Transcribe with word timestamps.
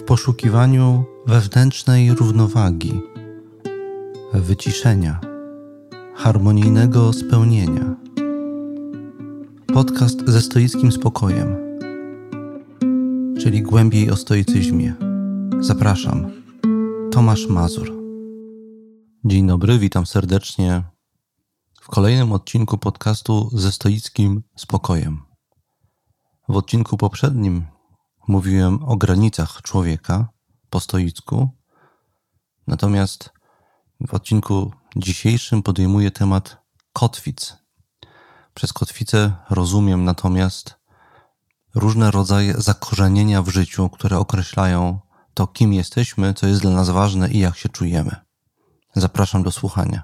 w 0.00 0.02
poszukiwaniu 0.02 1.04
wewnętrznej 1.26 2.14
równowagi, 2.14 3.00
wyciszenia, 4.34 5.20
harmonijnego 6.14 7.12
spełnienia. 7.12 7.96
Podcast 9.74 10.22
ze 10.26 10.42
stoickim 10.42 10.92
spokojem, 10.92 11.56
czyli 13.40 13.62
głębiej 13.62 14.10
o 14.10 14.16
stoicyzmie. 14.16 14.94
Zapraszam, 15.60 16.30
Tomasz 17.12 17.46
Mazur. 17.46 17.92
Dzień 19.24 19.46
dobry, 19.46 19.78
witam 19.78 20.06
serdecznie 20.06 20.82
w 21.80 21.88
kolejnym 21.88 22.32
odcinku 22.32 22.78
podcastu 22.78 23.50
ze 23.52 23.72
stoickim 23.72 24.42
spokojem. 24.56 25.20
W 26.48 26.56
odcinku 26.56 26.96
poprzednim 26.96 27.64
mówiłem 28.30 28.82
o 28.84 28.96
granicach 28.96 29.62
człowieka 29.62 30.28
po 30.70 30.80
stoicku, 30.80 31.48
natomiast 32.66 33.30
w 34.08 34.14
odcinku 34.14 34.72
dzisiejszym 34.96 35.62
podejmuję 35.62 36.10
temat 36.10 36.56
kotwic. 36.92 37.56
Przez 38.54 38.72
kotwicę 38.72 39.32
rozumiem 39.50 40.04
natomiast 40.04 40.74
różne 41.74 42.10
rodzaje 42.10 42.54
zakorzenienia 42.58 43.42
w 43.42 43.48
życiu, 43.48 43.88
które 43.88 44.18
określają 44.18 45.00
to, 45.34 45.46
kim 45.46 45.72
jesteśmy, 45.72 46.34
co 46.34 46.46
jest 46.46 46.60
dla 46.60 46.70
nas 46.70 46.90
ważne 46.90 47.30
i 47.30 47.38
jak 47.38 47.56
się 47.56 47.68
czujemy. 47.68 48.16
Zapraszam 48.96 49.42
do 49.42 49.50
słuchania. 49.50 50.02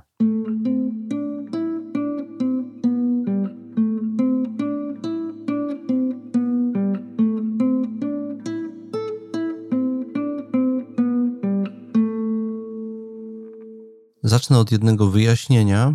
Zacznę 14.36 14.58
od 14.58 14.72
jednego 14.72 15.10
wyjaśnienia, 15.10 15.94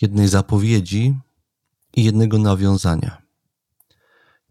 jednej 0.00 0.28
zapowiedzi 0.28 1.14
i 1.96 2.04
jednego 2.04 2.38
nawiązania. 2.38 3.22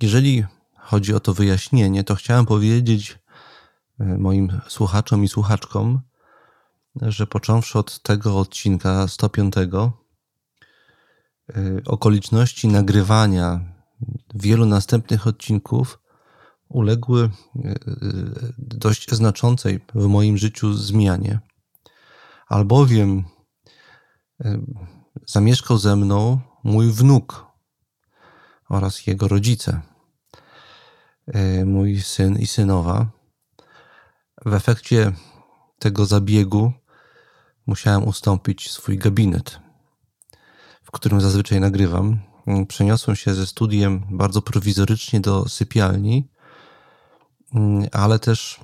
Jeżeli 0.02 0.46
chodzi 0.78 1.14
o 1.14 1.20
to 1.20 1.34
wyjaśnienie, 1.34 2.04
to 2.04 2.16
chciałem 2.16 2.46
powiedzieć 2.46 3.20
e, 4.00 4.18
moim 4.18 4.62
słuchaczom 4.68 5.24
i 5.24 5.28
słuchaczkom, 5.28 6.02
że 7.02 7.28
począwszy 7.28 7.80
od 7.80 8.02
tego 8.02 8.40
odcinka 8.40 9.08
105, 9.08 9.56
e, 9.56 9.92
okoliczności 11.86 12.68
nagrywania 12.68 13.60
wielu 14.36 14.66
następnych 14.66 15.28
odcinków 15.28 16.00
uległy 16.70 17.24
e, 17.24 17.30
dość 18.58 19.12
znaczącej 19.12 19.80
w 19.96 20.06
moim 20.08 20.38
życiu 20.38 20.74
zmianie 20.74 21.49
albowiem 22.50 23.24
zamieszkał 25.26 25.78
ze 25.78 25.96
mną 25.96 26.40
mój 26.64 26.92
wnuk 26.92 27.46
oraz 28.70 29.08
jego 29.08 29.28
rodzice, 29.28 29.82
mój 31.66 32.02
syn 32.02 32.40
i 32.40 32.48
synowa. 32.48 33.10
W 34.46 34.54
efekcie 34.54 35.12
tego 35.80 36.06
zabiegu 36.06 36.74
musiałem 37.66 38.08
ustąpić 38.08 38.72
swój 38.72 38.98
gabinet, 38.98 39.60
w 40.84 40.92
którym 40.92 41.22
zazwyczaj 41.22 41.60
nagrywam. 41.60 42.20
Przeniosłem 42.68 43.16
się 43.16 43.34
ze 43.34 43.48
studiem 43.48 44.04
bardzo 44.12 44.42
prowizorycznie 44.42 45.20
do 45.20 45.50
sypialni, 45.50 46.32
ale 47.92 48.20
też 48.20 48.60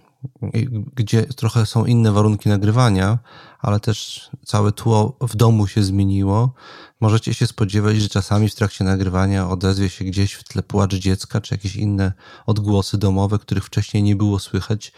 gdzie 0.95 1.23
trochę 1.23 1.65
są 1.65 1.85
inne 1.85 2.11
warunki 2.11 2.49
nagrywania, 2.49 3.19
ale 3.59 3.79
też 3.79 4.29
całe 4.45 4.71
tło 4.71 5.17
w 5.21 5.35
domu 5.35 5.67
się 5.67 5.83
zmieniło. 5.83 6.53
Możecie 6.99 7.33
się 7.33 7.47
spodziewać, 7.47 7.97
że 8.01 8.09
czasami 8.09 8.49
w 8.49 8.55
trakcie 8.55 8.83
nagrywania 8.83 9.49
odezwie 9.49 9.89
się 9.89 10.05
gdzieś 10.05 10.33
w 10.33 10.43
tle 10.43 10.63
płacz 10.63 10.95
dziecka, 10.95 11.41
czy 11.41 11.53
jakieś 11.53 11.75
inne 11.75 12.13
odgłosy 12.45 12.97
domowe, 12.97 13.39
których 13.39 13.65
wcześniej 13.65 14.03
nie 14.03 14.15
było 14.15 14.39
słychać. 14.39 14.91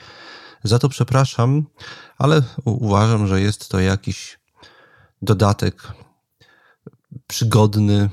Za 0.64 0.80
to 0.80 0.90
przepraszam, 0.90 1.66
ale 2.18 2.42
uważam, 2.66 3.28
że 3.28 3.42
jest 3.42 3.70
to 3.70 3.80
jakiś 3.80 4.40
dodatek 5.22 5.88
przygodny, 7.28 8.10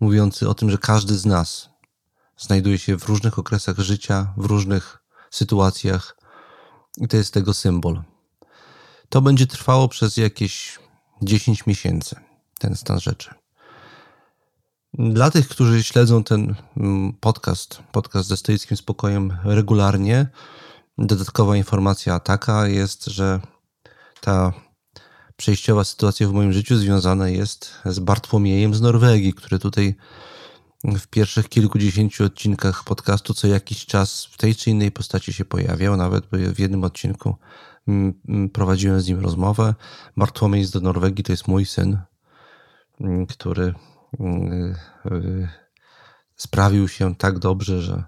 mówiący 0.00 0.48
o 0.48 0.54
tym, 0.54 0.70
że 0.70 0.78
każdy 0.78 1.18
z 1.18 1.26
nas 1.26 1.68
znajduje 2.36 2.78
się 2.78 2.98
w 2.98 3.04
różnych 3.04 3.38
okresach 3.38 3.78
życia, 3.78 4.32
w 4.36 4.44
różnych 4.44 4.98
sytuacjach 5.30 6.23
i 6.96 7.08
to 7.08 7.16
jest 7.16 7.34
tego 7.34 7.54
symbol. 7.54 8.02
To 9.08 9.22
będzie 9.22 9.46
trwało 9.46 9.88
przez 9.88 10.16
jakieś 10.16 10.78
10 11.22 11.66
miesięcy, 11.66 12.16
ten 12.58 12.76
stan 12.76 13.00
rzeczy. 13.00 13.34
Dla 14.98 15.30
tych, 15.30 15.48
którzy 15.48 15.82
śledzą 15.82 16.24
ten 16.24 16.54
mm, 16.76 17.12
podcast, 17.12 17.82
podcast 17.92 18.28
ze 18.28 18.36
stoickim 18.36 18.76
spokojem 18.76 19.36
regularnie, 19.44 20.26
dodatkowa 20.98 21.56
informacja 21.56 22.20
taka 22.20 22.66
jest, 22.66 23.04
że 23.04 23.40
ta 24.20 24.52
przejściowa 25.36 25.84
sytuacja 25.84 26.28
w 26.28 26.32
moim 26.32 26.52
życiu 26.52 26.76
związana 26.76 27.28
jest 27.28 27.74
z 27.84 27.98
Bartłomiejem 27.98 28.74
z 28.74 28.80
Norwegii, 28.80 29.34
który 29.34 29.58
tutaj 29.58 29.94
w 30.84 31.06
pierwszych 31.06 31.48
kilkudziesięciu 31.48 32.24
odcinkach 32.24 32.84
podcastu 32.84 33.34
co 33.34 33.46
jakiś 33.46 33.86
czas 33.86 34.24
w 34.24 34.36
tej 34.36 34.54
czy 34.54 34.70
innej 34.70 34.92
postaci 34.92 35.32
się 35.32 35.44
pojawiał. 35.44 35.96
Nawet 35.96 36.26
w 36.54 36.58
jednym 36.58 36.84
odcinku 36.84 37.36
mm, 37.88 38.14
mm, 38.28 38.48
prowadziłem 38.48 39.00
z 39.00 39.08
nim 39.08 39.20
rozmowę. 39.20 39.74
Bartłomiej 40.16 40.64
z 40.64 40.74
Norwegii 40.74 41.24
to 41.24 41.32
jest 41.32 41.48
mój 41.48 41.66
syn, 41.66 41.98
mm, 43.00 43.26
który 43.26 43.74
y, 44.20 45.48
sprawił 46.36 46.88
się 46.88 47.14
tak 47.14 47.38
dobrze, 47.38 47.82
że 47.82 48.04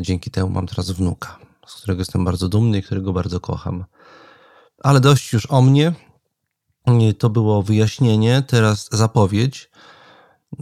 dzięki 0.00 0.30
temu 0.30 0.50
mam 0.50 0.66
teraz 0.66 0.90
wnuka, 0.90 1.38
z 1.66 1.74
którego 1.74 2.00
jestem 2.00 2.24
bardzo 2.24 2.48
dumny 2.48 2.78
i 2.78 2.82
którego 2.82 3.12
bardzo 3.12 3.40
kocham. 3.40 3.84
Ale 4.78 5.00
dość 5.00 5.32
już 5.32 5.46
o 5.50 5.62
mnie. 5.62 5.92
To 7.18 7.30
było 7.30 7.62
wyjaśnienie, 7.62 8.42
teraz 8.46 8.88
zapowiedź. 8.92 9.70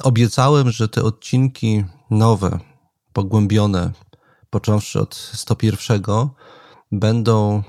Obiecałem, 0.03 0.71
że 0.71 0.89
te 0.89 1.03
odcinki 1.03 1.85
nowe, 2.11 2.59
pogłębione, 3.13 3.93
począwszy 4.51 5.01
od 5.01 5.15
101, 5.15 6.03
będą 6.93 7.63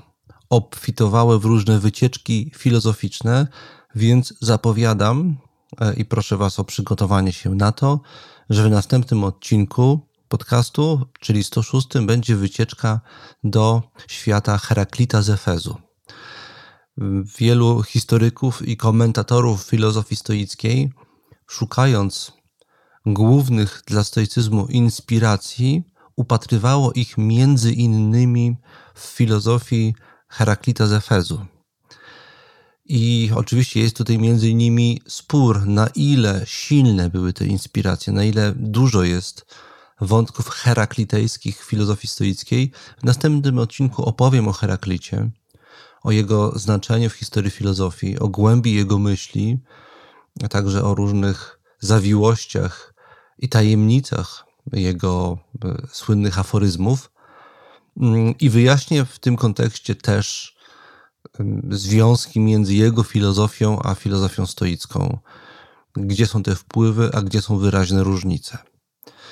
obfitowały 0.50 1.38
w 1.38 1.44
różne 1.44 1.78
wycieczki 1.78 2.50
filozoficzne, 2.56 3.46
więc 3.94 4.34
zapowiadam 4.40 5.36
e, 5.80 5.94
i 5.94 6.04
proszę 6.04 6.36
Was 6.36 6.58
o 6.58 6.64
przygotowanie 6.64 7.32
się 7.32 7.54
na 7.54 7.72
to, 7.72 8.00
że 8.50 8.68
w 8.68 8.70
następnym 8.70 9.24
odcinku 9.24 10.00
podcastu, 10.28 11.06
czyli 11.20 11.44
106, 11.44 11.88
będzie 12.06 12.36
wycieczka 12.36 13.00
do 13.44 13.82
świata 14.08 14.58
Heraklita 14.58 15.22
z 15.22 15.30
Efezu. 15.30 15.76
Wielu 17.38 17.82
historyków 17.82 18.68
i 18.68 18.76
komentatorów 18.76 19.62
filozofii 19.62 20.16
stoickiej 20.16 20.92
szukając 21.52 22.32
głównych 23.06 23.82
dla 23.86 24.04
stoicyzmu 24.04 24.66
inspiracji, 24.66 25.82
upatrywało 26.16 26.92
ich 26.92 27.18
między 27.18 27.72
innymi 27.72 28.56
w 28.94 29.00
filozofii 29.00 29.94
Heraklita 30.28 30.86
z 30.86 30.92
Efezu. 30.92 31.46
I 32.84 33.30
oczywiście 33.34 33.80
jest 33.80 33.96
tutaj 33.96 34.18
między 34.18 34.48
innymi 34.48 35.00
spór, 35.06 35.66
na 35.66 35.86
ile 35.94 36.42
silne 36.44 37.10
były 37.10 37.32
te 37.32 37.46
inspiracje, 37.46 38.12
na 38.12 38.24
ile 38.24 38.54
dużo 38.56 39.02
jest 39.02 39.46
wątków 40.00 40.48
heraklitejskich 40.48 41.64
w 41.64 41.68
filozofii 41.68 42.08
stoickiej. 42.08 42.72
W 43.00 43.04
następnym 43.04 43.58
odcinku 43.58 44.04
opowiem 44.04 44.48
o 44.48 44.52
Heraklicie, 44.52 45.30
o 46.02 46.10
jego 46.10 46.58
znaczeniu 46.58 47.10
w 47.10 47.14
historii 47.14 47.50
filozofii, 47.50 48.18
o 48.18 48.28
głębi 48.28 48.74
jego 48.74 48.98
myśli, 48.98 49.58
a 50.44 50.48
także 50.48 50.84
o 50.84 50.94
różnych 50.94 51.60
zawiłościach 51.80 52.94
i 53.38 53.48
tajemnicach 53.48 54.46
jego 54.72 55.38
e, 55.64 55.86
słynnych 55.90 56.38
aforyzmów. 56.38 57.12
Mm, 57.96 58.34
I 58.38 58.50
wyjaśnię 58.50 59.04
w 59.04 59.18
tym 59.18 59.36
kontekście 59.36 59.94
też 59.94 60.56
związki 61.70 62.40
między 62.40 62.74
jego 62.74 63.02
filozofią 63.02 63.82
a 63.82 63.94
filozofią 63.94 64.46
stoicką. 64.46 65.18
Gdzie 65.96 66.26
są 66.26 66.42
te 66.42 66.54
wpływy, 66.54 67.10
a 67.14 67.22
gdzie 67.22 67.42
są 67.42 67.58
wyraźne 67.58 68.04
różnice. 68.04 68.58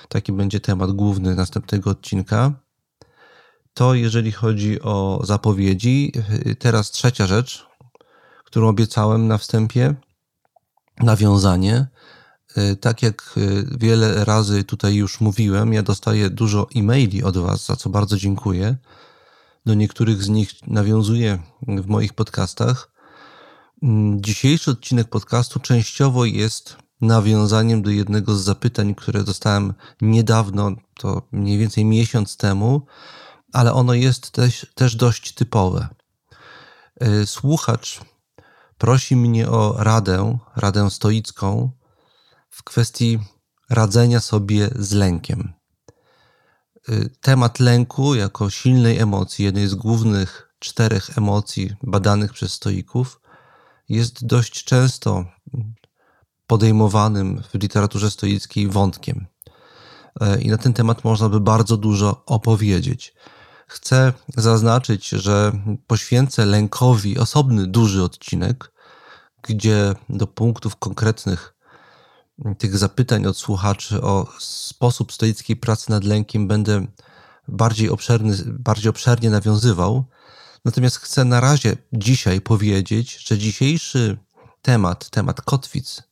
Taki 0.08 0.32
będzie 0.32 0.60
temat 0.60 0.92
główny 0.92 1.34
następnego 1.34 1.90
odcinka. 1.90 2.52
To 3.74 3.94
jeżeli 3.94 4.32
chodzi 4.32 4.82
o 4.82 5.20
zapowiedzi. 5.24 6.12
Teraz 6.58 6.90
trzecia 6.90 7.26
rzecz, 7.26 7.66
którą 8.44 8.68
obiecałem 8.68 9.28
na 9.28 9.38
wstępie 9.38 9.94
nawiązanie. 11.02 11.86
E, 12.56 12.76
tak 12.76 13.02
jak 13.02 13.34
e, 13.36 13.40
wiele 13.78 14.24
razy 14.24 14.64
tutaj 14.64 14.94
już 14.94 15.20
mówiłem, 15.20 15.72
ja 15.72 15.82
dostaję 15.82 16.30
dużo 16.30 16.66
e-maili 16.76 17.22
od 17.22 17.38
Was, 17.38 17.66
za 17.66 17.76
co 17.76 17.90
bardzo 17.90 18.16
dziękuję. 18.16 18.76
Do 19.66 19.74
niektórych 19.74 20.22
z 20.22 20.28
nich 20.28 20.50
nawiązuję 20.66 21.38
w 21.62 21.86
moich 21.86 22.12
podcastach. 22.12 22.90
Mm, 23.82 24.22
dzisiejszy 24.22 24.70
odcinek 24.70 25.08
podcastu 25.08 25.60
częściowo 25.60 26.24
jest 26.24 26.76
nawiązaniem 27.00 27.82
do 27.82 27.90
jednego 27.90 28.36
z 28.36 28.44
zapytań, 28.44 28.94
które 28.94 29.24
dostałem 29.24 29.74
niedawno, 30.00 30.72
to 30.94 31.22
mniej 31.32 31.58
więcej 31.58 31.84
miesiąc 31.84 32.36
temu, 32.36 32.86
ale 33.52 33.72
ono 33.72 33.94
jest 33.94 34.30
też, 34.30 34.66
też 34.74 34.96
dość 34.96 35.34
typowe. 35.34 35.88
E, 37.00 37.26
słuchacz 37.26 38.00
prosi 38.80 39.16
mnie 39.16 39.48
o 39.48 39.74
radę, 39.78 40.38
radę 40.56 40.90
stoicką 40.90 41.70
w 42.50 42.62
kwestii 42.62 43.18
radzenia 43.70 44.20
sobie 44.20 44.70
z 44.76 44.92
lękiem. 44.92 45.52
Y, 46.88 47.10
temat 47.20 47.60
lęku 47.60 48.14
jako 48.14 48.50
silnej 48.50 48.98
emocji, 48.98 49.44
jednej 49.44 49.68
z 49.68 49.74
głównych 49.74 50.54
czterech 50.58 51.18
emocji 51.18 51.76
badanych 51.82 52.32
przez 52.32 52.52
stoików, 52.52 53.20
jest 53.88 54.26
dość 54.26 54.64
często 54.64 55.24
podejmowanym 56.46 57.42
w 57.42 57.54
literaturze 57.54 58.10
stoickiej 58.10 58.68
wątkiem. 58.68 59.26
Y, 60.22 60.40
I 60.42 60.48
na 60.48 60.58
ten 60.58 60.72
temat 60.72 61.04
można 61.04 61.28
by 61.28 61.40
bardzo 61.40 61.76
dużo 61.76 62.22
opowiedzieć. 62.26 63.14
Chcę 63.70 64.12
zaznaczyć, 64.36 65.08
że 65.08 65.52
poświęcę 65.86 66.46
lękowi 66.46 67.18
osobny, 67.18 67.66
duży 67.66 68.02
odcinek, 68.02 68.72
gdzie 69.42 69.94
do 70.08 70.26
punktów 70.26 70.76
konkretnych 70.76 71.54
tych 72.58 72.78
zapytań 72.78 73.26
od 73.26 73.36
słuchaczy 73.36 74.02
o 74.02 74.26
sposób 74.38 75.12
stoickiej 75.12 75.56
pracy 75.56 75.90
nad 75.90 76.04
lękiem 76.04 76.48
będę 76.48 76.86
bardziej, 77.48 77.90
obszerny, 77.90 78.36
bardziej 78.46 78.90
obszernie 78.90 79.30
nawiązywał. 79.30 80.04
Natomiast 80.64 80.96
chcę 80.96 81.24
na 81.24 81.40
razie 81.40 81.76
dzisiaj 81.92 82.40
powiedzieć, 82.40 83.28
że 83.28 83.38
dzisiejszy 83.38 84.18
temat, 84.62 85.10
temat 85.10 85.42
kotwic, 85.42 86.02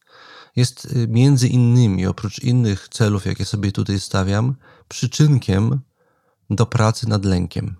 jest 0.57 0.85
y, 0.85 1.09
między 1.09 1.49
innymi, 1.49 2.07
oprócz 2.07 2.39
innych 2.39 2.89
celów, 2.89 3.27
jakie 3.27 3.45
sobie 3.45 3.73
tutaj 3.73 4.01
stawiam, 4.01 4.55
przyczynkiem 4.89 5.81
do 6.51 6.67
pracy 6.67 7.09
nad 7.09 7.25
lękiem. 7.25 7.77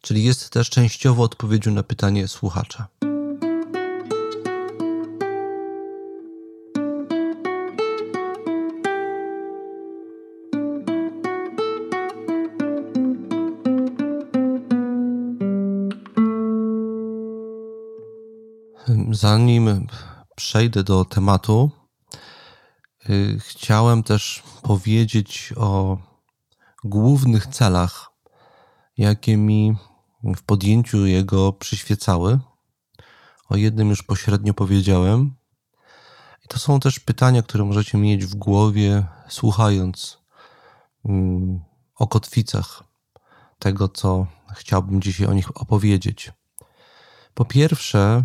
Czyli 0.00 0.24
jest 0.24 0.50
też 0.50 0.70
częściowo 0.70 1.22
odpowiedzią 1.22 1.72
na 1.72 1.82
pytanie 1.82 2.28
słuchacza. 2.28 2.88
Zanim 19.10 19.86
przejdę 20.36 20.84
do 20.84 21.04
tematu, 21.04 21.70
y, 23.10 23.38
chciałem 23.40 24.02
też 24.02 24.42
powiedzieć 24.62 25.52
o 25.56 25.98
głównych 26.84 27.46
celach, 27.46 28.10
jakie 28.96 29.36
mi 29.36 29.76
w 30.22 30.42
podjęciu 30.42 31.06
jego 31.06 31.52
przyświecały. 31.52 32.38
O 33.48 33.56
jednym 33.56 33.88
już 33.88 34.02
pośrednio 34.02 34.54
powiedziałem. 34.54 35.36
I 36.44 36.48
to 36.48 36.58
są 36.58 36.80
też 36.80 37.00
pytania, 37.00 37.42
które 37.42 37.64
możecie 37.64 37.98
mieć 37.98 38.24
w 38.26 38.34
głowie, 38.34 39.06
słuchając 39.28 40.18
mm, 41.04 41.60
o 41.96 42.06
kotwicach 42.06 42.84
tego, 43.58 43.88
co 43.88 44.26
chciałbym 44.54 45.02
dzisiaj 45.02 45.26
o 45.26 45.32
nich 45.32 45.56
opowiedzieć. 45.62 46.32
Po 47.34 47.44
pierwsze, 47.44 48.24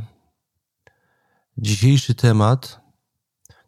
Dzisiejszy 1.57 2.15
temat 2.15 2.80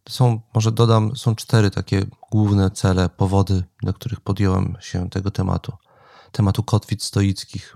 są, 0.09 0.41
może 0.53 0.71
dodam, 0.71 1.15
są 1.15 1.35
cztery 1.35 1.71
takie 1.71 2.05
główne 2.31 2.71
cele, 2.71 3.09
powody, 3.09 3.63
dla 3.81 3.93
których 3.93 4.21
podjąłem 4.21 4.77
się 4.79 5.09
tego 5.09 5.31
tematu, 5.31 5.73
tematu 6.31 6.63
kotwic 6.63 7.03
stoickich. 7.03 7.75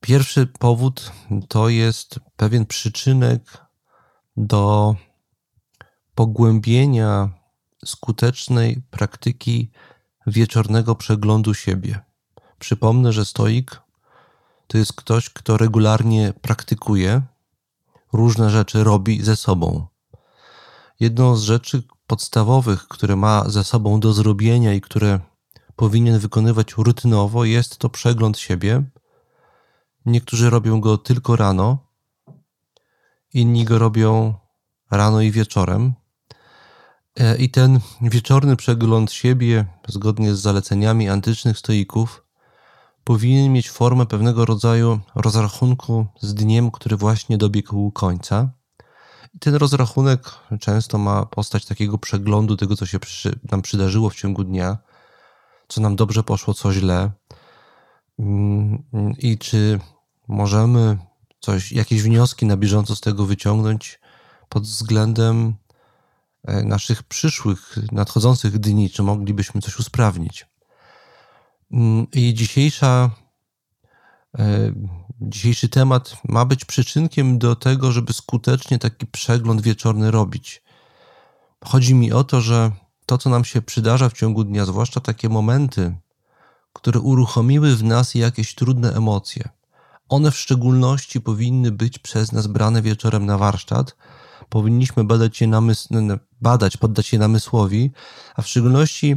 Pierwszy 0.00 0.46
powód 0.46 1.12
to 1.48 1.68
jest 1.68 2.20
pewien 2.36 2.66
przyczynek 2.66 3.58
do 4.36 4.94
pogłębienia 6.14 7.30
skutecznej 7.84 8.82
praktyki 8.90 9.70
wieczornego 10.26 10.94
przeglądu 10.94 11.54
siebie. 11.54 12.00
Przypomnę, 12.58 13.12
że 13.12 13.24
stoik 13.24 13.82
to 14.66 14.78
jest 14.78 14.92
ktoś, 14.92 15.30
kto 15.30 15.56
regularnie 15.56 16.32
praktykuje 16.40 17.22
różne 18.12 18.50
rzeczy 18.50 18.84
robi 18.84 19.22
ze 19.22 19.36
sobą. 19.36 19.86
Jedną 21.02 21.36
z 21.36 21.42
rzeczy 21.42 21.82
podstawowych, 22.06 22.88
które 22.88 23.16
ma 23.16 23.50
ze 23.50 23.64
sobą 23.64 24.00
do 24.00 24.12
zrobienia 24.12 24.74
i 24.74 24.80
które 24.80 25.20
powinien 25.76 26.18
wykonywać 26.18 26.74
rutynowo, 26.78 27.44
jest 27.44 27.78
to 27.78 27.88
przegląd 27.88 28.38
siebie. 28.38 28.82
Niektórzy 30.06 30.50
robią 30.50 30.80
go 30.80 30.98
tylko 30.98 31.36
rano, 31.36 31.78
inni 33.34 33.64
go 33.64 33.78
robią 33.78 34.34
rano 34.90 35.20
i 35.20 35.30
wieczorem. 35.30 35.92
E, 37.16 37.36
I 37.36 37.50
ten 37.50 37.80
wieczorny 38.02 38.56
przegląd 38.56 39.12
siebie, 39.12 39.66
zgodnie 39.88 40.34
z 40.34 40.40
zaleceniami 40.40 41.08
antycznych 41.08 41.58
stoików, 41.58 42.24
powinien 43.04 43.52
mieć 43.52 43.70
formę 43.70 44.06
pewnego 44.06 44.44
rodzaju 44.44 45.00
rozrachunku 45.14 46.06
z 46.20 46.34
dniem, 46.34 46.70
który 46.70 46.96
właśnie 46.96 47.38
dobiegł 47.38 47.90
końca. 47.90 48.61
Ten 49.40 49.54
rozrachunek 49.54 50.20
często 50.60 50.98
ma 50.98 51.26
postać 51.26 51.66
takiego 51.66 51.98
przeglądu 51.98 52.56
tego, 52.56 52.76
co 52.76 52.86
się 52.86 52.98
przy, 52.98 53.38
nam 53.50 53.62
przydarzyło 53.62 54.10
w 54.10 54.14
ciągu 54.14 54.44
dnia, 54.44 54.78
co 55.68 55.80
nam 55.80 55.96
dobrze 55.96 56.22
poszło, 56.22 56.54
co 56.54 56.72
źle. 56.72 57.10
Mm, 58.18 58.82
I 59.18 59.38
czy 59.38 59.80
możemy 60.28 60.98
coś, 61.40 61.72
jakieś 61.72 62.02
wnioski 62.02 62.46
na 62.46 62.56
bieżąco 62.56 62.96
z 62.96 63.00
tego 63.00 63.26
wyciągnąć 63.26 64.00
pod 64.48 64.62
względem 64.62 65.54
e, 66.44 66.62
naszych 66.62 67.02
przyszłych, 67.02 67.76
nadchodzących 67.92 68.58
dni, 68.58 68.90
czy 68.90 69.02
moglibyśmy 69.02 69.60
coś 69.60 69.78
usprawnić. 69.78 70.46
Mm, 71.72 72.06
I 72.12 72.34
dzisiejsza, 72.34 73.10
e, 74.38 74.72
dzisiejszy 75.22 75.68
temat 75.68 76.16
ma 76.28 76.44
być 76.44 76.64
przyczynkiem 76.64 77.38
do 77.38 77.56
tego, 77.56 77.92
żeby 77.92 78.12
skutecznie 78.12 78.78
taki 78.78 79.06
przegląd 79.06 79.60
wieczorny 79.60 80.10
robić. 80.10 80.62
Chodzi 81.64 81.94
mi 81.94 82.12
o 82.12 82.24
to, 82.24 82.40
że 82.40 82.70
to, 83.06 83.18
co 83.18 83.30
nam 83.30 83.44
się 83.44 83.62
przydarza 83.62 84.08
w 84.08 84.12
ciągu 84.12 84.44
dnia, 84.44 84.64
zwłaszcza 84.64 85.00
takie 85.00 85.28
momenty, 85.28 85.96
które 86.72 87.00
uruchomiły 87.00 87.76
w 87.76 87.84
nas 87.84 88.14
jakieś 88.14 88.54
trudne 88.54 88.94
emocje, 88.94 89.48
one 90.08 90.30
w 90.30 90.36
szczególności 90.36 91.20
powinny 91.20 91.70
być 91.70 91.98
przez 91.98 92.32
nas 92.32 92.46
brane 92.46 92.82
wieczorem 92.82 93.26
na 93.26 93.38
warsztat. 93.38 93.96
Powinniśmy 94.48 95.04
badać 95.04 95.40
je, 95.40 95.48
namysł- 95.48 96.18
badać 96.40 96.76
poddać 96.76 97.12
je 97.12 97.18
namysłowi, 97.18 97.90
a 98.34 98.42
w 98.42 98.48
szczególności 98.48 99.16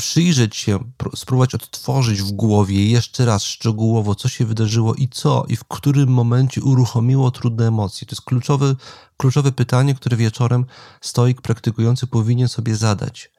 przyjrzeć 0.00 0.56
się, 0.56 0.78
spróbować 1.14 1.54
odtworzyć 1.54 2.22
w 2.22 2.32
głowie 2.32 2.90
jeszcze 2.90 3.24
raz 3.24 3.42
szczegółowo, 3.42 4.14
co 4.14 4.28
się 4.28 4.44
wydarzyło 4.44 4.94
i 4.94 5.08
co, 5.08 5.44
i 5.48 5.56
w 5.56 5.64
którym 5.64 6.08
momencie 6.08 6.62
uruchomiło 6.62 7.30
trudne 7.30 7.66
emocje. 7.66 8.06
To 8.06 8.12
jest 8.12 8.22
kluczowe, 8.22 8.74
kluczowe 9.16 9.52
pytanie, 9.52 9.94
które 9.94 10.16
wieczorem 10.16 10.66
stoik 11.00 11.40
praktykujący 11.40 12.06
powinien 12.06 12.48
sobie 12.48 12.76
zadać. 12.76 13.30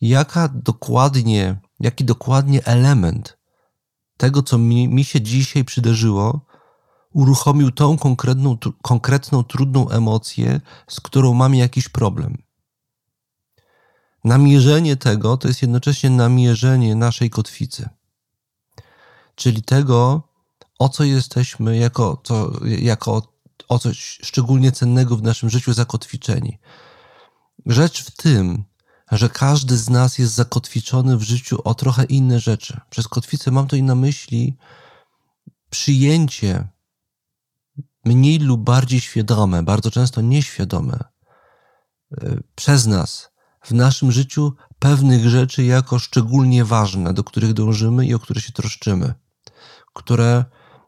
Jaka 0.00 0.48
dokładnie, 0.48 1.60
jaki 1.80 2.04
dokładnie 2.04 2.64
element 2.64 3.38
tego, 4.16 4.42
co 4.42 4.58
mi, 4.58 4.88
mi 4.88 5.04
się 5.04 5.20
dzisiaj 5.20 5.64
przydarzyło, 5.64 6.46
uruchomił 7.12 7.70
tą 7.70 7.98
konkretną, 7.98 8.58
konkretną, 8.82 9.44
trudną 9.44 9.88
emocję, 9.88 10.60
z 10.88 11.00
którą 11.00 11.34
mam 11.34 11.54
jakiś 11.54 11.88
problem 11.88 12.49
namierzenie 14.24 14.96
tego 14.96 15.36
to 15.36 15.48
jest 15.48 15.62
jednocześnie 15.62 16.10
namierzenie 16.10 16.94
naszej 16.94 17.30
kotwicy. 17.30 17.88
Czyli 19.34 19.62
tego, 19.62 20.22
o 20.78 20.88
co 20.88 21.04
jesteśmy 21.04 21.76
jako, 21.76 22.20
co, 22.24 22.50
jako 22.64 23.22
o 23.68 23.78
coś 23.78 24.18
szczególnie 24.22 24.72
cennego 24.72 25.16
w 25.16 25.22
naszym 25.22 25.50
życiu 25.50 25.72
zakotwiczeni. 25.72 26.58
Rzecz 27.66 28.04
w 28.04 28.10
tym, 28.10 28.64
że 29.12 29.28
każdy 29.28 29.76
z 29.76 29.90
nas 29.90 30.18
jest 30.18 30.34
zakotwiczony 30.34 31.16
w 31.16 31.22
życiu 31.22 31.58
o 31.64 31.74
trochę 31.74 32.04
inne 32.04 32.40
rzeczy. 32.40 32.80
Przez 32.90 33.08
kotwicę 33.08 33.50
mam 33.50 33.64
tutaj 33.64 33.82
na 33.82 33.94
myśli 33.94 34.56
przyjęcie 35.70 36.68
mniej 38.04 38.38
lub 38.38 38.60
bardziej 38.60 39.00
świadome, 39.00 39.62
bardzo 39.62 39.90
często 39.90 40.20
nieświadome, 40.20 40.98
przez 42.54 42.86
nas 42.86 43.29
w 43.62 43.72
naszym 43.72 44.12
życiu 44.12 44.52
pewnych 44.78 45.28
rzeczy 45.28 45.64
jako 45.64 45.98
szczególnie 45.98 46.64
ważne, 46.64 47.14
do 47.14 47.24
których 47.24 47.52
dążymy 47.52 48.06
i 48.06 48.14
o 48.14 48.18
które 48.18 48.40
się 48.40 48.52
troszczymy, 48.52 49.14
które 49.94 50.44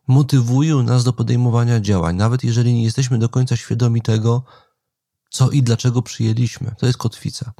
motywują 0.09 0.83
nas 0.83 1.05
do 1.05 1.12
podejmowania 1.12 1.81
działań, 1.81 2.17
nawet 2.17 2.45
jeżeli 2.45 2.75
nie 2.75 2.85
jesteśmy 2.85 3.19
do 3.19 3.29
końca 3.29 3.57
świadomi 3.57 4.02
tego, 4.02 4.45
co 5.31 5.50
i 5.50 5.62
dlaczego 5.62 6.02
przyjęliśmy. 6.02 6.75
To 6.79 6.87
jest 6.87 6.99
kotwica. 6.99 7.52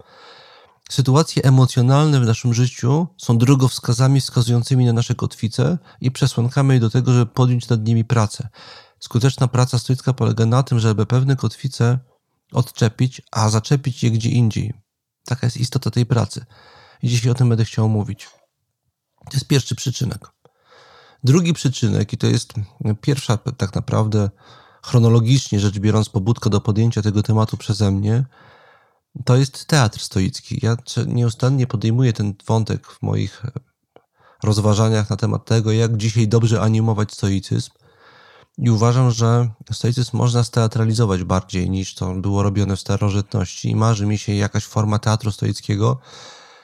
Sytuacje 0.91 1.45
emocjonalne 1.45 2.21
w 2.21 2.27
naszym 2.27 2.55
życiu 2.55 3.07
są 3.17 3.39
drogowskazami 3.39 4.21
wskazującymi 4.21 4.87
na 4.87 4.93
nasze 4.93 5.15
kotwice 5.15 5.79
i 6.01 6.11
przesłankami 6.11 6.81
do 6.81 6.91
tego, 6.91 7.13
żeby 7.13 7.27
podjąć 7.27 7.69
nad 7.69 7.85
nimi 7.85 8.05
pracę. 8.05 8.49
Skuteczna 9.01 9.49
praca 9.49 9.79
stoicka 9.79 10.13
polega 10.13 10.47
na 10.47 10.63
tym, 10.63 10.79
żeby 10.79 11.07
pewne 11.07 11.37
kotwice 11.37 11.99
odczepić, 12.53 13.23
a 13.31 13.49
zaczepić 13.49 14.03
je 14.03 14.11
gdzie 14.11 14.29
indziej. 14.29 14.82
Taka 15.25 15.47
jest 15.47 15.57
istota 15.57 15.91
tej 15.91 16.07
pracy. 16.07 16.45
I 17.03 17.09
dzisiaj 17.09 17.31
o 17.31 17.35
tym 17.35 17.49
będę 17.49 17.65
chciał 17.65 17.89
mówić. 17.89 18.29
To 19.25 19.33
jest 19.33 19.47
pierwszy 19.47 19.75
przyczynek. 19.75 20.29
Drugi 21.25 21.53
przyczynek, 21.53 22.13
i 22.13 22.17
to 22.17 22.27
jest 22.27 22.53
pierwsza 23.01 23.37
tak 23.37 23.75
naprawdę 23.75 24.31
chronologicznie 24.85 25.61
rzecz 25.61 25.79
biorąc 25.79 26.09
pobudka 26.09 26.51
do 26.51 26.61
podjęcia 26.61 27.03
tego 27.03 27.23
tematu 27.23 27.57
przeze 27.57 27.91
mnie, 27.91 28.25
to 29.25 29.37
jest 29.37 29.67
teatr 29.67 30.01
stoicki. 30.01 30.59
Ja 30.63 30.77
nieustannie 31.07 31.67
podejmuję 31.67 32.13
ten 32.13 32.35
wątek 32.47 32.87
w 32.87 33.03
moich 33.03 33.43
rozważaniach 34.43 35.11
na 35.11 35.17
temat 35.17 35.45
tego, 35.45 35.73
jak 35.73 35.97
dzisiaj 35.97 36.29
dobrze 36.29 36.61
animować 36.61 37.13
stoicyzm. 37.13 37.71
I 38.59 38.71
uważam, 38.71 39.11
że 39.11 39.49
stoicyzm 39.73 40.17
można 40.17 40.45
steatralizować 40.45 41.25
bardziej 41.25 41.71
niż 41.71 41.95
to 41.95 42.15
było 42.15 42.43
robione 42.43 42.77
w 42.77 42.81
starożytności. 42.81 43.71
I 43.71 43.77
marzy 43.77 44.07
mi 44.07 44.19
się 44.19 44.35
jakaś 44.35 44.65
forma 44.65 44.99
teatru 44.99 45.33
stoickiego. 45.33 45.99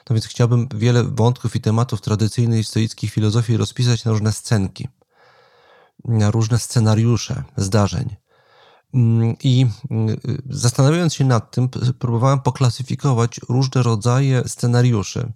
No 0.09 0.13
więc 0.13 0.25
chciałbym 0.25 0.67
wiele 0.75 1.03
wątków 1.03 1.55
i 1.55 1.61
tematów 1.61 2.01
tradycyjnej 2.01 2.63
stoickiej 2.63 3.09
filozofii 3.09 3.57
rozpisać 3.57 4.05
na 4.05 4.11
różne 4.11 4.31
scenki, 4.31 4.87
na 6.05 6.31
różne 6.31 6.59
scenariusze 6.59 7.43
zdarzeń. 7.57 8.15
Mm, 8.93 9.35
I 9.43 9.67
mm, 9.91 10.19
zastanawiając 10.49 11.13
się 11.13 11.25
nad 11.25 11.51
tym, 11.51 11.69
próbowałem 11.99 12.39
poklasyfikować 12.39 13.39
różne 13.49 13.83
rodzaje 13.83 14.43
scenariuszy. 14.47 15.31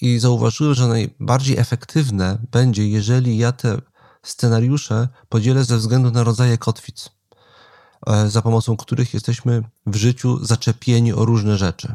I 0.00 0.18
zauważyłem, 0.18 0.74
że 0.74 0.88
najbardziej 0.88 1.58
efektywne 1.58 2.38
będzie, 2.50 2.88
jeżeli 2.88 3.38
ja 3.38 3.52
te 3.52 3.78
scenariusze 4.24 5.08
podzielę 5.28 5.64
ze 5.64 5.76
względu 5.76 6.10
na 6.10 6.24
rodzaje 6.24 6.58
kotwic, 6.58 7.10
e, 8.06 8.30
za 8.30 8.42
pomocą 8.42 8.76
których 8.76 9.14
jesteśmy 9.14 9.62
w 9.86 9.96
życiu 9.96 10.44
zaczepieni 10.44 11.12
o 11.12 11.24
różne 11.24 11.56
rzeczy 11.56 11.94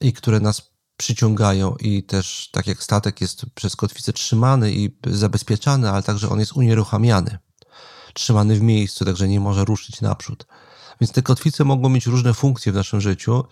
i 0.00 0.12
które 0.12 0.40
nas 0.40 0.70
przyciągają 0.96 1.76
i 1.76 2.02
też 2.02 2.48
tak 2.52 2.66
jak 2.66 2.82
statek 2.82 3.20
jest 3.20 3.46
przez 3.54 3.76
kotwicę 3.76 4.12
trzymany 4.12 4.72
i 4.72 4.96
zabezpieczany, 5.06 5.90
ale 5.90 6.02
także 6.02 6.28
on 6.28 6.40
jest 6.40 6.52
unieruchamiany 6.52 7.38
trzymany 8.14 8.56
w 8.56 8.60
miejscu, 8.60 9.04
także 9.04 9.28
nie 9.28 9.40
może 9.40 9.64
ruszyć 9.64 10.00
naprzód. 10.00 10.46
Więc 11.00 11.12
te 11.12 11.22
kotwice 11.22 11.64
mogą 11.64 11.88
mieć 11.88 12.06
różne 12.06 12.34
funkcje 12.34 12.72
w 12.72 12.74
naszym 12.74 13.00
życiu 13.00 13.44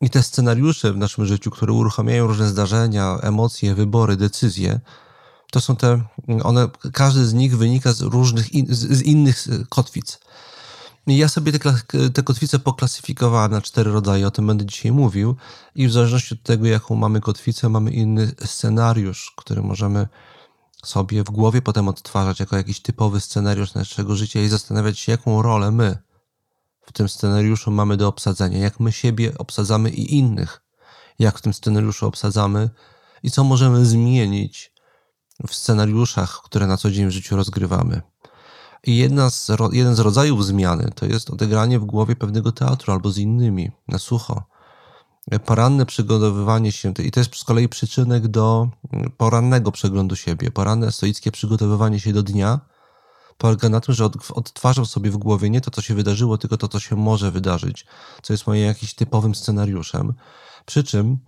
i 0.00 0.10
te 0.10 0.22
scenariusze 0.22 0.92
w 0.92 0.96
naszym 0.96 1.26
życiu, 1.26 1.50
które 1.50 1.72
uruchamiają 1.72 2.26
różne 2.26 2.48
zdarzenia, 2.48 3.18
emocje, 3.22 3.74
wybory, 3.74 4.16
decyzje, 4.16 4.80
to 5.50 5.60
są 5.60 5.76
te, 5.76 6.02
one, 6.42 6.68
każdy 6.92 7.26
z 7.26 7.34
nich 7.34 7.58
wynika 7.58 7.92
z 7.92 8.00
różnych, 8.00 8.52
in, 8.52 8.66
z, 8.68 8.78
z 8.78 9.02
innych 9.02 9.46
kotwic. 9.68 10.20
I 11.06 11.16
ja 11.16 11.28
sobie 11.28 11.52
te, 11.52 11.74
te 12.10 12.22
kotwice 12.22 12.58
poklasyfikowałem 12.58 13.52
na 13.52 13.60
cztery 13.60 13.92
rodzaje, 13.92 14.26
o 14.26 14.30
tym 14.30 14.46
będę 14.46 14.66
dzisiaj 14.66 14.92
mówił. 14.92 15.36
I 15.74 15.88
w 15.88 15.92
zależności 15.92 16.34
od 16.34 16.42
tego, 16.42 16.66
jaką 16.66 16.94
mamy 16.94 17.20
kotwicę, 17.20 17.68
mamy 17.68 17.90
inny 17.90 18.32
scenariusz, 18.44 19.32
który 19.36 19.62
możemy 19.62 20.08
sobie 20.84 21.24
w 21.24 21.30
głowie 21.30 21.62
potem 21.62 21.88
odtwarzać 21.88 22.40
jako 22.40 22.56
jakiś 22.56 22.80
typowy 22.80 23.20
scenariusz 23.20 23.74
naszego 23.74 24.16
życia 24.16 24.40
i 24.40 24.48
zastanawiać 24.48 24.98
się, 24.98 25.12
jaką 25.12 25.42
rolę 25.42 25.70
my 25.70 25.98
w 26.86 26.92
tym 26.92 27.08
scenariuszu 27.08 27.70
mamy 27.70 27.96
do 27.96 28.08
obsadzenia, 28.08 28.58
jak 28.58 28.80
my 28.80 28.92
siebie 28.92 29.38
obsadzamy 29.38 29.90
i 29.90 30.14
innych, 30.18 30.62
jak 31.18 31.38
w 31.38 31.42
tym 31.42 31.54
scenariuszu 31.54 32.06
obsadzamy 32.06 32.70
i 33.22 33.30
co 33.30 33.44
możemy 33.44 33.86
zmienić 33.86 34.72
w 35.46 35.54
scenariuszach, 35.54 36.40
które 36.44 36.66
na 36.66 36.76
co 36.76 36.90
dzień 36.90 37.06
w 37.06 37.10
życiu 37.10 37.36
rozgrywamy. 37.36 38.02
I 38.86 38.96
jedna 38.96 39.30
z, 39.30 39.48
jeden 39.72 39.94
z 39.94 39.98
rodzajów 39.98 40.46
zmiany 40.46 40.90
to 40.94 41.06
jest 41.06 41.30
odegranie 41.30 41.78
w 41.78 41.84
głowie 41.84 42.16
pewnego 42.16 42.52
teatru 42.52 42.92
albo 42.92 43.10
z 43.10 43.18
innymi, 43.18 43.70
na 43.88 43.98
sucho 43.98 44.44
poranne 45.44 45.86
przygotowywanie 45.86 46.72
się, 46.72 46.92
i 47.04 47.10
to 47.10 47.20
jest 47.20 47.36
z 47.36 47.44
kolei 47.44 47.68
przyczynek 47.68 48.28
do 48.28 48.68
mm, 48.92 49.10
porannego 49.10 49.72
przeglądu 49.72 50.16
siebie. 50.16 50.50
Poranne 50.50 50.92
stoickie 50.92 51.32
przygotowywanie 51.32 52.00
się 52.00 52.12
do 52.12 52.22
dnia 52.22 52.60
polega 53.38 53.68
na 53.68 53.80
tym, 53.80 53.94
że 53.94 54.04
odtwarzam 54.34 54.86
sobie 54.86 55.10
w 55.10 55.16
głowie 55.16 55.50
nie 55.50 55.60
to, 55.60 55.70
co 55.70 55.82
się 55.82 55.94
wydarzyło, 55.94 56.38
tylko 56.38 56.56
to, 56.56 56.68
co 56.68 56.80
się 56.80 56.96
może 56.96 57.30
wydarzyć, 57.30 57.86
co 58.22 58.32
jest 58.32 58.46
moim 58.46 58.64
jakimś 58.64 58.94
typowym 58.94 59.34
scenariuszem. 59.34 60.14
Przy 60.66 60.84
czym 60.84 61.18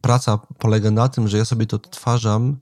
praca 0.00 0.38
polega 0.58 0.90
na 0.90 1.08
tym, 1.08 1.28
że 1.28 1.38
ja 1.38 1.44
sobie 1.44 1.66
to 1.66 1.76
odtwarzam 1.76 2.60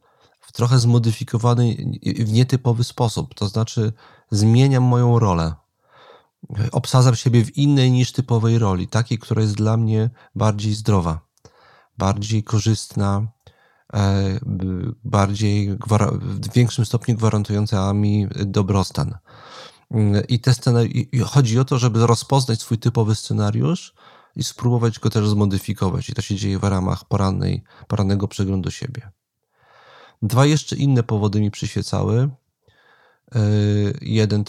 w 0.51 0.53
trochę 0.53 0.79
zmodyfikowany, 0.79 1.77
w 2.03 2.33
nietypowy 2.33 2.85
sposób. 2.85 3.35
To 3.35 3.49
znaczy, 3.49 3.93
zmieniam 4.31 4.83
moją 4.83 5.19
rolę 5.19 5.55
obsadzam 6.73 7.17
siebie 7.17 7.45
w 7.45 7.57
innej 7.57 7.91
niż 7.91 8.13
typowej 8.13 8.59
roli, 8.59 8.89
takiej, 8.89 9.19
która 9.19 9.43
jest 9.43 9.55
dla 9.55 9.77
mnie 9.77 10.11
bardziej 10.35 10.75
zdrowa, 10.75 11.21
bardziej 11.99 12.45
korzystna, 12.45 13.27
e, 13.93 14.41
bardziej 15.05 15.77
w 16.21 16.53
większym 16.53 16.87
stopniu 16.87 17.17
gwarantująca 17.17 17.93
mi 17.93 18.29
dobrostan. 18.47 19.19
I 20.29 20.41
te 20.41 20.55
sceny, 20.55 20.89
chodzi 21.25 21.59
o 21.59 21.65
to, 21.65 21.79
żeby 21.79 22.07
rozpoznać 22.07 22.61
swój 22.61 22.79
typowy 22.79 23.15
scenariusz 23.15 23.95
i 24.37 24.45
spróbować 24.45 24.99
go 24.99 25.11
też 25.11 25.29
zmodyfikować. 25.29 26.11
I 26.11 26.15
to 26.15 26.23
się 26.23 26.35
dzieje 26.35 26.59
w 26.59 26.65
ramach 26.65 27.05
porannej, 27.05 27.63
porannego 27.89 28.29
przeglądu 28.29 28.71
siebie. 28.71 29.11
Dwa 30.23 30.47
jeszcze 30.47 30.77
inne 30.77 31.03
powody 31.03 31.41
mi 31.41 31.51
przyświecały. 31.51 32.31
E, 33.35 33.41
jeden, 34.01 34.45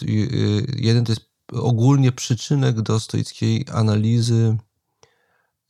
jeden 0.75 1.06
to 1.06 1.12
jest 1.12 1.32
ogólnie 1.51 2.12
przyczynek 2.12 2.82
do 2.82 3.00
stoickiej 3.00 3.66
analizy 3.72 4.58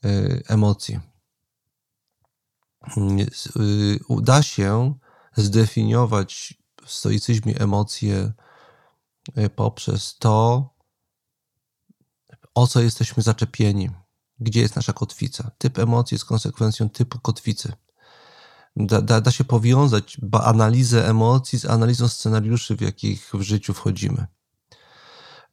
e, 0.04 0.08
emocji. 0.48 1.00
Uda 4.08 4.38
e, 4.38 4.42
się 4.42 4.94
zdefiniować 5.36 6.54
w 6.86 6.92
stoicyzmie 6.92 7.58
emocje 7.58 8.32
e, 9.34 9.50
poprzez 9.50 10.18
to, 10.18 10.68
o 12.54 12.66
co 12.66 12.80
jesteśmy 12.80 13.22
zaczepieni, 13.22 13.90
gdzie 14.40 14.60
jest 14.60 14.76
nasza 14.76 14.92
kotwica. 14.92 15.50
Typ 15.58 15.78
emocji 15.78 16.14
jest 16.14 16.24
konsekwencją 16.24 16.90
typu 16.90 17.18
kotwicy. 17.18 17.72
Da, 18.76 19.02
da, 19.02 19.20
da 19.20 19.30
się 19.30 19.44
powiązać 19.44 20.16
analizę 20.44 21.08
emocji 21.08 21.58
z 21.58 21.64
analizą 21.64 22.08
scenariuszy, 22.08 22.76
w 22.76 22.80
jakich 22.80 23.30
w 23.34 23.40
życiu 23.40 23.74
wchodzimy. 23.74 24.26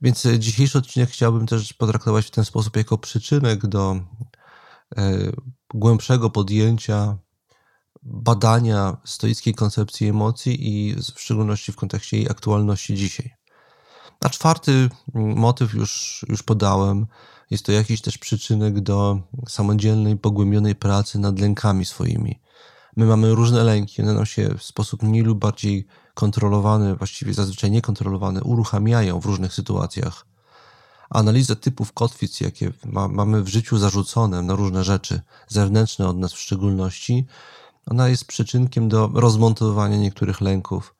Więc 0.01 0.25
e, 0.25 0.39
dzisiejszy 0.39 0.77
odcinek 0.77 1.09
chciałbym 1.09 1.47
też 1.47 1.73
potraktować 1.73 2.25
w 2.25 2.31
ten 2.31 2.45
sposób 2.45 2.77
jako 2.77 2.97
przyczynek 2.97 3.67
do 3.67 3.99
e, 4.97 5.17
głębszego 5.73 6.29
podjęcia 6.29 7.17
badania 8.03 8.97
stoickiej 9.05 9.53
koncepcji 9.53 10.07
emocji 10.07 10.67
i 10.67 10.95
w 11.15 11.21
szczególności 11.21 11.71
w 11.71 11.75
kontekście 11.75 12.17
jej 12.17 12.29
aktualności 12.29 12.95
dzisiaj. 12.95 13.35
A 14.23 14.29
czwarty 14.29 14.89
motyw 15.13 15.73
już, 15.73 16.25
już 16.29 16.43
podałem. 16.43 17.07
Jest 17.49 17.65
to 17.65 17.71
jakiś 17.71 18.01
też 18.01 18.17
przyczynek 18.17 18.79
do 18.79 19.19
samodzielnej, 19.47 20.17
pogłębionej 20.17 20.75
pracy 20.75 21.19
nad 21.19 21.39
lękami 21.39 21.85
swoimi. 21.85 22.39
My 22.97 23.05
mamy 23.05 23.35
różne 23.35 23.63
lęki, 23.63 24.01
one 24.01 24.13
nam 24.13 24.25
się 24.25 24.55
w 24.57 24.63
sposób 24.63 25.03
mniej 25.03 25.23
lub 25.23 25.39
bardziej 25.39 25.87
kontrolowane, 26.13 26.95
właściwie 26.95 27.33
zazwyczaj 27.33 27.71
niekontrolowane, 27.71 28.43
uruchamiają 28.43 29.19
w 29.19 29.25
różnych 29.25 29.53
sytuacjach. 29.53 30.25
Analiza 31.09 31.55
typów 31.55 31.93
kotwic, 31.93 32.41
jakie 32.41 32.71
ma, 32.85 33.07
mamy 33.07 33.43
w 33.43 33.47
życiu 33.47 33.77
zarzucone 33.77 34.41
na 34.41 34.55
różne 34.55 34.83
rzeczy, 34.83 35.21
zewnętrzne 35.47 36.07
od 36.07 36.17
nas 36.17 36.33
w 36.33 36.39
szczególności, 36.39 37.25
ona 37.85 38.09
jest 38.09 38.25
przyczynkiem 38.25 38.89
do 38.89 39.09
rozmontowania 39.13 39.97
niektórych 39.97 40.41
lęków, 40.41 40.95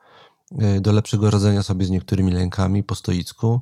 e, 0.60 0.82
do 0.82 0.92
lepszego 0.92 1.32
radzenia 1.32 1.64
sobie 1.64 1.86
z 1.86 1.90
niektórymi 1.90 2.32
lękami 2.32 2.84
po 2.84 2.96
stoicku. 2.96 3.62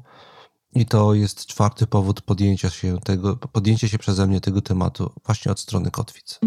I 0.74 0.86
to 0.86 1.13
jest 1.13 1.46
czwarty 1.46 1.88
powód 1.88 2.22
podjęcia 2.22 2.69
się 2.69 2.98
tego, 3.03 3.36
podjęcia 3.36 3.88
się 3.88 3.98
przeze 3.98 4.27
mnie 4.27 4.41
tego 4.41 4.62
tematu 4.62 5.12
właśnie 5.25 5.51
od 5.51 5.60
strony 5.60 5.91
kotwic. 5.91 6.39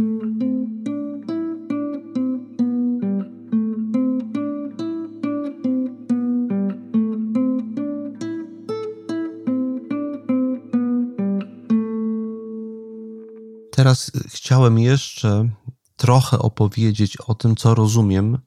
Teraz 13.81 14.13
chciałem 14.29 14.79
jeszcze 14.79 15.49
trochę 15.97 16.39
opowiedzieć 16.39 17.17
o 17.17 17.35
tym, 17.35 17.57
co 17.57 17.75
rozumiem 17.75 18.39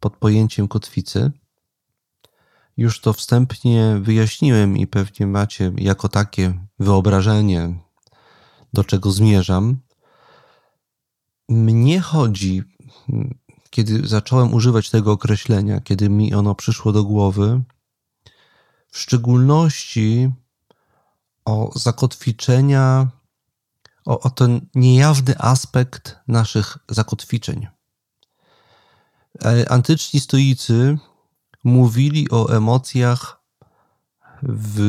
pod 0.00 0.16
pojęciem 0.16 0.68
kotwicy. 0.68 1.32
Już 2.76 3.00
to 3.00 3.12
wstępnie 3.12 3.98
wyjaśniłem 4.00 4.76
i 4.76 4.86
pewnie 4.86 5.26
macie 5.26 5.72
jako 5.76 6.08
takie 6.08 6.54
wyobrażenie, 6.78 7.78
do 8.72 8.84
czego 8.84 9.10
zmierzam. 9.10 9.76
Mnie 11.48 12.00
chodzi, 12.00 12.62
kiedy 13.70 14.08
zacząłem 14.08 14.54
używać 14.54 14.90
tego 14.90 15.12
określenia, 15.12 15.80
kiedy 15.80 16.08
mi 16.08 16.34
ono 16.34 16.54
przyszło 16.54 16.92
do 16.92 17.04
głowy, 17.04 17.62
w 18.90 18.98
szczególności 18.98 20.32
o 21.44 21.70
zakotwiczenia, 21.74 23.10
o, 24.06 24.20
o 24.20 24.30
ten 24.30 24.60
niejawny 24.74 25.38
aspekt 25.38 26.16
naszych 26.28 26.78
zakotwiczeń. 26.88 27.66
E, 29.44 29.72
antyczni 29.72 30.20
stoicy 30.20 30.98
mówili 31.64 32.30
o 32.30 32.56
emocjach 32.56 33.40
w, 34.42 34.80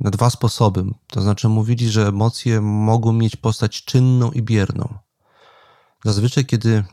na 0.00 0.10
dwa 0.10 0.30
sposoby. 0.30 0.84
To 1.06 1.22
znaczy, 1.22 1.48
mówili, 1.48 1.88
że 1.88 2.08
emocje 2.08 2.60
mogą 2.60 3.12
mieć 3.12 3.36
postać 3.36 3.84
czynną 3.84 4.30
i 4.30 4.42
bierną. 4.42 4.98
Zazwyczaj, 6.04 6.46
kiedy 6.46 6.84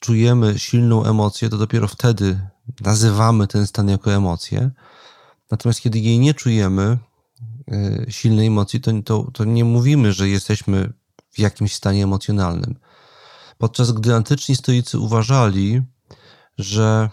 czujemy 0.00 0.58
silną 0.58 1.04
emocję, 1.04 1.48
to 1.48 1.58
dopiero 1.58 1.88
wtedy 1.88 2.40
nazywamy 2.80 3.46
ten 3.46 3.66
stan 3.66 3.88
jako 3.88 4.12
emocję. 4.12 4.70
Natomiast 5.50 5.80
kiedy 5.80 5.98
jej 5.98 6.18
nie 6.18 6.34
czujemy, 6.34 6.98
silnej 8.08 8.46
emocji, 8.46 8.80
to, 8.80 8.92
to, 9.04 9.30
to 9.32 9.44
nie 9.44 9.64
mówimy, 9.64 10.12
że 10.12 10.28
jesteśmy 10.28 10.92
w 11.30 11.38
jakimś 11.38 11.74
stanie 11.74 12.04
emocjonalnym. 12.04 12.76
Podczas 13.58 13.92
gdy 13.92 14.14
antyczni 14.14 14.56
stoicy 14.56 14.98
uważali, 14.98 15.82
że 16.58 17.10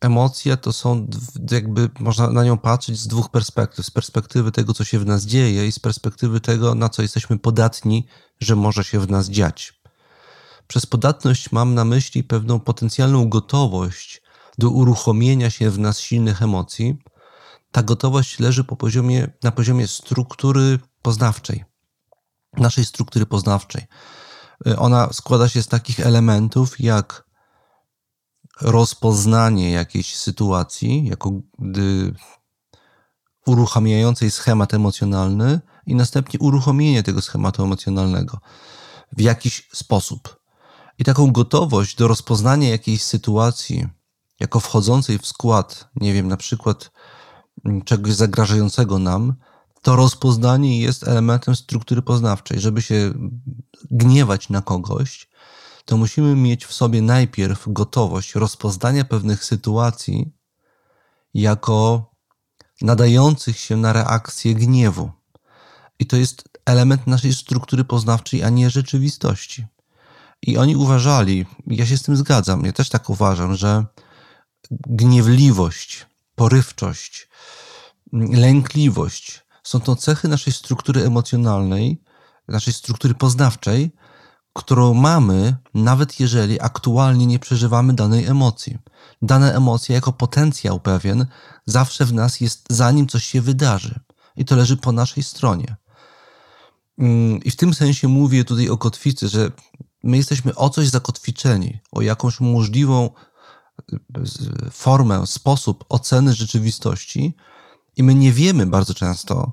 emocja 0.00 0.56
to 0.56 0.72
są 0.72 1.06
jakby 1.50 1.90
można 2.00 2.30
na 2.30 2.44
nią 2.44 2.58
patrzeć 2.58 2.98
z 2.98 3.06
dwóch 3.06 3.30
perspektyw. 3.30 3.86
Z 3.86 3.90
perspektywy 3.90 4.52
tego, 4.52 4.74
co 4.74 4.84
się 4.84 4.98
w 4.98 5.06
nas 5.06 5.24
dzieje 5.24 5.66
i 5.66 5.72
z 5.72 5.78
perspektywy 5.78 6.40
tego, 6.40 6.74
na 6.74 6.88
co 6.88 7.02
jesteśmy 7.02 7.38
podatni, 7.38 8.06
że 8.40 8.56
może 8.56 8.84
się 8.84 9.00
w 9.00 9.10
nas 9.10 9.28
dziać. 9.28 9.82
Przez 10.66 10.86
podatność 10.86 11.52
mam 11.52 11.74
na 11.74 11.84
myśli 11.84 12.24
pewną 12.24 12.60
potencjalną 12.60 13.28
gotowość 13.28 14.22
do 14.58 14.70
uruchomienia 14.70 15.50
się 15.50 15.70
w 15.70 15.78
nas 15.78 16.00
silnych 16.00 16.42
emocji. 16.42 16.96
Ta 17.72 17.82
gotowość 17.82 18.38
leży 18.38 18.64
po 18.64 18.76
poziomie, 18.76 19.28
na 19.42 19.52
poziomie 19.52 19.88
struktury 19.88 20.78
poznawczej, 21.02 21.64
naszej 22.52 22.84
struktury 22.84 23.26
poznawczej. 23.26 23.86
Ona 24.78 25.12
składa 25.12 25.48
się 25.48 25.62
z 25.62 25.68
takich 25.68 26.00
elementów 26.00 26.80
jak 26.80 27.24
rozpoznanie 28.60 29.70
jakiejś 29.70 30.16
sytuacji 30.16 31.06
jako 31.06 31.30
gdy 31.58 32.14
uruchamiającej 33.46 34.30
schemat 34.30 34.74
emocjonalny 34.74 35.60
i 35.86 35.94
następnie 35.94 36.40
uruchomienie 36.40 37.02
tego 37.02 37.22
schematu 37.22 37.64
emocjonalnego 37.64 38.40
w 39.12 39.20
jakiś 39.20 39.68
sposób. 39.72 40.42
I 40.98 41.04
taką 41.04 41.32
gotowość 41.32 41.96
do 41.96 42.08
rozpoznania 42.08 42.68
jakiejś 42.68 43.02
sytuacji 43.02 43.88
jako 44.40 44.60
wchodzącej 44.60 45.18
w 45.18 45.26
skład, 45.26 45.88
nie 45.96 46.12
wiem, 46.12 46.28
na 46.28 46.36
przykład 46.36 46.90
czegoś 47.84 48.12
zagrażającego 48.14 48.98
nam, 48.98 49.34
to 49.82 49.96
rozpoznanie 49.96 50.80
jest 50.80 51.08
elementem 51.08 51.56
struktury 51.56 52.02
poznawczej. 52.02 52.60
Żeby 52.60 52.82
się 52.82 53.14
gniewać 53.90 54.48
na 54.48 54.62
kogoś, 54.62 55.28
to 55.84 55.96
musimy 55.96 56.36
mieć 56.36 56.66
w 56.66 56.72
sobie 56.72 57.02
najpierw 57.02 57.64
gotowość 57.66 58.34
rozpoznania 58.34 59.04
pewnych 59.04 59.44
sytuacji 59.44 60.32
jako 61.34 62.10
nadających 62.82 63.58
się 63.58 63.76
na 63.76 63.92
reakcję 63.92 64.54
gniewu. 64.54 65.10
I 65.98 66.06
to 66.06 66.16
jest 66.16 66.48
element 66.64 67.06
naszej 67.06 67.34
struktury 67.34 67.84
poznawczej, 67.84 68.42
a 68.42 68.48
nie 68.48 68.70
rzeczywistości. 68.70 69.66
I 70.42 70.58
oni 70.58 70.76
uważali, 70.76 71.46
ja 71.66 71.86
się 71.86 71.98
z 71.98 72.02
tym 72.02 72.16
zgadzam, 72.16 72.64
ja 72.64 72.72
też 72.72 72.88
tak 72.88 73.10
uważam, 73.10 73.54
że 73.54 73.84
gniewliwość, 74.70 76.06
porywczość, 76.34 77.28
lękliwość 78.12 79.44
są 79.62 79.80
to 79.80 79.96
cechy 79.96 80.28
naszej 80.28 80.52
struktury 80.52 81.02
emocjonalnej, 81.02 82.02
naszej 82.48 82.72
struktury 82.72 83.14
poznawczej, 83.14 83.92
którą 84.52 84.94
mamy, 84.94 85.56
nawet 85.74 86.20
jeżeli 86.20 86.60
aktualnie 86.60 87.26
nie 87.26 87.38
przeżywamy 87.38 87.92
danej 87.94 88.26
emocji. 88.26 88.78
Dane 89.22 89.54
emocje, 89.54 89.94
jako 89.94 90.12
potencjał 90.12 90.80
pewien, 90.80 91.26
zawsze 91.66 92.04
w 92.04 92.12
nas 92.12 92.40
jest, 92.40 92.66
zanim 92.70 93.06
coś 93.06 93.24
się 93.24 93.40
wydarzy. 93.40 94.00
I 94.36 94.44
to 94.44 94.56
leży 94.56 94.76
po 94.76 94.92
naszej 94.92 95.22
stronie. 95.22 95.76
Mm, 96.98 97.42
I 97.44 97.50
w 97.50 97.56
tym 97.56 97.74
sensie 97.74 98.08
mówię 98.08 98.44
tutaj 98.44 98.68
o 98.68 98.78
kotwicy, 98.78 99.28
że 99.28 99.50
my 100.02 100.16
jesteśmy 100.16 100.54
o 100.54 100.70
coś 100.70 100.88
zakotwiczeni, 100.88 101.78
o 101.92 102.02
jakąś 102.02 102.40
możliwą 102.40 103.10
formę, 104.70 105.26
sposób 105.26 105.84
oceny 105.88 106.34
rzeczywistości, 106.34 107.36
i 107.96 108.02
my 108.02 108.14
nie 108.14 108.32
wiemy 108.32 108.66
bardzo 108.66 108.94
często, 108.94 109.52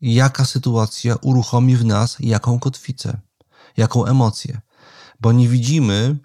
jaka 0.00 0.44
sytuacja 0.44 1.16
uruchomi 1.16 1.76
w 1.76 1.84
nas 1.84 2.16
jaką 2.20 2.58
kotwicę 2.58 3.20
jaką 3.78 4.04
emocję. 4.04 4.60
Bo 5.20 5.32
nie 5.32 5.48
widzimy, 5.48 6.16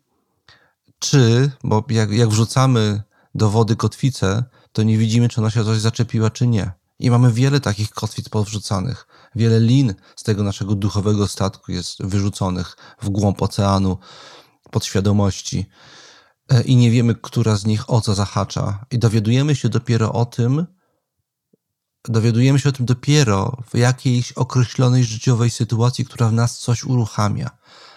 czy, 1.00 1.52
bo 1.64 1.84
jak, 1.90 2.12
jak 2.12 2.30
wrzucamy 2.30 3.02
do 3.36 3.50
wody 3.50 3.76
kotwicę, 3.76 4.44
to 4.72 4.84
nie 4.84 4.98
widzimy, 4.98 5.30
czy 5.30 5.42
ona 5.42 5.50
się 5.50 5.64
coś 5.64 5.80
zaczepiła, 5.80 6.30
czy 6.30 6.48
nie. 6.48 6.72
I 7.00 7.12
mamy 7.12 7.32
wiele 7.32 7.60
takich 7.60 7.90
kotwic 7.90 8.30
podwrzucanych. 8.30 9.08
Wiele 9.36 9.60
lin 9.60 9.94
z 10.16 10.24
tego 10.24 10.44
naszego 10.44 10.76
duchowego 10.76 11.28
statku 11.28 11.72
jest 11.72 12.04
wyrzuconych 12.04 12.78
w 13.02 13.10
głąb 13.10 13.42
oceanu, 13.42 13.98
podświadomości. 14.72 15.66
E, 16.50 16.62
I 16.62 16.76
nie 16.76 16.92
wiemy, 16.92 17.16
która 17.16 17.56
z 17.56 17.66
nich 17.66 17.90
o 17.90 18.02
co 18.02 18.16
zahacza. 18.16 18.86
I 18.92 19.00
dowiadujemy 19.00 19.56
się 19.56 19.70
dopiero 19.70 20.14
o 20.14 20.26
tym, 20.26 20.66
dowiadujemy 22.08 22.60
się 22.60 22.70
o 22.70 22.72
tym 22.72 22.86
dopiero 22.86 23.58
w 23.74 23.78
jakiejś 23.78 24.32
określonej 24.32 25.04
życiowej 25.04 25.50
sytuacji, 25.50 26.06
która 26.06 26.30
w 26.30 26.34
nas 26.34 26.60
coś 26.60 26.84
uruchamia. 26.84 27.50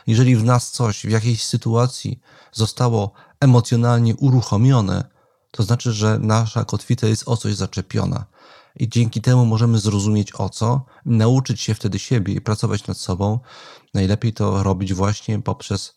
Jeżeli 0.07 0.37
w 0.37 0.45
nas 0.45 0.71
coś 0.71 1.07
w 1.07 1.11
jakiejś 1.11 1.45
sytuacji 1.45 2.21
zostało 2.53 3.13
emocjonalnie 3.41 4.17
uruchomione, 4.17 5.05
to 5.51 5.63
znaczy, 5.63 5.93
że 5.93 6.19
nasza 6.19 6.65
kotwica 6.65 7.07
jest 7.07 7.29
o 7.29 7.37
coś 7.37 7.55
zaczepiona. 7.55 8.27
I 8.77 8.89
dzięki 8.89 9.21
temu 9.21 9.47
możemy 9.47 9.79
zrozumieć 9.79 10.33
o 10.35 10.49
co, 10.49 10.85
nauczyć 11.05 11.61
się 11.61 11.75
wtedy 11.75 11.99
siebie 11.99 12.35
i 12.35 12.41
pracować 12.41 12.87
nad 12.87 12.99
sobą. 12.99 13.41
Najlepiej 13.95 14.33
to 14.33 14.63
robić 14.63 14.95
właśnie 14.95 15.43
poprzez 15.43 15.97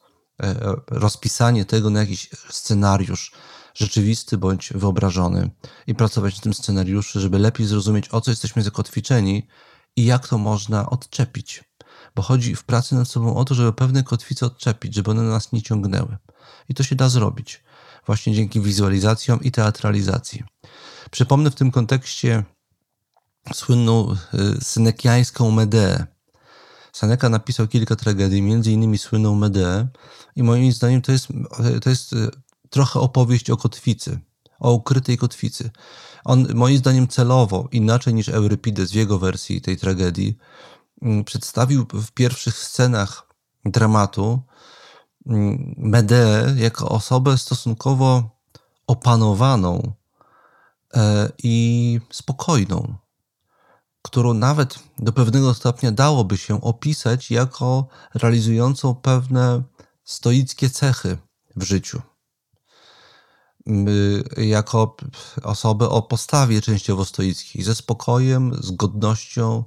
rozpisanie 0.87 1.65
tego 1.65 1.89
na 1.89 1.99
jakiś 1.99 2.29
scenariusz, 2.49 3.31
rzeczywisty 3.73 4.37
bądź 4.37 4.73
wyobrażony 4.75 5.49
i 5.87 5.95
pracować 5.95 6.35
w 6.37 6.41
tym 6.41 6.53
scenariuszu, 6.53 7.19
żeby 7.19 7.39
lepiej 7.39 7.65
zrozumieć, 7.65 8.09
o 8.11 8.21
co 8.21 8.31
jesteśmy 8.31 8.61
zakotwiczeni 8.61 9.47
i 9.95 10.05
jak 10.05 10.27
to 10.27 10.37
można 10.37 10.89
odczepić. 10.89 11.63
Bo 12.15 12.21
chodzi 12.21 12.55
w 12.55 12.63
pracy 12.63 12.95
nad 12.95 13.07
sobą 13.07 13.35
o 13.35 13.45
to, 13.45 13.55
żeby 13.55 13.73
pewne 13.73 14.03
kotwice 14.03 14.45
odczepić, 14.45 14.95
żeby 14.95 15.11
one 15.11 15.23
nas 15.23 15.51
nie 15.51 15.61
ciągnęły. 15.61 16.17
I 16.69 16.73
to 16.73 16.83
się 16.83 16.95
da 16.95 17.09
zrobić 17.09 17.63
właśnie 18.05 18.35
dzięki 18.35 18.61
wizualizacjom 18.61 19.41
i 19.41 19.51
teatralizacji. 19.51 20.43
Przypomnę 21.11 21.51
w 21.51 21.55
tym 21.55 21.71
kontekście 21.71 22.43
słynną 23.53 24.15
y, 24.33 24.63
synekiańską 24.63 25.51
Medeę. 25.51 26.07
Seneca 26.93 27.29
napisał 27.29 27.67
kilka 27.67 27.95
tragedii, 27.95 28.41
między 28.41 28.71
innymi 28.71 28.97
słynną 28.97 29.35
Medeę 29.35 29.87
i 30.35 30.43
moim 30.43 30.71
zdaniem 30.71 31.01
to 31.01 31.11
jest, 31.11 31.27
to 31.81 31.89
jest 31.89 32.13
y, 32.13 32.29
trochę 32.69 32.99
opowieść 32.99 33.49
o 33.49 33.57
kotwicy, 33.57 34.19
o 34.59 34.73
ukrytej 34.73 35.17
kotwicy. 35.17 35.71
On 36.25 36.47
moim 36.55 36.77
zdaniem 36.77 37.07
celowo, 37.07 37.67
inaczej 37.71 38.13
niż 38.13 38.29
Eurypides 38.29 38.91
w 38.91 38.95
jego 38.95 39.19
wersji 39.19 39.61
tej 39.61 39.77
tragedii, 39.77 40.37
mm, 41.01 41.23
przedstawił 41.23 41.85
w 41.93 42.11
pierwszych 42.11 42.57
scenach 42.57 43.27
dramatu 43.65 44.41
mm, 45.27 45.75
Medeę 45.77 46.55
jako 46.57 46.89
osobę 46.89 47.37
stosunkowo 47.37 48.39
opanowaną 48.87 49.93
e, 50.93 51.29
i 51.43 51.99
spokojną, 52.11 52.95
którą 54.09 54.33
nawet 54.33 54.79
do 54.99 55.13
pewnego 55.13 55.53
stopnia 55.53 55.91
dałoby 55.91 56.37
się 56.37 56.61
opisać 56.61 57.31
jako 57.31 57.87
realizującą 58.13 58.95
pewne 58.95 59.63
stoickie 60.03 60.69
cechy 60.69 61.17
w 61.55 61.63
życiu 61.63 62.01
jako 64.37 64.95
osoby 65.43 65.89
o 65.89 66.01
postawie 66.01 66.61
częściowo 66.61 67.05
stoickiej, 67.05 67.63
ze 67.63 67.75
spokojem, 67.75 68.53
z 68.63 68.71
godnością, 68.71 69.63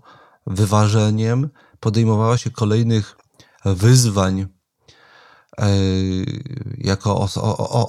wyważeniem 0.47 1.51
podejmowała 1.81 2.39
się 2.39 2.51
kolejnych 2.51 3.17
wyzwań 3.65 4.47
e, 5.59 5.69
jako 6.79 7.29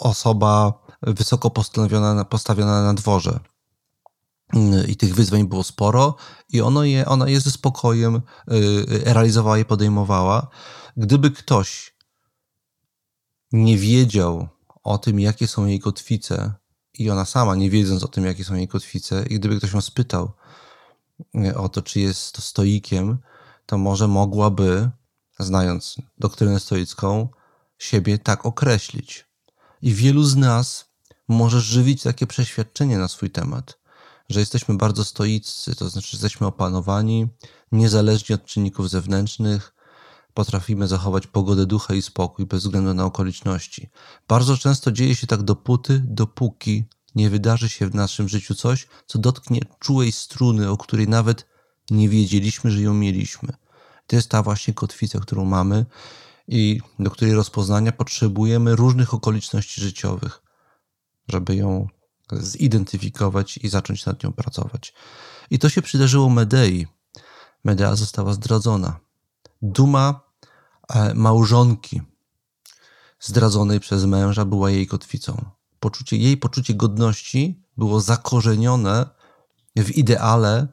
osoba 0.01 0.83
wysoko 1.01 1.49
postawiona 2.29 2.83
na 2.83 2.93
dworze. 2.93 3.39
I 4.87 4.95
tych 4.95 5.15
wyzwań 5.15 5.47
było 5.47 5.63
sporo, 5.63 6.15
i 6.49 6.61
ono 6.61 6.83
je, 6.83 7.05
ona 7.05 7.29
je 7.29 7.39
ze 7.39 7.51
spokojem 7.51 8.21
realizowała 8.89 9.57
i 9.57 9.65
podejmowała. 9.65 10.47
Gdyby 10.97 11.31
ktoś 11.31 11.95
nie 13.51 13.77
wiedział 13.77 14.47
o 14.83 14.97
tym, 14.97 15.19
jakie 15.19 15.47
są 15.47 15.65
jej 15.65 15.79
kotwice, 15.79 16.53
i 16.99 17.09
ona 17.09 17.25
sama, 17.25 17.55
nie 17.55 17.69
wiedząc 17.69 18.03
o 18.03 18.07
tym, 18.07 18.25
jakie 18.25 18.43
są 18.43 18.55
jej 18.55 18.67
kotwice, 18.67 19.25
i 19.29 19.39
gdyby 19.39 19.57
ktoś 19.57 19.73
ją 19.73 19.81
spytał 19.81 20.31
e, 21.35 21.57
o 21.57 21.69
to, 21.69 21.81
czy 21.81 21.99
jest 21.99 22.35
to 22.35 22.41
stoikiem, 22.41 23.17
to 23.65 23.77
może 23.77 24.07
mogłaby, 24.07 24.89
znając 25.39 25.95
doktrynę 26.17 26.59
stoicką, 26.59 27.29
siebie 27.77 28.17
tak 28.17 28.45
określić. 28.45 29.25
I 29.81 29.93
wielu 29.93 30.23
z 30.23 30.35
nas 30.35 30.85
może 31.27 31.61
żywić 31.61 32.03
takie 32.03 32.27
przeświadczenie 32.27 32.97
na 32.97 33.07
swój 33.07 33.29
temat, 33.29 33.79
że 34.29 34.39
jesteśmy 34.39 34.75
bardzo 34.75 35.05
stoiccy, 35.05 35.75
to 35.75 35.89
znaczy, 35.89 36.09
jesteśmy 36.13 36.47
opanowani, 36.47 37.27
niezależnie 37.71 38.35
od 38.35 38.45
czynników 38.45 38.89
zewnętrznych, 38.89 39.73
potrafimy 40.33 40.87
zachować 40.87 41.27
pogodę 41.27 41.65
ducha 41.65 41.93
i 41.93 42.01
spokój 42.01 42.45
bez 42.45 42.63
względu 42.63 42.93
na 42.93 43.05
okoliczności. 43.05 43.89
Bardzo 44.27 44.57
często 44.57 44.91
dzieje 44.91 45.15
się 45.15 45.27
tak 45.27 45.43
dopóty, 45.43 46.01
dopóki 46.05 46.83
nie 47.15 47.29
wydarzy 47.29 47.69
się 47.69 47.87
w 47.87 47.95
naszym 47.95 48.29
życiu 48.29 48.55
coś, 48.55 48.87
co 49.07 49.19
dotknie 49.19 49.59
czułej 49.79 50.11
struny, 50.11 50.69
o 50.69 50.77
której 50.77 51.07
nawet 51.07 51.45
nie 51.91 52.09
wiedzieliśmy, 52.09 52.71
że 52.71 52.81
ją 52.81 52.93
mieliśmy. 52.93 53.53
To 54.07 54.15
jest 54.15 54.29
ta 54.29 54.43
właśnie 54.43 54.73
kotwica, 54.73 55.19
którą 55.19 55.45
mamy 55.45 55.85
i 56.47 56.81
do 56.99 57.11
której 57.11 57.33
rozpoznania 57.33 57.91
potrzebujemy 57.91 58.75
różnych 58.75 59.13
okoliczności 59.13 59.81
życiowych, 59.81 60.41
żeby 61.27 61.55
ją 61.55 61.87
zidentyfikować 62.31 63.57
i 63.57 63.69
zacząć 63.69 64.05
nad 64.05 64.23
nią 64.23 64.33
pracować. 64.33 64.93
I 65.49 65.59
to 65.59 65.69
się 65.69 65.81
przydarzyło 65.81 66.29
Medei. 66.29 66.87
Medea 67.63 67.95
została 67.95 68.33
zdradzona. 68.33 68.99
Duma 69.61 70.21
e, 70.89 71.13
małżonki 71.13 72.01
zdradzonej 73.19 73.79
przez 73.79 74.05
męża 74.05 74.45
była 74.45 74.71
jej 74.71 74.87
kotwicą. 74.87 75.45
Poczucie, 75.79 76.17
jej 76.17 76.37
poczucie 76.37 76.73
godności 76.73 77.63
było 77.77 78.01
zakorzenione 78.01 79.05
w 79.75 79.89
ideale 79.89 80.67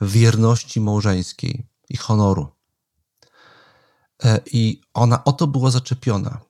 wierności 0.00 0.80
małżeńskiej 0.80 1.66
i 1.88 1.96
honoru. 1.96 2.48
E, 4.24 4.40
I 4.52 4.80
ona 4.94 5.24
o 5.24 5.32
to 5.32 5.46
była 5.46 5.70
zaczepiona. 5.70 6.40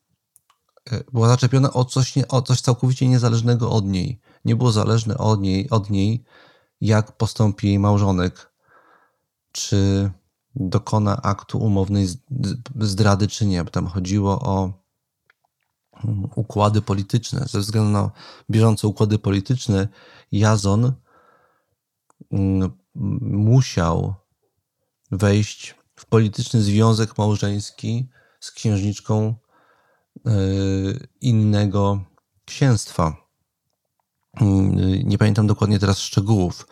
E, 0.91 1.05
była 1.13 1.29
zaczepiona 1.29 1.73
o 1.73 1.85
coś, 1.85 2.15
o 2.29 2.43
coś 2.43 2.61
całkowicie 2.61 3.09
niezależnego 3.09 3.71
od 3.71 3.85
niej. 3.85 4.21
Nie 4.49 4.57
było 4.57 4.73
zależne 4.73 5.19
od 5.19 5.41
niej, 5.41 5.71
od 5.71 5.91
niej, 5.91 6.25
jak 6.81 7.17
postąpi 7.17 7.67
jej 7.67 7.79
małżonek, 7.79 8.53
czy 9.53 10.11
dokona 10.55 11.23
aktu 11.23 11.59
umownej 11.59 12.07
zdrady, 12.81 13.29
czy 13.29 13.47
nie. 13.47 13.65
Tam 13.65 13.87
chodziło 13.87 14.41
o 14.41 14.73
mm, 16.05 16.29
układy 16.35 16.83
polityczne. 16.83 17.45
Ze 17.51 17.61
względu 17.61 17.91
na 17.91 18.11
bieżące 18.51 18.89
układy 18.89 19.19
polityczne, 19.19 19.89
Jazon 20.33 20.93
mm, 22.33 22.71
musiał 23.21 24.15
wejść 25.11 25.75
w 25.97 26.07
polityczny 26.07 26.63
związek 26.63 27.19
małżeński 27.19 28.09
z 28.41 28.51
księżniczką 28.51 29.35
e, 30.27 30.31
innego 31.21 32.01
księstwa. 32.45 33.28
Mm, 34.41 35.09
nie 35.09 35.19
pamiętam 35.19 35.47
dokładnie 35.47 35.79
teraz 35.79 35.99
szczegółów. 35.99 36.67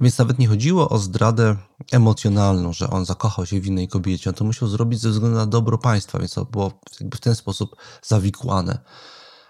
Więc 0.00 0.18
nawet 0.18 0.38
nie 0.38 0.48
chodziło 0.48 0.88
o 0.88 0.98
zdradę 0.98 1.56
emocjonalną, 1.92 2.72
że 2.72 2.90
on 2.90 3.04
zakochał 3.04 3.46
się 3.46 3.60
w 3.60 3.66
innej 3.66 3.88
kobiecie. 3.88 4.30
On 4.30 4.34
to 4.34 4.44
musiał 4.44 4.68
zrobić 4.68 5.00
ze 5.00 5.10
względu 5.10 5.36
na 5.36 5.46
dobro 5.46 5.78
państwa, 5.78 6.18
więc 6.18 6.34
to 6.34 6.44
było 6.44 6.80
w 7.14 7.20
ten 7.20 7.34
sposób 7.34 7.76
zawikłane. 8.02 8.78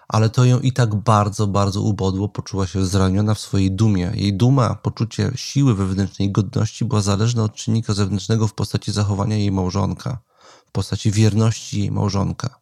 Ale 0.07 0.29
to 0.29 0.45
ją 0.45 0.59
i 0.59 0.71
tak 0.73 0.95
bardzo, 0.95 1.47
bardzo 1.47 1.81
ubodło. 1.81 2.29
Poczuła 2.29 2.67
się 2.67 2.85
zraniona 2.85 3.33
w 3.33 3.39
swojej 3.39 3.71
dumie. 3.71 4.11
Jej 4.15 4.37
duma, 4.37 4.75
poczucie 4.75 5.31
siły 5.35 5.75
wewnętrznej, 5.75 6.31
godności 6.31 6.85
była 6.85 7.01
zależna 7.01 7.43
od 7.43 7.53
czynnika 7.53 7.93
zewnętrznego 7.93 8.47
w 8.47 8.53
postaci 8.53 8.91
zachowania 8.91 9.37
jej 9.37 9.51
małżonka, 9.51 10.19
w 10.65 10.71
postaci 10.71 11.11
wierności 11.11 11.79
jej 11.79 11.91
małżonka. 11.91 12.59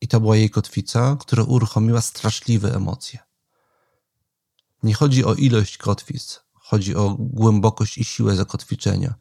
I 0.00 0.08
to 0.08 0.20
była 0.20 0.36
jej 0.36 0.50
kotwica, 0.50 1.16
która 1.20 1.42
uruchomiła 1.42 2.00
straszliwe 2.00 2.74
emocje. 2.74 3.18
Nie 4.82 4.94
chodzi 4.94 5.24
o 5.24 5.34
ilość 5.34 5.78
kotwic, 5.78 6.40
chodzi 6.52 6.94
o 6.94 7.16
głębokość 7.18 7.98
i 7.98 8.04
siłę 8.04 8.36
zakotwiczenia, 8.36 9.14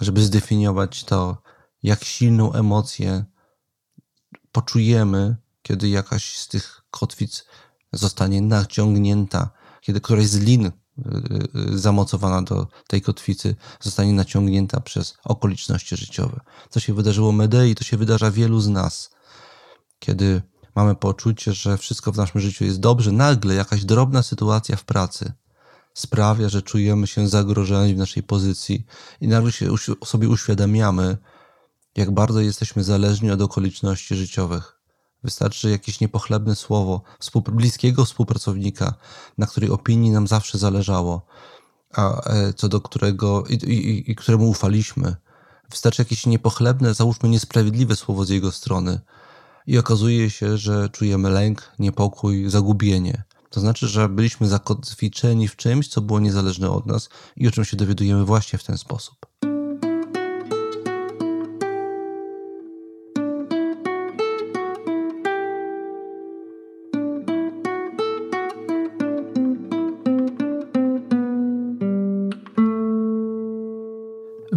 żeby 0.00 0.22
zdefiniować 0.22 1.04
to, 1.04 1.42
jak 1.82 2.04
silną 2.04 2.52
emocję 2.52 3.24
poczujemy, 4.52 5.36
kiedy 5.62 5.88
jakaś 5.88 6.38
z 6.38 6.48
tych 6.48 6.82
kotwic 6.90 7.44
zostanie 7.92 8.42
naciągnięta, 8.42 9.50
kiedy 9.80 10.00
któraś 10.00 10.26
z 10.26 10.38
lin 10.38 10.66
y, 10.66 10.72
y, 11.72 11.78
zamocowana 11.78 12.42
do 12.42 12.66
tej 12.86 13.02
kotwicy 13.02 13.56
zostanie 13.80 14.12
naciągnięta 14.12 14.80
przez 14.80 15.16
okoliczności 15.24 15.96
życiowe. 15.96 16.40
Co 16.70 16.80
się 16.80 16.94
wydarzyło 16.94 17.32
Medei, 17.32 17.74
to 17.74 17.84
się 17.84 17.96
wydarza 17.96 18.30
wielu 18.30 18.60
z 18.60 18.68
nas. 18.68 19.13
Kiedy 20.04 20.42
mamy 20.74 20.94
poczucie, 20.94 21.52
że 21.52 21.78
wszystko 21.78 22.12
w 22.12 22.16
naszym 22.16 22.40
życiu 22.40 22.64
jest 22.64 22.80
dobrze, 22.80 23.12
nagle 23.12 23.54
jakaś 23.54 23.84
drobna 23.84 24.22
sytuacja 24.22 24.76
w 24.76 24.84
pracy 24.84 25.32
sprawia, 25.94 26.48
że 26.48 26.62
czujemy 26.62 27.06
się 27.06 27.28
zagrożeni 27.28 27.94
w 27.94 27.98
naszej 27.98 28.22
pozycji 28.22 28.86
i 29.20 29.28
nagle 29.28 29.52
się 29.52 29.74
sobie 30.04 30.28
uświadamiamy, 30.28 31.16
jak 31.96 32.10
bardzo 32.10 32.40
jesteśmy 32.40 32.84
zależni 32.84 33.30
od 33.30 33.42
okoliczności 33.42 34.14
życiowych. 34.14 34.80
Wystarczy 35.22 35.70
jakieś 35.70 36.00
niepochlebne 36.00 36.54
słowo 36.54 37.02
bliskiego 37.52 38.04
współpracownika, 38.04 38.94
na 39.38 39.46
której 39.46 39.70
opinii 39.70 40.10
nam 40.10 40.26
zawsze 40.26 40.58
zależało, 40.58 41.26
a 41.94 42.30
e, 42.30 42.52
co 42.52 42.68
do 42.68 42.80
którego 42.80 43.44
i, 43.48 43.54
i, 43.54 44.10
i 44.10 44.14
któremu 44.14 44.50
ufaliśmy. 44.50 45.16
Wystarczy 45.70 46.02
jakieś 46.02 46.26
niepochlebne, 46.26 46.94
załóżmy 46.94 47.28
niesprawiedliwe 47.28 47.96
słowo 47.96 48.24
z 48.24 48.28
jego 48.28 48.52
strony, 48.52 49.00
i 49.66 49.78
okazuje 49.78 50.30
się, 50.30 50.58
że 50.58 50.88
czujemy 50.88 51.30
lęk, 51.30 51.72
niepokój, 51.78 52.50
zagubienie. 52.50 53.22
To 53.50 53.60
znaczy, 53.60 53.88
że 53.88 54.08
byliśmy 54.08 54.48
zakotwiczeni 54.48 55.48
w 55.48 55.56
czymś, 55.56 55.88
co 55.88 56.00
było 56.00 56.20
niezależne 56.20 56.70
od 56.70 56.86
nas 56.86 57.08
i 57.36 57.48
o 57.48 57.50
czym 57.50 57.64
się 57.64 57.76
dowiadujemy 57.76 58.24
właśnie 58.24 58.58
w 58.58 58.64
ten 58.64 58.78
sposób. 58.78 59.26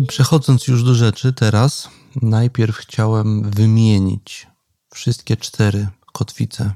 Przechodząc 0.08 0.68
już 0.68 0.84
do 0.84 0.96
rzeczy, 0.96 1.34
teraz 1.34 1.90
najpierw 2.22 2.76
chciałem 2.76 3.52
wymienić 3.52 4.48
wszystkie 4.98 5.38
cztery 5.38 5.88
kotwice, 6.14 6.72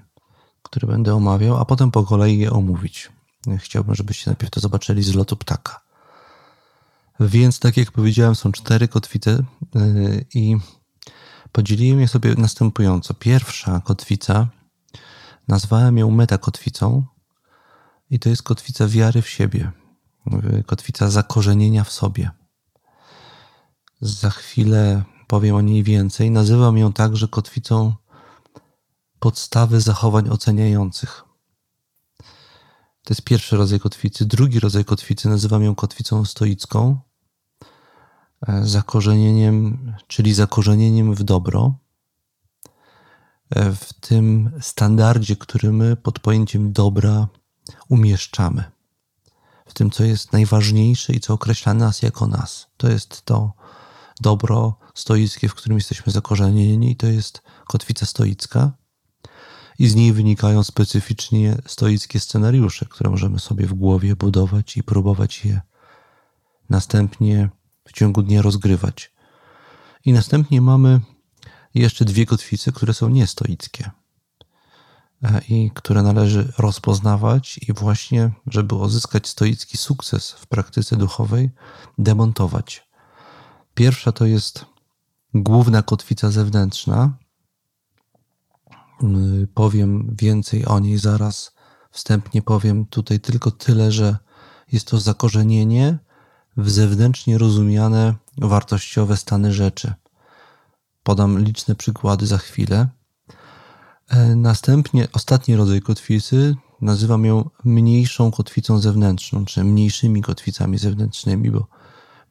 które 0.63 0.87
będę 0.87 1.15
omawiał, 1.15 1.57
a 1.57 1.65
potem 1.65 1.91
po 1.91 2.03
kolei 2.03 2.37
je 2.37 2.51
omówić. 2.51 3.11
Chciałbym, 3.57 3.95
żebyście 3.95 4.29
najpierw 4.29 4.51
to 4.51 4.59
zobaczyli 4.59 5.03
z 5.03 5.15
lotu 5.15 5.37
ptaka. 5.37 5.81
Więc, 7.19 7.59
tak 7.59 7.77
jak 7.77 7.91
powiedziałem, 7.91 8.35
są 8.35 8.51
cztery 8.51 8.87
kotwice 8.87 9.43
yy, 9.75 10.25
i 10.33 10.57
podzieliłem 11.51 11.99
je 11.99 12.07
sobie 12.07 12.35
następująco. 12.35 13.13
Pierwsza 13.13 13.81
kotwica, 13.85 14.47
nazwałem 15.47 15.97
ją 15.97 16.11
metakotwicą 16.11 17.03
i 18.09 18.19
to 18.19 18.29
jest 18.29 18.43
kotwica 18.43 18.87
wiary 18.87 19.21
w 19.21 19.29
siebie, 19.29 19.71
kotwica 20.65 21.09
zakorzenienia 21.09 21.83
w 21.83 21.91
sobie. 21.91 22.31
Za 24.01 24.29
chwilę 24.29 25.03
powiem 25.27 25.55
o 25.55 25.61
niej 25.61 25.83
więcej. 25.83 26.31
Nazywam 26.31 26.77
ją 26.77 26.93
także 26.93 27.27
kotwicą 27.27 27.93
podstawy 29.21 29.81
zachowań 29.81 30.29
oceniających. 30.29 31.23
To 33.03 33.09
jest 33.09 33.21
pierwszy 33.21 33.57
rodzaj 33.57 33.79
kotwicy. 33.79 34.25
Drugi 34.25 34.59
rodzaj 34.59 34.85
kotwicy 34.85 35.29
nazywam 35.29 35.63
ją 35.63 35.75
kotwicą 35.75 36.25
stoicką, 36.25 36.99
e, 38.47 38.65
zakorzenieniem, 38.65 39.93
czyli 40.07 40.33
zakorzenieniem 40.33 41.15
w 41.15 41.23
dobro, 41.23 41.75
e, 43.49 43.71
w 43.71 43.93
tym 43.93 44.51
standardzie, 44.61 45.35
który 45.35 45.71
my 45.71 45.95
pod 45.95 46.19
pojęciem 46.19 46.73
dobra 46.73 47.27
umieszczamy. 47.89 48.63
W 49.65 49.73
tym, 49.73 49.91
co 49.91 50.03
jest 50.03 50.33
najważniejsze 50.33 51.13
i 51.13 51.19
co 51.19 51.33
określa 51.33 51.73
nas 51.73 52.01
jako 52.01 52.27
nas. 52.27 52.67
To 52.77 52.89
jest 52.89 53.21
to, 53.21 53.53
dobro 54.21 54.75
stoickie, 54.93 55.49
w 55.49 55.55
którym 55.55 55.77
jesteśmy 55.77 56.13
zakorzenieni, 56.13 56.95
to 56.95 57.07
jest 57.07 57.41
kotwica 57.67 58.05
stoicka. 58.05 58.80
I 59.81 59.87
z 59.87 59.95
niej 59.95 60.13
wynikają 60.13 60.63
specyficznie 60.63 61.57
stoickie 61.65 62.19
scenariusze, 62.19 62.85
które 62.85 63.09
możemy 63.09 63.39
sobie 63.39 63.67
w 63.67 63.73
głowie 63.73 64.15
budować 64.15 64.77
i 64.77 64.83
próbować 64.83 65.45
je 65.45 65.61
następnie 66.69 67.49
w 67.87 67.91
ciągu 67.93 68.23
dnia 68.23 68.41
rozgrywać. 68.41 69.11
I 70.05 70.13
następnie 70.13 70.61
mamy 70.61 70.99
jeszcze 71.73 72.05
dwie 72.05 72.25
kotwice, 72.25 72.71
które 72.71 72.93
są 72.93 73.09
niestoickie 73.09 73.91
e, 75.23 75.41
i 75.49 75.71
które 75.73 76.03
należy 76.03 76.53
rozpoznawać 76.57 77.59
i 77.67 77.73
właśnie, 77.73 78.31
żeby 78.47 78.75
uzyskać 78.75 79.27
stoicki 79.27 79.77
sukces 79.77 80.31
w 80.31 80.47
praktyce 80.47 80.95
duchowej, 80.95 81.49
demontować. 81.97 82.87
Pierwsza 83.73 84.11
to 84.11 84.25
jest 84.25 84.65
główna 85.33 85.83
kotwica 85.83 86.31
zewnętrzna. 86.31 87.20
Y, 89.03 89.47
powiem 89.53 90.15
więcej 90.21 90.65
o 90.65 90.79
niej 90.79 90.97
zaraz. 90.97 91.53
Wstępnie 91.91 92.41
powiem 92.41 92.85
tutaj 92.85 93.19
tylko 93.19 93.51
tyle, 93.51 93.91
że 93.91 94.17
jest 94.71 94.87
to 94.87 94.99
zakorzenienie 94.99 95.97
w 96.57 96.69
zewnętrznie 96.69 97.37
rozumiane 97.37 98.15
wartościowe 98.37 99.17
stany 99.17 99.53
rzeczy. 99.53 99.93
Podam 101.03 101.39
liczne 101.43 101.75
przykłady 101.75 102.27
za 102.27 102.37
chwilę. 102.37 102.87
E, 104.09 104.35
następnie 104.35 105.07
ostatni 105.13 105.55
rodzaj 105.55 105.81
kotwicy 105.81 106.55
nazywam 106.81 107.25
ją 107.25 107.49
mniejszą 107.63 108.31
kotwicą 108.31 108.79
zewnętrzną, 108.79 109.45
czy 109.45 109.63
mniejszymi 109.63 110.21
kotwicami 110.21 110.77
zewnętrznymi, 110.77 111.51
bo 111.51 111.67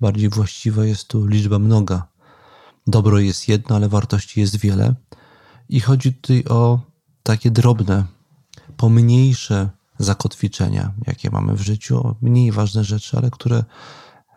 bardziej 0.00 0.28
właściwa 0.28 0.84
jest 0.84 1.08
tu 1.08 1.26
liczba 1.26 1.58
mnoga. 1.58 2.08
Dobro 2.86 3.18
jest 3.18 3.48
jedno, 3.48 3.76
ale 3.76 3.88
wartości 3.88 4.40
jest 4.40 4.56
wiele. 4.56 4.94
I 5.70 5.80
chodzi 5.80 6.14
tutaj 6.14 6.44
o 6.44 6.80
takie 7.22 7.50
drobne, 7.50 8.04
pomniejsze 8.76 9.70
zakotwiczenia, 9.98 10.92
jakie 11.06 11.30
mamy 11.30 11.54
w 11.54 11.60
życiu, 11.60 12.16
mniej 12.22 12.52
ważne 12.52 12.84
rzeczy, 12.84 13.16
ale 13.16 13.30
które 13.30 13.64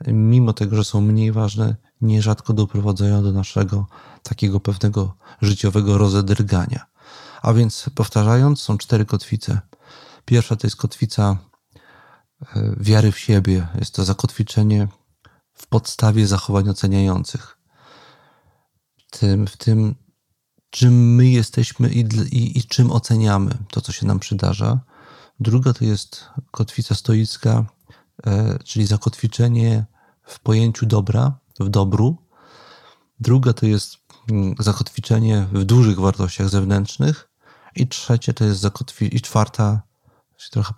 mimo 0.08 0.54
tego, 0.54 0.76
że 0.76 0.84
są 0.84 1.02
mniej 1.02 1.32
ważne, 1.32 1.76
nierzadko 2.02 2.54
doprowadzają 2.54 3.24
do 3.24 3.32
naszego 3.32 3.88
takiego 4.24 4.60
pewnego 4.60 5.15
życiowego 5.41 5.98
rozedrgania. 5.98 6.86
A 7.41 7.54
więc 7.54 7.89
powtarzając, 7.96 8.62
są 8.62 8.78
cztery 8.78 9.06
kotwice. 9.06 9.62
Pierwsza 10.26 10.56
to 10.56 10.67
jest 10.67 10.76
kotwica 10.76 11.38
e, 12.41 12.76
wiary 12.78 13.12
w 13.12 13.19
siebie. 13.19 13.67
Jest 13.80 13.96
to 13.96 14.04
zakotwiczenie 14.04 14.88
w 15.54 15.67
podstawie 15.67 16.28
zachowań 16.28 16.69
oceniających. 16.69 17.58
Tym, 19.10 19.48
w 19.48 19.58
tym 19.58 20.03
czym 20.74 21.16
my 21.16 21.28
jesteśmy 21.28 21.90
i, 21.90 22.00
i, 22.32 22.58
i 22.58 22.64
czym 22.64 22.92
oceniamy 22.92 23.58
to, 23.72 23.82
co 23.82 23.92
się 23.92 24.06
nam 24.08 24.20
przydarza. 24.20 24.80
Druga 25.40 25.74
to 25.74 25.86
jest 25.86 26.26
kotwica 26.52 26.96
stoicka, 26.96 27.66
e, 28.26 28.60
czyli 28.64 28.86
zakotwiczenie 28.86 29.86
w 30.24 30.40
pojęciu 30.40 30.86
dobra, 30.86 31.40
w 31.60 31.70
dobru. 31.70 32.18
Druga 33.20 33.54
to 33.54 33.66
jest 33.66 33.98
mm, 34.32 34.56
zakotwiczenie 34.60 35.48
w 35.52 35.64
dużych 35.64 36.00
wartościach 36.00 36.50
zewnętrznych. 36.50 37.30
I 37.76 37.88
trzecie 37.88 38.34
to 38.34 38.46
jest 38.46 38.60
zakotwiczenie, 38.60 39.18
i 39.18 39.22
czwarta, 39.22 39.82
trochę 40.52 40.74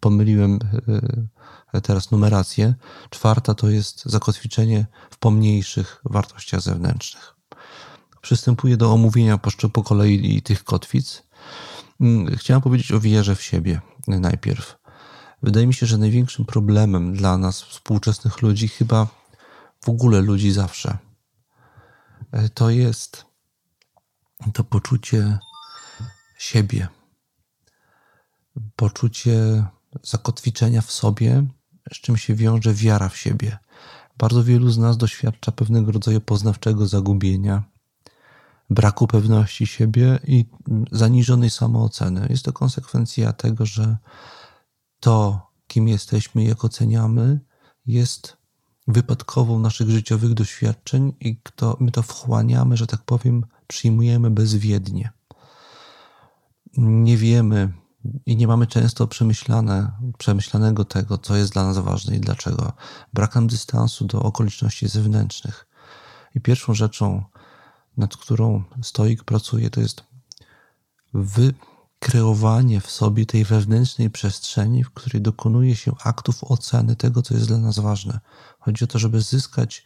pomyliłem 0.00 0.58
e, 1.72 1.80
teraz 1.80 2.10
numerację. 2.10 2.74
Czwarta 3.10 3.54
to 3.54 3.70
jest 3.70 4.04
zakotwiczenie 4.04 4.86
w 5.10 5.18
pomniejszych 5.18 6.00
wartościach 6.04 6.60
zewnętrznych. 6.60 7.41
Przystępuję 8.22 8.76
do 8.76 8.92
omówienia 8.92 9.38
po 9.72 9.82
kolei 9.82 10.42
tych 10.42 10.64
kotwic. 10.64 11.22
Mm, 12.00 12.36
chciałem 12.36 12.62
powiedzieć 12.62 12.92
o 12.92 13.00
wierze 13.00 13.36
w 13.36 13.42
siebie 13.42 13.80
najpierw. 14.08 14.78
Wydaje 15.42 15.66
mi 15.66 15.74
się, 15.74 15.86
że 15.86 15.98
największym 15.98 16.44
problemem 16.44 17.14
dla 17.14 17.38
nas, 17.38 17.62
współczesnych 17.62 18.42
ludzi, 18.42 18.68
chyba 18.68 19.06
w 19.84 19.88
ogóle 19.88 20.20
ludzi 20.20 20.52
zawsze, 20.52 20.98
e, 22.32 22.48
to 22.48 22.70
jest 22.70 23.26
to 24.52 24.64
poczucie 24.64 25.38
siebie, 26.38 26.88
poczucie 28.76 29.64
zakotwiczenia 30.02 30.80
w 30.80 30.92
sobie, 30.92 31.46
z 31.92 31.96
czym 31.96 32.16
się 32.16 32.34
wiąże 32.34 32.74
wiara 32.74 33.08
w 33.08 33.16
siebie. 33.16 33.58
Bardzo 34.18 34.44
wielu 34.44 34.70
z 34.70 34.78
nas 34.78 34.96
doświadcza 34.96 35.52
pewnego 35.52 35.92
rodzaju 35.92 36.20
poznawczego 36.20 36.86
zagubienia, 36.86 37.71
braku 38.74 39.06
pewności 39.06 39.66
siebie 39.66 40.18
i 40.26 40.46
zaniżonej 40.92 41.50
samooceny. 41.50 42.26
Jest 42.30 42.44
to 42.44 42.52
konsekwencja 42.52 43.32
tego, 43.32 43.66
że 43.66 43.96
to, 45.00 45.46
kim 45.66 45.88
jesteśmy, 45.88 46.44
jak 46.44 46.64
oceniamy, 46.64 47.40
jest 47.86 48.36
wypadkową 48.88 49.58
naszych 49.58 49.90
życiowych 49.90 50.34
doświadczeń 50.34 51.12
i 51.20 51.40
to, 51.56 51.76
my 51.80 51.90
to 51.90 52.02
wchłaniamy, 52.02 52.76
że 52.76 52.86
tak 52.86 53.02
powiem, 53.02 53.46
przyjmujemy 53.66 54.30
bezwiednie. 54.30 55.10
Nie 56.76 57.16
wiemy 57.16 57.72
i 58.26 58.36
nie 58.36 58.46
mamy 58.46 58.66
często 58.66 59.06
przemyślane, 59.06 59.92
przemyślanego 60.18 60.84
tego, 60.84 61.18
co 61.18 61.36
jest 61.36 61.52
dla 61.52 61.64
nas 61.64 61.78
ważne 61.78 62.16
i 62.16 62.20
dlaczego. 62.20 62.72
Brak 63.12 63.34
nam 63.34 63.46
dystansu 63.46 64.04
do 64.04 64.22
okoliczności 64.22 64.88
zewnętrznych. 64.88 65.66
I 66.34 66.40
pierwszą 66.40 66.74
rzeczą, 66.74 67.24
nad 67.96 68.16
którą 68.16 68.64
stoik 68.82 69.24
pracuje, 69.24 69.70
to 69.70 69.80
jest 69.80 70.04
wy, 71.14 71.54
kreowanie 72.02 72.80
w 72.80 72.90
sobie 72.90 73.26
tej 73.26 73.44
wewnętrznej 73.44 74.10
przestrzeni, 74.10 74.84
w 74.84 74.90
której 74.90 75.22
dokonuje 75.22 75.76
się 75.76 75.92
aktów 76.04 76.44
oceny 76.44 76.96
tego, 76.96 77.22
co 77.22 77.34
jest 77.34 77.48
dla 77.48 77.58
nas 77.58 77.78
ważne. 77.78 78.20
Chodzi 78.58 78.84
o 78.84 78.86
to, 78.86 78.98
żeby 78.98 79.20
zyskać 79.20 79.84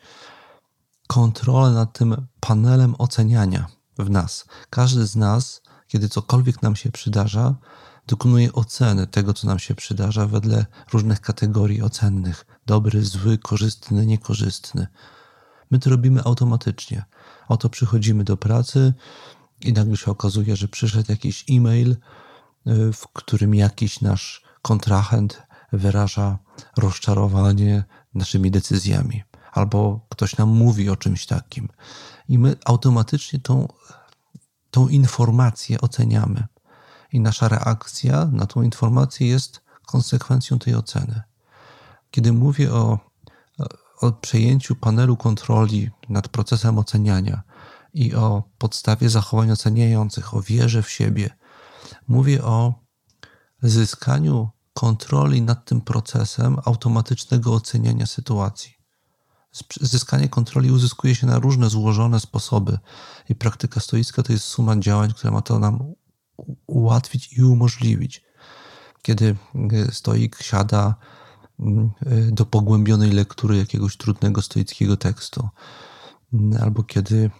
kontrolę 1.06 1.70
nad 1.70 1.92
tym 1.92 2.26
panelem 2.40 2.94
oceniania 2.98 3.66
w 3.98 4.10
nas. 4.10 4.44
Każdy 4.70 5.06
z 5.06 5.16
nas, 5.16 5.62
kiedy 5.88 6.08
cokolwiek 6.08 6.62
nam 6.62 6.76
się 6.76 6.90
przydarza, 6.90 7.54
dokonuje 8.06 8.52
oceny 8.52 9.06
tego, 9.06 9.34
co 9.34 9.46
nam 9.46 9.58
się 9.58 9.74
przydarza, 9.74 10.26
wedle 10.26 10.66
różnych 10.92 11.20
kategorii 11.20 11.82
ocennych: 11.82 12.46
dobry, 12.66 13.04
zły, 13.04 13.38
korzystny, 13.38 14.06
niekorzystny. 14.06 14.86
My 15.70 15.78
to 15.78 15.90
robimy 15.90 16.22
automatycznie. 16.24 17.04
Oto 17.48 17.68
przychodzimy 17.68 18.24
do 18.24 18.36
pracy, 18.36 18.94
i 19.60 19.72
nagle 19.72 19.96
się 19.96 20.10
okazuje, 20.10 20.56
że 20.56 20.68
przyszedł 20.68 21.12
jakiś 21.12 21.44
e-mail, 21.50 21.96
y, 22.66 22.92
w 22.92 23.08
którym 23.12 23.54
jakiś 23.54 24.00
nasz 24.00 24.42
kontrahent 24.62 25.42
wyraża 25.72 26.38
rozczarowanie 26.76 27.84
naszymi 28.14 28.50
decyzjami, 28.50 29.22
albo 29.52 30.06
ktoś 30.08 30.36
nam 30.36 30.48
mówi 30.48 30.90
o 30.90 30.96
czymś 30.96 31.26
takim. 31.26 31.68
I 32.28 32.38
my 32.38 32.56
automatycznie 32.64 33.40
tą, 33.40 33.68
tą 34.70 34.88
informację 34.88 35.80
oceniamy. 35.80 36.44
I 37.12 37.20
nasza 37.20 37.48
reakcja 37.48 38.24
na 38.24 38.46
tą 38.46 38.62
informację 38.62 39.28
jest 39.28 39.60
konsekwencją 39.86 40.58
tej 40.58 40.74
oceny. 40.74 41.22
Kiedy 42.10 42.32
mówię 42.32 42.72
o, 42.72 42.98
o 44.00 44.12
przejęciu 44.12 44.76
panelu 44.76 45.16
kontroli 45.16 45.90
nad 46.08 46.28
procesem 46.28 46.78
oceniania, 46.78 47.42
i 47.96 48.14
o 48.14 48.42
podstawie 48.58 49.10
zachowań 49.10 49.50
oceniających, 49.50 50.34
o 50.34 50.42
wierze 50.42 50.82
w 50.82 50.90
siebie. 50.90 51.30
Mówię 52.08 52.44
o 52.44 52.74
zyskaniu 53.62 54.48
kontroli 54.74 55.42
nad 55.42 55.64
tym 55.64 55.80
procesem 55.80 56.56
automatycznego 56.64 57.54
oceniania 57.54 58.06
sytuacji. 58.06 58.76
Zyskanie 59.80 60.28
kontroli 60.28 60.70
uzyskuje 60.70 61.14
się 61.14 61.26
na 61.26 61.38
różne 61.38 61.70
złożone 61.70 62.20
sposoby 62.20 62.78
i 63.28 63.34
praktyka 63.34 63.80
stoicka 63.80 64.22
to 64.22 64.32
jest 64.32 64.44
suma 64.44 64.76
działań, 64.76 65.12
która 65.12 65.30
ma 65.30 65.42
to 65.42 65.58
nam 65.58 65.94
ułatwić 66.66 67.38
i 67.38 67.42
umożliwić. 67.42 68.24
Kiedy 69.02 69.36
e, 69.72 69.92
stoik 69.92 70.42
siada 70.42 70.94
do 72.32 72.46
pogłębionej 72.46 73.10
lektury 73.10 73.56
jakiegoś 73.56 73.96
trudnego 73.96 74.42
stoickiego 74.42 74.96
tekstu, 74.96 75.48
albo 76.60 76.82
kiedy 76.82 77.30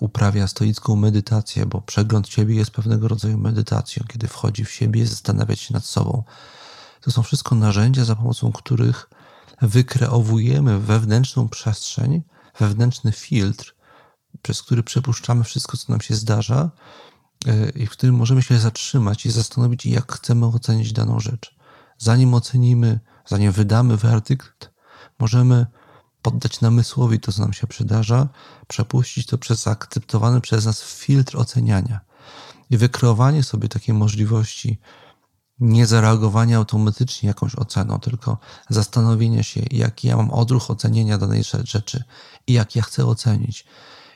uprawia 0.00 0.46
stoicką 0.46 0.96
medytację, 0.96 1.66
bo 1.66 1.80
przegląd 1.80 2.28
siebie 2.28 2.54
jest 2.54 2.70
pewnego 2.70 3.08
rodzaju 3.08 3.38
medytacją, 3.38 4.04
kiedy 4.08 4.28
wchodzi 4.28 4.64
w 4.64 4.70
siebie 4.70 5.02
i 5.02 5.06
zastanawia 5.06 5.56
się 5.56 5.74
nad 5.74 5.84
sobą. 5.84 6.22
To 7.00 7.10
są 7.10 7.22
wszystko 7.22 7.54
narzędzia, 7.54 8.04
za 8.04 8.16
pomocą 8.16 8.52
których 8.52 9.10
wykreowujemy 9.62 10.78
wewnętrzną 10.78 11.48
przestrzeń, 11.48 12.22
wewnętrzny 12.58 13.12
filtr, 13.12 13.74
przez 14.42 14.62
który 14.62 14.82
przepuszczamy 14.82 15.44
wszystko, 15.44 15.76
co 15.76 15.92
nam 15.92 16.00
się 16.00 16.14
zdarza 16.14 16.70
e, 17.46 17.70
i 17.70 17.86
w 17.86 17.90
którym 17.90 18.14
możemy 18.14 18.42
się 18.42 18.58
zatrzymać 18.58 19.26
i 19.26 19.30
zastanowić, 19.30 19.86
jak 19.86 20.12
chcemy 20.12 20.46
ocenić 20.46 20.92
daną 20.92 21.20
rzecz. 21.20 21.56
Zanim 21.98 22.34
ocenimy, 22.34 23.00
zanim 23.26 23.52
wydamy 23.52 23.96
werdykt, 23.96 24.70
możemy 25.18 25.66
poddać 26.22 26.60
namysłowi 26.60 27.20
to, 27.20 27.32
co 27.32 27.42
nam 27.42 27.52
się 27.52 27.66
przydarza, 27.66 28.28
przepuścić 28.68 29.26
to 29.26 29.38
przez 29.38 29.62
zaakceptowany 29.62 30.40
przez 30.40 30.66
nas 30.66 30.82
filtr 30.82 31.36
oceniania 31.36 32.00
i 32.70 32.76
wykreowanie 32.76 33.42
sobie 33.42 33.68
takiej 33.68 33.94
możliwości 33.94 34.78
nie 35.60 35.86
zareagowania 35.86 36.56
automatycznie 36.56 37.26
jakąś 37.26 37.54
oceną, 37.54 37.98
tylko 37.98 38.38
zastanowienia 38.68 39.42
się, 39.42 39.60
jaki 39.70 40.08
ja 40.08 40.16
mam 40.16 40.30
odruch 40.30 40.70
ocenienia 40.70 41.18
danej 41.18 41.42
rzeczy 41.64 42.04
i 42.46 42.52
jak 42.52 42.76
ja 42.76 42.82
chcę 42.82 43.06
ocenić, 43.06 43.66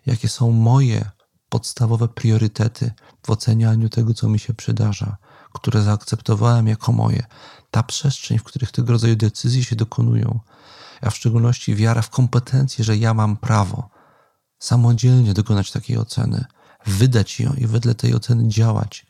jakie 0.06 0.28
są 0.28 0.50
moje 0.50 1.10
podstawowe 1.48 2.08
priorytety 2.08 2.92
w 3.22 3.30
ocenianiu 3.30 3.88
tego, 3.88 4.14
co 4.14 4.28
mi 4.28 4.38
się 4.38 4.54
przydarza, 4.54 5.16
które 5.52 5.82
zaakceptowałem 5.82 6.66
jako 6.66 6.92
moje. 6.92 7.26
Ta 7.70 7.82
przestrzeń, 7.82 8.38
w 8.38 8.44
których 8.44 8.72
tego 8.72 8.92
rodzaju 8.92 9.16
decyzje 9.16 9.64
się 9.64 9.76
dokonują, 9.76 10.40
a 11.02 11.10
w 11.10 11.16
szczególności 11.16 11.74
wiara 11.74 12.02
w 12.02 12.10
kompetencje, 12.10 12.84
że 12.84 12.96
ja 12.96 13.14
mam 13.14 13.36
prawo 13.36 13.90
samodzielnie 14.58 15.34
dokonać 15.34 15.70
takiej 15.72 15.98
oceny, 15.98 16.44
wydać 16.86 17.40
ją 17.40 17.52
i 17.52 17.66
wedle 17.66 17.94
tej 17.94 18.14
oceny 18.14 18.48
działać 18.48 19.06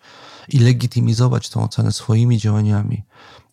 i 0.49 0.59
legitymizować 0.59 1.49
tą 1.49 1.65
ocenę 1.65 1.93
swoimi 1.93 2.39
działaniami, 2.39 3.05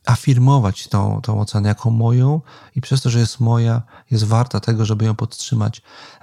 afirmować 0.05 0.87
tą, 0.87 1.21
tą 1.21 1.39
ocenę 1.39 1.69
jako 1.69 1.89
moją 1.89 2.41
i 2.75 2.81
przez 2.81 3.01
to, 3.01 3.09
że 3.09 3.19
jest 3.19 3.39
moja, 3.39 3.81
jest 4.11 4.23
warta 4.23 4.59
tego, 4.59 4.85
żeby 4.85 5.05
ją 5.05 5.15
podtrzymać. 5.15 5.81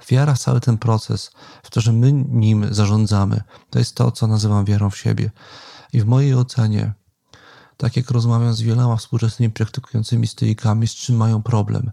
Wiara 0.09 0.33
w 0.33 0.39
cały 0.39 0.61
ten 0.61 0.77
proces, 0.77 1.31
w 1.63 1.69
to, 1.69 1.81
że 1.81 1.91
my 1.91 2.11
nim 2.11 2.73
zarządzamy, 2.73 3.41
to 3.69 3.79
jest 3.79 3.95
to, 3.95 4.11
co 4.11 4.27
nazywam 4.27 4.65
wiarą 4.65 4.89
w 4.89 4.97
siebie. 4.97 5.31
I 5.95 6.01
w 6.01 6.05
mojej 6.05 6.35
ocenie, 6.35 6.93
tak 7.77 7.97
jak 7.97 8.11
rozmawiam 8.11 8.53
z 8.53 8.61
wieloma 8.61 8.95
współczesnymi 8.95 9.53
praktykującymi 9.53 10.27
stoikami, 10.27 10.87
z 10.87 10.95
czym 10.95 11.15
mają 11.15 11.43
problem. 11.43 11.91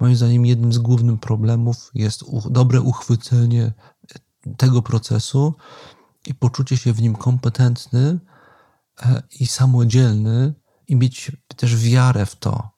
Moim 0.00 0.16
zdaniem 0.16 0.46
jednym 0.46 0.72
z 0.72 0.78
głównych 0.78 1.20
problemów 1.20 1.90
jest 1.94 2.24
dobre 2.50 2.80
uchwycenie 2.80 3.72
tego 4.56 4.82
procesu 4.82 5.54
i 6.26 6.34
poczucie 6.34 6.76
się 6.76 6.92
w 6.92 7.02
nim 7.02 7.16
kompetentny 7.16 8.18
e, 9.02 9.22
i 9.40 9.46
samodzielny 9.46 10.54
i 10.88 10.96
mieć 10.96 11.32
też 11.56 11.76
wiarę 11.76 12.26
w 12.26 12.36
to, 12.36 12.70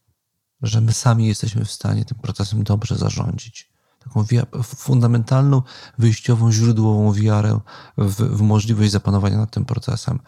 że 0.63 0.81
my 0.81 0.93
sami 0.93 1.27
jesteśmy 1.27 1.65
w 1.65 1.71
stanie 1.71 2.05
tym 2.05 2.19
procesem 2.19 2.65
dobrze 2.65 2.97
zarządzić. 2.97 3.73
Taką 4.07 4.25
fundamentalną, 4.63 5.63
wyjściową, 5.99 6.53
źródłową 6.53 7.13
wiarę 7.13 7.61
w, 7.99 8.15
w, 8.15 8.41
możliwość 8.41 8.91
zapanowania 8.91 9.37
nad 9.37 9.51
tym 9.51 9.65
procesem. 9.65 10.19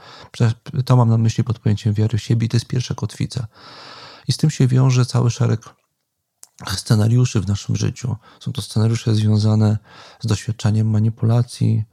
To 0.85 0.97
mam 0.97 1.09
na 1.09 1.19
myśli 1.19 1.45
pod 1.45 1.59
pojęciem 1.59 1.95
wiary 1.95 2.19
w 2.19 2.23
siebie 2.23 2.47
i 2.47 2.49
to 2.49 2.57
jest 2.57 2.67
pierwsza 2.67 2.95
kotwica. 2.95 3.47
I 4.29 4.33
z 4.33 4.37
tym 4.37 4.51
się 4.51 4.67
wiąże 4.67 5.07
cały 5.07 5.31
szereg 5.31 5.61
scenariuszy 6.67 7.41
w 7.41 7.49
naszym 7.49 7.77
życiu. 7.77 8.17
Są 8.41 8.53
to 8.53 8.62
scenariusze 8.62 9.14
związane 9.14 9.79
z 10.21 10.27
doświadczeniem 10.27 10.91
manipulacji, 10.91 11.85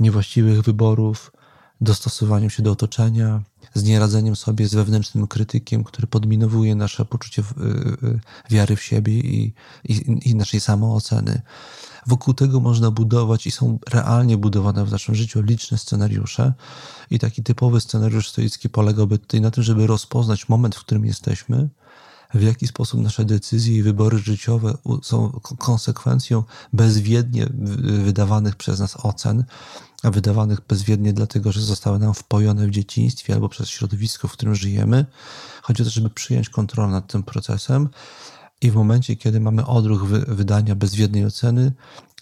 niewłaściwych 0.00 0.62
wyborów, 0.62 1.32
dostosowaniem 1.80 2.50
się 2.50 2.62
do 2.62 2.70
otoczenia, 2.70 3.42
z 3.74 3.84
nieradzeniem 3.84 4.36
sobie 4.36 4.68
z 4.68 4.74
wewnętrznym 4.74 5.26
krytykiem, 5.26 5.84
który 5.84 6.06
podminowuje 6.06 6.74
nasze 6.74 7.04
poczucie 7.04 7.42
y, 7.42 7.64
y, 8.06 8.20
wiary 8.50 8.76
w 8.76 8.82
siebie 8.82 9.12
i, 9.12 9.52
i, 9.84 10.20
i 10.30 10.34
naszej 10.34 10.60
samooceny. 10.60 11.42
Wokół 12.06 12.34
tego 12.34 12.60
można 12.60 12.90
budować 12.90 13.46
i 13.46 13.50
są 13.50 13.78
realnie 13.90 14.36
budowane 14.36 14.84
w 14.84 14.90
naszym 14.90 15.14
życiu 15.14 15.42
liczne 15.42 15.78
scenariusze. 15.78 16.52
I 17.10 17.18
taki 17.18 17.42
typowy 17.42 17.80
scenariusz 17.80 18.28
stoicki 18.28 18.68
polegałby 18.68 19.18
tutaj 19.18 19.40
na 19.40 19.50
tym, 19.50 19.62
żeby 19.62 19.86
rozpoznać 19.86 20.48
moment, 20.48 20.76
w 20.76 20.80
którym 20.80 21.04
jesteśmy, 21.06 21.68
w 22.34 22.42
jaki 22.42 22.66
sposób 22.66 23.00
nasze 23.00 23.24
decyzje 23.24 23.76
i 23.76 23.82
wybory 23.82 24.18
życiowe 24.18 24.74
są 25.02 25.40
konsekwencją 25.58 26.44
bezwiednie 26.72 27.46
wydawanych 28.04 28.56
przez 28.56 28.80
nas 28.80 28.96
ocen, 28.96 29.44
a 30.02 30.10
wydawanych 30.10 30.60
bezwiednie 30.68 31.12
dlatego, 31.12 31.52
że 31.52 31.60
zostały 31.60 31.98
nam 31.98 32.14
wpojone 32.14 32.66
w 32.66 32.70
dzieciństwie 32.70 33.34
albo 33.34 33.48
przez 33.48 33.68
środowisko, 33.68 34.28
w 34.28 34.32
którym 34.32 34.54
żyjemy. 34.54 35.06
Chodzi 35.62 35.82
o 35.82 35.84
to, 35.84 35.90
żeby 35.90 36.10
przyjąć 36.10 36.48
kontrolę 36.48 36.92
nad 36.92 37.12
tym 37.12 37.22
procesem 37.22 37.88
i 38.60 38.70
w 38.70 38.74
momencie, 38.74 39.16
kiedy 39.16 39.40
mamy 39.40 39.66
odruch 39.66 40.04
wydania 40.28 40.74
bezwiednej 40.74 41.24
oceny, 41.24 41.72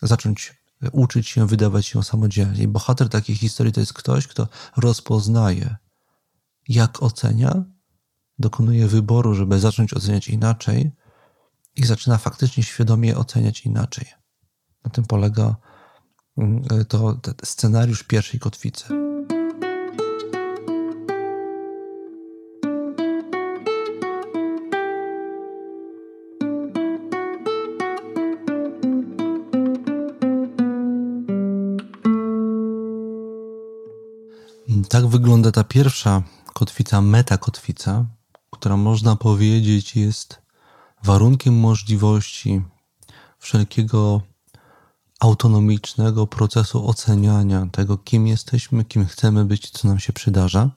zacząć 0.02 0.58
uczyć 0.92 1.28
się 1.28 1.46
wydawać 1.46 1.94
ją 1.94 2.02
samodzielnie. 2.02 2.68
Bohater 2.68 3.08
takiej 3.08 3.36
historii 3.36 3.72
to 3.72 3.80
jest 3.80 3.92
ktoś, 3.92 4.26
kto 4.26 4.48
rozpoznaje, 4.76 5.76
jak 6.68 7.02
ocenia 7.02 7.64
dokonuje 8.38 8.86
wyboru, 8.86 9.34
żeby 9.34 9.58
zacząć 9.58 9.94
oceniać 9.94 10.28
inaczej 10.28 10.90
i 11.76 11.86
zaczyna 11.86 12.18
faktycznie 12.18 12.62
świadomie 12.62 13.16
oceniać 13.16 13.60
inaczej. 13.60 14.06
Na 14.84 14.90
tym 14.90 15.04
polega 15.04 15.56
mm, 16.38 16.64
to 16.88 17.16
scenariusz 17.44 18.02
pierwszej 18.02 18.40
kotwicy. 18.40 18.84
Tak 34.88 35.06
wygląda 35.06 35.52
ta 35.52 35.64
pierwsza 35.64 36.22
kotwica, 36.54 37.00
metakotwica, 37.00 38.06
która 38.58 38.76
można 38.76 39.16
powiedzieć 39.16 39.96
jest 39.96 40.42
warunkiem 41.04 41.60
możliwości 41.60 42.62
wszelkiego 43.38 44.22
autonomicznego 45.20 46.26
procesu 46.26 46.88
oceniania 46.88 47.66
tego, 47.72 47.98
kim 47.98 48.26
jesteśmy, 48.26 48.84
kim 48.84 49.06
chcemy 49.06 49.44
być, 49.44 49.70
co 49.70 49.88
nam 49.88 49.98
się 49.98 50.12
przydarza. 50.12 50.70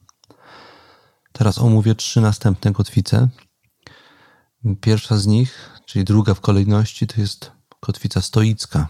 Teraz 1.32 1.58
omówię 1.58 1.96
trzy 1.96 2.22
następne 2.22 2.74
kotwice. 2.74 3.30
Pierwsza 4.82 5.18
z 5.18 5.28
nich, 5.28 5.80
czyli 5.86 6.06
druga 6.06 6.34
w 6.34 6.42
kolejności, 6.42 7.08
to 7.08 7.22
jest 7.22 7.52
kotwica 7.80 8.22
stoicka. 8.22 8.88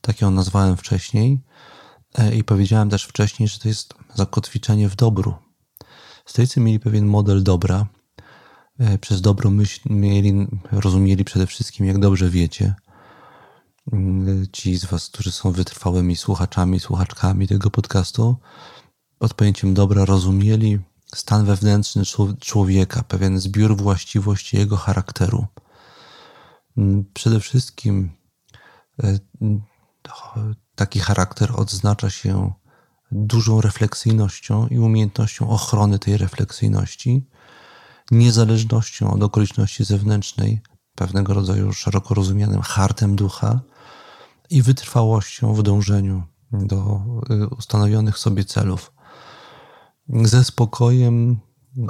Tak 0.00 0.20
ją 0.20 0.30
nazwałem 0.30 0.76
wcześniej 0.76 1.40
e, 2.18 2.36
i 2.36 2.44
powiedziałem 2.44 2.90
też 2.90 3.04
wcześniej, 3.04 3.48
że 3.48 3.58
to 3.58 3.68
jest 3.68 3.94
zakotwiczenie 4.14 4.88
w 4.88 4.96
dobru. 4.96 5.34
Stoicy 6.26 6.60
mieli 6.60 6.80
pewien 6.80 7.06
model 7.06 7.42
dobra, 7.42 7.86
przez 9.00 9.20
dobrą 9.20 9.50
myśl 9.50 9.80
mieli, 9.90 10.46
rozumieli 10.72 11.24
przede 11.24 11.46
wszystkim, 11.46 11.86
jak 11.86 11.98
dobrze 11.98 12.30
wiecie, 12.30 12.74
mm, 13.92 14.46
ci 14.52 14.76
z 14.76 14.84
Was, 14.84 15.08
którzy 15.08 15.32
są 15.32 15.52
wytrwałymi 15.52 16.16
słuchaczami, 16.16 16.80
słuchaczkami 16.80 17.48
tego 17.48 17.70
podcastu, 17.70 18.36
pod 19.18 19.34
pojęciem 19.34 19.74
dobra 19.74 20.04
rozumieli 20.04 20.78
stan 21.14 21.44
wewnętrzny 21.44 22.02
człowieka, 22.40 23.02
pewien 23.02 23.40
zbiór 23.40 23.76
właściwości 23.76 24.56
jego 24.56 24.76
charakteru. 24.76 25.46
Mm, 26.76 27.04
przede 27.14 27.40
wszystkim 27.40 28.10
e, 29.02 29.18
taki 30.74 31.00
charakter 31.00 31.52
odznacza 31.56 32.10
się 32.10 32.52
dużą 33.12 33.60
refleksyjnością 33.60 34.68
i 34.68 34.78
umiejętnością 34.78 35.50
ochrony 35.50 35.98
tej 35.98 36.16
refleksyjności 36.16 37.26
niezależnością 38.10 39.12
od 39.12 39.22
okoliczności 39.22 39.84
zewnętrznej, 39.84 40.60
pewnego 40.94 41.34
rodzaju 41.34 41.72
szeroko 41.72 42.14
rozumianym 42.14 42.62
hartem 42.62 43.16
ducha 43.16 43.60
i 44.50 44.62
wytrwałością 44.62 45.54
w 45.54 45.62
dążeniu 45.62 46.22
do 46.52 47.00
y, 47.30 47.46
ustanowionych 47.46 48.18
sobie 48.18 48.44
celów. 48.44 48.92
Ze 50.08 50.44
spokojem, 50.44 51.38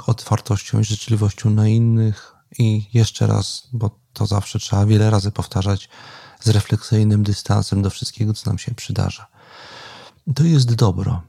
otwartością 0.07 0.79
i 0.79 0.83
życzliwością 0.83 1.49
na 1.49 1.67
innych 1.67 2.35
i 2.59 2.89
jeszcze 2.93 3.27
raz, 3.27 3.67
bo 3.73 3.99
to 4.13 4.25
zawsze 4.25 4.59
trzeba 4.59 4.85
wiele 4.85 5.09
razy 5.09 5.31
powtarzać, 5.31 5.89
z 6.39 6.49
refleksyjnym 6.49 7.23
dystansem 7.23 7.81
do 7.81 7.89
wszystkiego, 7.89 8.33
co 8.33 8.49
nam 8.49 8.57
się 8.57 8.75
przydarza. 8.75 9.27
To 10.35 10.43
jest 10.43 10.75
dobro. 10.75 11.21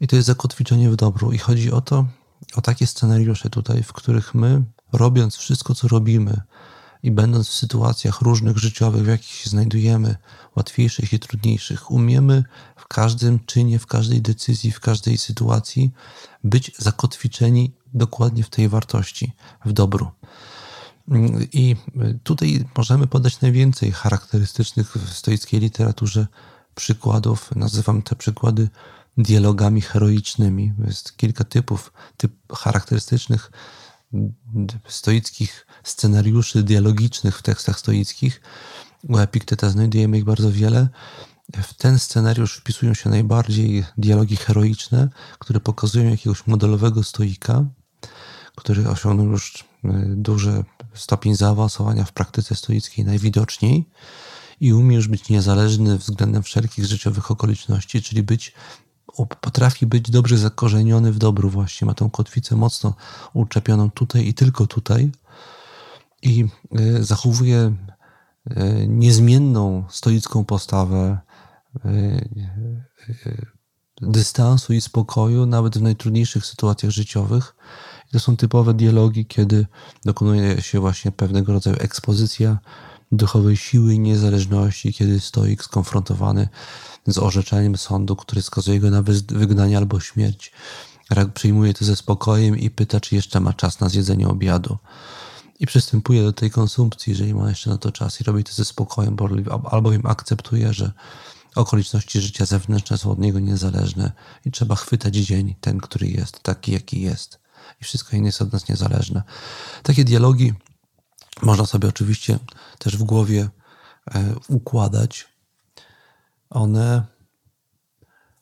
I 0.00 0.06
to 0.06 0.16
jest 0.16 0.26
zakotwiczenie 0.26 0.90
w 0.90 0.96
dobru. 0.96 1.32
I 1.32 1.38
chodzi 1.38 1.72
o 1.72 1.80
to, 1.80 2.06
o 2.56 2.60
takie 2.60 2.86
scenariusze 2.86 3.50
tutaj, 3.50 3.82
w 3.82 3.92
których 3.92 4.34
my, 4.34 4.62
robiąc 4.92 5.36
wszystko, 5.36 5.74
co 5.74 5.88
robimy 5.88 6.40
i 7.02 7.10
będąc 7.10 7.48
w 7.48 7.52
sytuacjach 7.52 8.20
różnych 8.20 8.58
życiowych, 8.58 9.02
w 9.02 9.06
jakich 9.06 9.30
się 9.30 9.50
znajdujemy, 9.50 10.16
łatwiejszych 10.56 11.12
i 11.12 11.18
trudniejszych, 11.18 11.90
umiemy 11.90 12.44
w 12.76 12.86
każdym 12.86 13.40
czynie, 13.46 13.78
w 13.78 13.86
każdej 13.86 14.22
decyzji, 14.22 14.72
w 14.72 14.80
każdej 14.80 15.18
sytuacji 15.18 15.92
być 16.44 16.72
zakotwiczeni 16.78 17.72
dokładnie 17.94 18.42
w 18.42 18.50
tej 18.50 18.68
wartości, 18.68 19.32
w 19.64 19.72
dobru. 19.72 20.10
I 21.52 21.76
tutaj 22.22 22.64
możemy 22.76 23.06
podać 23.06 23.40
najwięcej 23.40 23.92
charakterystycznych 23.92 24.96
w 24.96 25.12
stoickiej 25.12 25.60
literaturze 25.60 26.26
przykładów. 26.74 27.50
Nazywam 27.56 28.02
te 28.02 28.16
przykłady 28.16 28.68
dialogami 29.16 29.80
heroicznymi. 29.80 30.72
Jest 30.86 31.16
kilka 31.16 31.44
typów 31.44 31.92
typ 32.16 32.32
charakterystycznych 32.52 33.50
stoickich 34.88 35.66
scenariuszy 35.82 36.62
dialogicznych 36.62 37.38
w 37.38 37.42
tekstach 37.42 37.78
stoickich. 37.78 38.40
U 39.08 39.18
Epikteta 39.18 39.70
znajdujemy 39.70 40.18
ich 40.18 40.24
bardzo 40.24 40.52
wiele. 40.52 40.88
W 41.62 41.74
ten 41.74 41.98
scenariusz 41.98 42.56
wpisują 42.56 42.94
się 42.94 43.10
najbardziej 43.10 43.84
dialogi 43.98 44.36
heroiczne, 44.36 45.08
które 45.38 45.60
pokazują 45.60 46.10
jakiegoś 46.10 46.46
modelowego 46.46 47.02
stoika, 47.02 47.64
który 48.56 48.88
osiągnął 48.88 49.26
już 49.26 49.64
y, 49.84 49.88
duży 50.06 50.64
stopień 50.94 51.34
zaawansowania 51.34 52.04
w 52.04 52.12
praktyce 52.12 52.54
stoickiej 52.54 53.04
najwidoczniej 53.04 53.88
i 54.60 54.72
umie 54.72 54.96
już 54.96 55.08
być 55.08 55.28
niezależny 55.28 55.98
względem 55.98 56.42
wszelkich 56.42 56.84
życiowych 56.84 57.30
okoliczności, 57.30 58.02
czyli 58.02 58.22
być 58.22 58.52
potrafi 59.40 59.86
być 59.86 60.10
dobrze 60.10 60.38
zakorzeniony 60.38 61.12
w 61.12 61.18
dobru 61.18 61.50
właśnie. 61.50 61.86
Ma 61.86 61.94
tą 61.94 62.10
kotwicę 62.10 62.56
mocno 62.56 62.94
uczepioną 63.32 63.90
tutaj 63.90 64.26
i 64.26 64.34
tylko 64.34 64.66
tutaj 64.66 65.10
i 66.22 66.46
y, 66.80 67.04
zachowuje 67.04 67.74
y, 68.50 68.86
niezmienną 68.88 69.84
stoicką 69.90 70.44
postawę 70.44 71.18
dystansu 74.02 74.72
i 74.72 74.80
spokoju 74.80 75.46
nawet 75.46 75.78
w 75.78 75.82
najtrudniejszych 75.82 76.46
sytuacjach 76.46 76.92
życiowych 76.92 77.54
to 78.12 78.20
są 78.20 78.36
typowe 78.36 78.74
dialogi, 78.74 79.26
kiedy 79.26 79.66
dokonuje 80.04 80.62
się 80.62 80.80
właśnie 80.80 81.12
pewnego 81.12 81.52
rodzaju 81.52 81.76
ekspozycja 81.80 82.58
duchowej 83.12 83.56
siły 83.56 83.94
i 83.94 83.98
niezależności, 83.98 84.92
kiedy 84.92 85.20
stoik 85.20 85.64
skonfrontowany 85.64 86.48
z 87.06 87.18
orzeczeniem 87.18 87.76
sądu, 87.76 88.16
który 88.16 88.42
skazuje 88.42 88.80
go 88.80 88.90
na 88.90 89.02
wygnanie 89.28 89.76
albo 89.76 90.00
śmierć. 90.00 90.52
Przyjmuje 91.34 91.74
to 91.74 91.84
ze 91.84 91.96
spokojem 91.96 92.58
i 92.58 92.70
pyta, 92.70 93.00
czy 93.00 93.14
jeszcze 93.14 93.40
ma 93.40 93.52
czas 93.52 93.80
na 93.80 93.88
zjedzenie 93.88 94.28
obiadu. 94.28 94.78
I 95.60 95.66
przystępuje 95.66 96.22
do 96.22 96.32
tej 96.32 96.50
konsumpcji, 96.50 97.10
jeżeli 97.10 97.34
ma 97.34 97.48
jeszcze 97.48 97.70
na 97.70 97.78
to 97.78 97.92
czas, 97.92 98.20
i 98.20 98.24
robi 98.24 98.44
to 98.44 98.52
ze 98.52 98.64
spokojem, 98.64 99.16
albowiem 99.70 100.06
akceptuje, 100.06 100.72
że 100.72 100.92
okoliczności 101.54 102.20
życia 102.20 102.46
zewnętrzne 102.46 102.98
są 102.98 103.10
od 103.10 103.18
niego 103.18 103.40
niezależne 103.40 104.12
i 104.44 104.50
trzeba 104.50 104.76
chwytać 104.76 105.16
dzień, 105.16 105.54
ten, 105.60 105.78
który 105.78 106.08
jest, 106.08 106.42
taki, 106.42 106.72
jaki 106.72 107.00
jest 107.00 107.38
i 107.80 107.84
wszystko 107.84 108.16
inne 108.16 108.26
jest 108.26 108.42
od 108.42 108.52
nas 108.52 108.68
niezależne. 108.68 109.22
Takie 109.82 110.04
dialogi 110.04 110.52
można 111.42 111.66
sobie 111.66 111.88
oczywiście 111.88 112.38
też 112.78 112.96
w 112.96 113.02
głowie 113.02 113.48
e, 114.14 114.34
układać. 114.48 115.28
One 116.50 117.06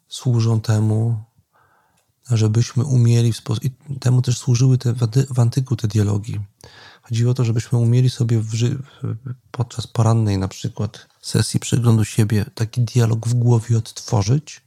służą 0.09 0.61
temu, 0.61 1.24
żebyśmy 2.30 2.84
umieli 2.84 3.32
temu 4.01 4.22
też 4.22 4.38
służyły 4.38 4.78
te, 4.78 4.95
w 5.30 5.41
antyku 5.41 5.76
te 5.76 5.88
dialogi. 5.88 6.41
Chodziło 7.03 7.30
o 7.30 7.34
to, 7.34 7.45
żebyśmy 7.45 7.78
umieli 7.78 8.11
sobie 8.11 8.43
podczas 9.51 9.86
porannej 9.86 10.38
na 10.38 10.49
przykład 10.49 11.09
sesji 11.22 11.61
przeglądu 11.61 12.05
siebie 12.05 12.45
taki 12.55 12.80
dialog 12.80 13.28
w 13.28 13.34
głowie 13.34 13.78
odtworzyć, 13.78 14.61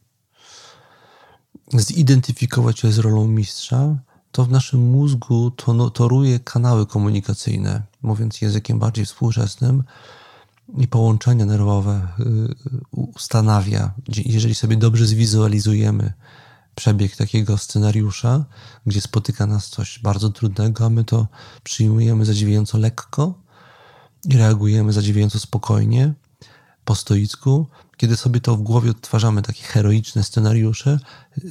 zidentyfikować 1.73 2.79
się 2.79 2.91
z 2.91 2.97
rolą 2.97 3.27
mistrza 3.27 3.97
to 4.33 4.43
w 4.43 4.51
naszym 4.51 4.91
mózgu 4.91 5.51
to, 5.51 5.89
toruje 5.89 6.39
kanały 6.39 6.85
komunikacyjne, 6.85 7.81
mówiąc 8.01 8.41
językiem 8.41 8.79
bardziej 8.79 9.05
współczesnym, 9.05 9.83
i 10.77 10.87
połączenia 10.87 11.45
nerwowe 11.45 12.07
y, 12.19 12.25
ustanawia. 12.91 13.93
Jeżeli 14.25 14.55
sobie 14.55 14.77
dobrze 14.77 15.05
zwizualizujemy 15.05 16.13
przebieg 16.75 17.15
takiego 17.15 17.57
scenariusza, 17.57 18.45
gdzie 18.85 19.01
spotyka 19.01 19.45
nas 19.45 19.69
coś 19.69 19.99
bardzo 19.99 20.29
trudnego, 20.29 20.85
a 20.85 20.89
my 20.89 21.03
to 21.03 21.27
przyjmujemy 21.63 22.25
zadziwiająco 22.25 22.77
lekko 22.77 23.33
i 24.25 24.37
reagujemy 24.37 24.93
zadziwiająco 24.93 25.39
spokojnie, 25.39 26.13
po 26.85 26.95
stoicku, 26.95 27.67
kiedy 27.97 28.17
sobie 28.17 28.41
to 28.41 28.55
w 28.55 28.61
głowie 28.61 28.91
odtwarzamy 28.91 29.41
takie 29.41 29.63
heroiczne 29.63 30.23
scenariusze, 30.23 30.99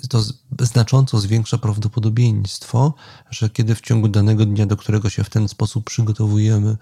to 0.08 0.24
znacząco 0.60 1.20
zwiększa 1.20 1.58
prawdopodobieństwo, 1.58 2.94
że 3.30 3.50
kiedy 3.50 3.74
w 3.74 3.80
ciągu 3.80 4.08
danego 4.08 4.46
dnia, 4.46 4.66
do 4.66 4.76
którego 4.76 5.10
się 5.10 5.24
w 5.24 5.30
ten 5.30 5.48
sposób 5.48 5.84
przygotowujemy, 5.84 6.76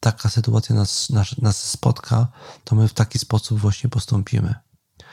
taka 0.00 0.28
sytuacja 0.28 0.76
nas, 0.76 1.10
nas, 1.10 1.38
nas 1.38 1.70
spotka, 1.70 2.28
to 2.64 2.76
my 2.76 2.88
w 2.88 2.94
taki 2.94 3.18
sposób 3.18 3.58
właśnie 3.58 3.90
postąpimy. 3.90 4.54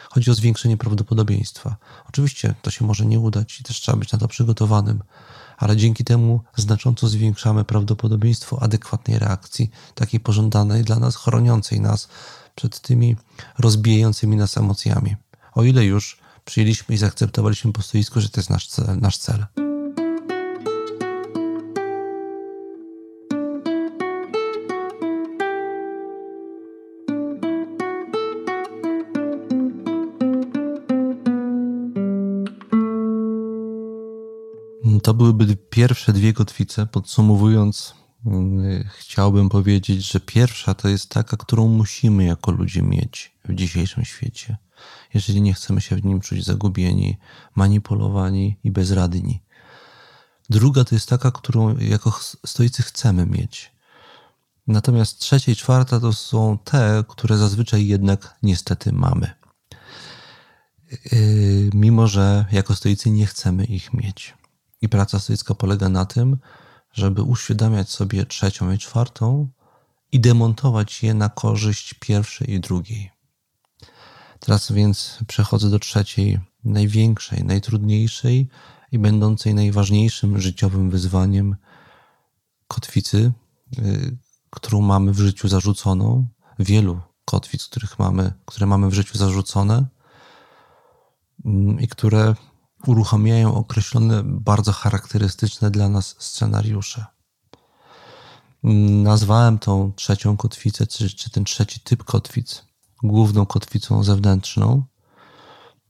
Chodzi 0.09 0.31
o 0.31 0.33
zwiększenie 0.33 0.77
prawdopodobieństwa. 0.77 1.75
Oczywiście 2.09 2.55
to 2.61 2.71
się 2.71 2.85
może 2.85 3.05
nie 3.05 3.19
udać 3.19 3.59
i 3.59 3.63
też 3.63 3.81
trzeba 3.81 3.97
być 3.97 4.11
na 4.11 4.19
to 4.19 4.27
przygotowanym, 4.27 5.03
ale 5.57 5.77
dzięki 5.77 6.03
temu 6.03 6.41
znacząco 6.55 7.07
zwiększamy 7.07 7.63
prawdopodobieństwo 7.63 8.63
adekwatnej 8.63 9.19
reakcji, 9.19 9.71
takiej 9.95 10.19
pożądanej 10.19 10.83
dla 10.83 10.95
nas, 10.99 11.15
chroniącej 11.15 11.81
nas 11.81 12.07
przed 12.55 12.79
tymi 12.79 13.15
rozbijającymi 13.59 14.35
nas 14.35 14.57
emocjami. 14.57 15.15
O 15.53 15.63
ile 15.63 15.85
już 15.85 16.17
przyjęliśmy 16.45 16.95
i 16.95 16.97
zaakceptowaliśmy 16.97 17.73
po 17.73 17.81
stoisku, 17.81 18.21
że 18.21 18.29
to 18.29 18.39
jest 18.39 18.49
nasz 18.49 18.67
cel. 18.67 18.99
Nasz 18.99 19.17
cel. 19.17 19.45
To 35.03 35.13
byłyby 35.13 35.55
pierwsze 35.55 36.13
dwie 36.13 36.33
kotwice. 36.33 36.85
Podsumowując, 36.85 37.95
chciałbym 38.87 39.49
powiedzieć, 39.49 40.11
że 40.11 40.19
pierwsza 40.19 40.73
to 40.73 40.87
jest 40.87 41.09
taka, 41.09 41.37
którą 41.37 41.67
musimy 41.67 42.23
jako 42.23 42.51
ludzie 42.51 42.81
mieć 42.81 43.31
w 43.45 43.53
dzisiejszym 43.53 44.05
świecie, 44.05 44.57
jeżeli 45.13 45.41
nie 45.41 45.53
chcemy 45.53 45.81
się 45.81 45.95
w 45.95 46.05
nim 46.05 46.21
czuć 46.21 46.45
zagubieni, 46.45 47.17
manipulowani 47.55 48.57
i 48.63 48.71
bezradni. 48.71 49.41
Druga 50.49 50.83
to 50.83 50.95
jest 50.95 51.09
taka, 51.09 51.31
którą 51.31 51.77
jako 51.77 52.19
stoicy 52.45 52.83
chcemy 52.83 53.25
mieć. 53.25 53.71
Natomiast 54.67 55.19
trzecia 55.19 55.51
i 55.51 55.55
czwarta 55.55 55.99
to 55.99 56.13
są 56.13 56.57
te, 56.57 57.03
które 57.07 57.37
zazwyczaj 57.37 57.87
jednak 57.87 58.35
niestety 58.43 58.91
mamy. 58.91 59.31
Yy, 61.11 61.69
mimo, 61.73 62.07
że 62.07 62.45
jako 62.51 62.75
stoicy 62.75 63.09
nie 63.09 63.25
chcemy 63.25 63.65
ich 63.65 63.93
mieć. 63.93 64.33
I 64.81 64.89
praca 64.89 65.19
stoicka 65.19 65.55
polega 65.55 65.89
na 65.89 66.05
tym, 66.05 66.37
żeby 66.93 67.21
uświadamiać 67.21 67.89
sobie 67.89 68.25
trzecią 68.25 68.71
i 68.71 68.77
czwartą 68.77 69.47
i 70.11 70.19
demontować 70.19 71.03
je 71.03 71.13
na 71.13 71.29
korzyść 71.29 71.93
pierwszej 71.93 72.51
i 72.51 72.59
drugiej. 72.59 73.11
Teraz 74.39 74.71
więc 74.71 75.19
przechodzę 75.27 75.69
do 75.69 75.79
trzeciej, 75.79 76.39
największej, 76.63 77.43
najtrudniejszej 77.43 78.47
i 78.91 78.99
będącej 78.99 79.53
najważniejszym 79.53 80.41
życiowym 80.41 80.89
wyzwaniem 80.89 81.55
kotwicy, 82.67 83.31
y, 83.77 84.17
którą 84.49 84.81
mamy 84.81 85.13
w 85.13 85.19
życiu 85.19 85.47
zarzuconą, 85.47 86.27
wielu 86.59 87.01
kotwic, 87.25 87.65
których 87.65 87.99
mamy, 87.99 88.33
które 88.45 88.65
mamy 88.65 88.89
w 88.89 88.93
życiu 88.93 89.17
zarzucone 89.17 89.85
mm, 91.45 91.79
i 91.79 91.87
które 91.87 92.35
uruchamiają 92.87 93.55
określone, 93.55 94.23
bardzo 94.23 94.71
charakterystyczne 94.71 95.71
dla 95.71 95.89
nas 95.89 96.15
scenariusze. 96.19 97.05
Nazwałem 99.03 99.59
tą 99.59 99.91
trzecią 99.95 100.37
kotwicę, 100.37 100.87
czy, 100.87 101.09
czy 101.09 101.29
ten 101.29 101.43
trzeci 101.43 101.79
typ 101.79 102.03
kotwic, 102.03 102.65
główną 103.03 103.45
kotwicą 103.45 104.03
zewnętrzną. 104.03 104.83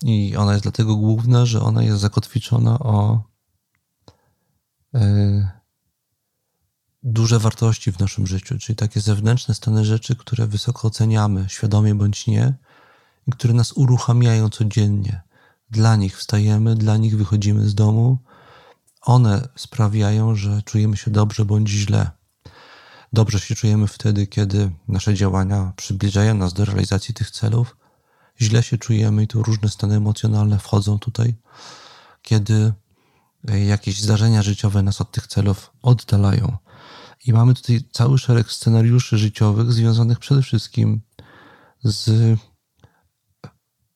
I 0.04 0.36
ona 0.36 0.52
jest 0.52 0.64
dlatego 0.64 0.96
główna, 0.96 1.46
że 1.46 1.62
ona 1.62 1.84
jest 1.84 2.00
zakotwiczona 2.00 2.80
o 2.80 3.24
yy, 4.94 5.48
duże 7.04 7.40
wartości 7.40 7.92
w 7.92 8.00
naszym 8.00 8.28
życiu, 8.28 8.60
czyli 8.60 8.76
takie 8.76 9.02
zewnętrzne 9.02 9.56
stany 9.56 9.86
rzeczy, 9.86 10.16
które 10.16 10.48
wysoko 10.48 10.88
oceniamy, 10.88 11.46
świadomie 11.48 11.96
bądź 11.96 12.28
nie, 12.28 12.54
i 13.28 13.32
które 13.32 13.54
nas 13.54 13.72
uruchamiają 13.72 14.50
codziennie 14.50 15.22
dla 15.70 15.96
nich 15.96 16.18
wstajemy, 16.18 16.76
dla 16.76 16.98
nich 16.98 17.18
wychodzimy 17.18 17.70
z 17.70 17.76
domu. 17.76 18.18
One 19.02 19.48
sprawiają, 19.56 20.36
że 20.36 20.62
czujemy 20.62 20.98
się 20.98 21.12
dobrze 21.12 21.46
bądź 21.46 21.70
źle. 21.70 22.12
Dobrze 23.14 23.40
się 23.40 23.56
czujemy 23.56 23.88
wtedy, 23.88 24.28
kiedy 24.28 24.72
nasze 24.88 25.14
działania 25.14 25.74
przybliżają 25.76 26.36
nas 26.36 26.54
do 26.54 26.66
realizacji 26.66 27.14
tych 27.14 27.32
celów. 27.32 27.78
Źle 28.42 28.64
się 28.64 28.78
czujemy 28.78 29.24
i 29.24 29.28
tu 29.28 29.44
różne 29.44 29.70
stany 29.70 29.96
emocjonalne 29.96 30.60
wchodzą 30.60 31.00
tutaj, 31.00 31.36
kiedy 32.22 32.74
jakieś 33.44 34.02
zdarzenia 34.02 34.44
życiowe 34.44 34.84
nas 34.84 35.02
od 35.02 35.12
tych 35.12 35.28
celów 35.28 35.72
oddalają. 35.82 36.58
I 37.26 37.34
mamy 37.34 37.54
tutaj 37.54 37.84
cały 37.92 38.18
szereg 38.18 38.52
scenariuszy 38.52 39.18
życiowych 39.18 39.72
związanych 39.72 40.20
przede 40.20 40.42
wszystkim 40.42 41.02
z 41.84 42.10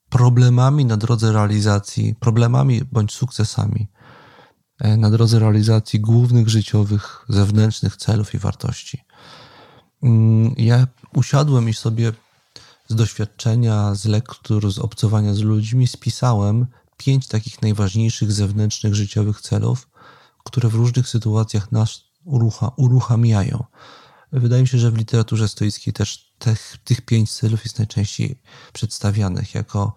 problemami 0.10 0.86
na 0.86 0.98
drodze 0.98 1.32
realizacji, 1.32 2.16
problemami 2.20 2.82
bądź 2.92 3.14
sukcesami, 3.14 3.88
e, 4.80 4.98
na 4.98 5.10
drodze 5.10 5.40
realizacji 5.40 6.00
głównych 6.00 6.50
życiowych, 6.50 7.26
zewnętrznych 7.30 7.98
celów 7.98 8.34
i 8.34 8.38
wartości. 8.38 9.04
Mm, 10.04 10.54
ja 10.58 10.88
usiadłem 11.14 11.70
i 11.70 11.74
sobie 11.74 12.14
z 12.88 12.96
doświadczenia, 12.96 13.96
z 13.96 14.06
lektur, 14.06 14.72
z 14.72 14.80
obcowania 14.80 15.34
z 15.34 15.40
ludźmi 15.40 15.88
spisałem 15.88 16.68
pięć 16.98 17.28
takich 17.28 17.62
najważniejszych 17.62 18.32
zewnętrznych 18.32 18.96
życiowych 18.96 19.42
celów, 19.42 19.88
które 20.44 20.70
w 20.70 20.76
różnych 20.76 21.10
sytuacjach 21.10 21.72
nas 21.72 22.02
urucha, 22.24 22.72
uruchamiają. 22.76 23.64
Wydaje 24.32 24.62
mi 24.62 24.68
się, 24.68 24.78
że 24.78 24.92
w 24.92 24.98
literaturze 24.98 25.48
stoickiej 25.48 25.94
też 25.94 26.32
tych, 26.40 26.78
tych 26.84 27.02
pięć 27.02 27.32
celów 27.32 27.64
jest 27.64 27.80
najczęściej 27.80 28.42
przedstawianych 28.74 29.56
jako 29.56 29.96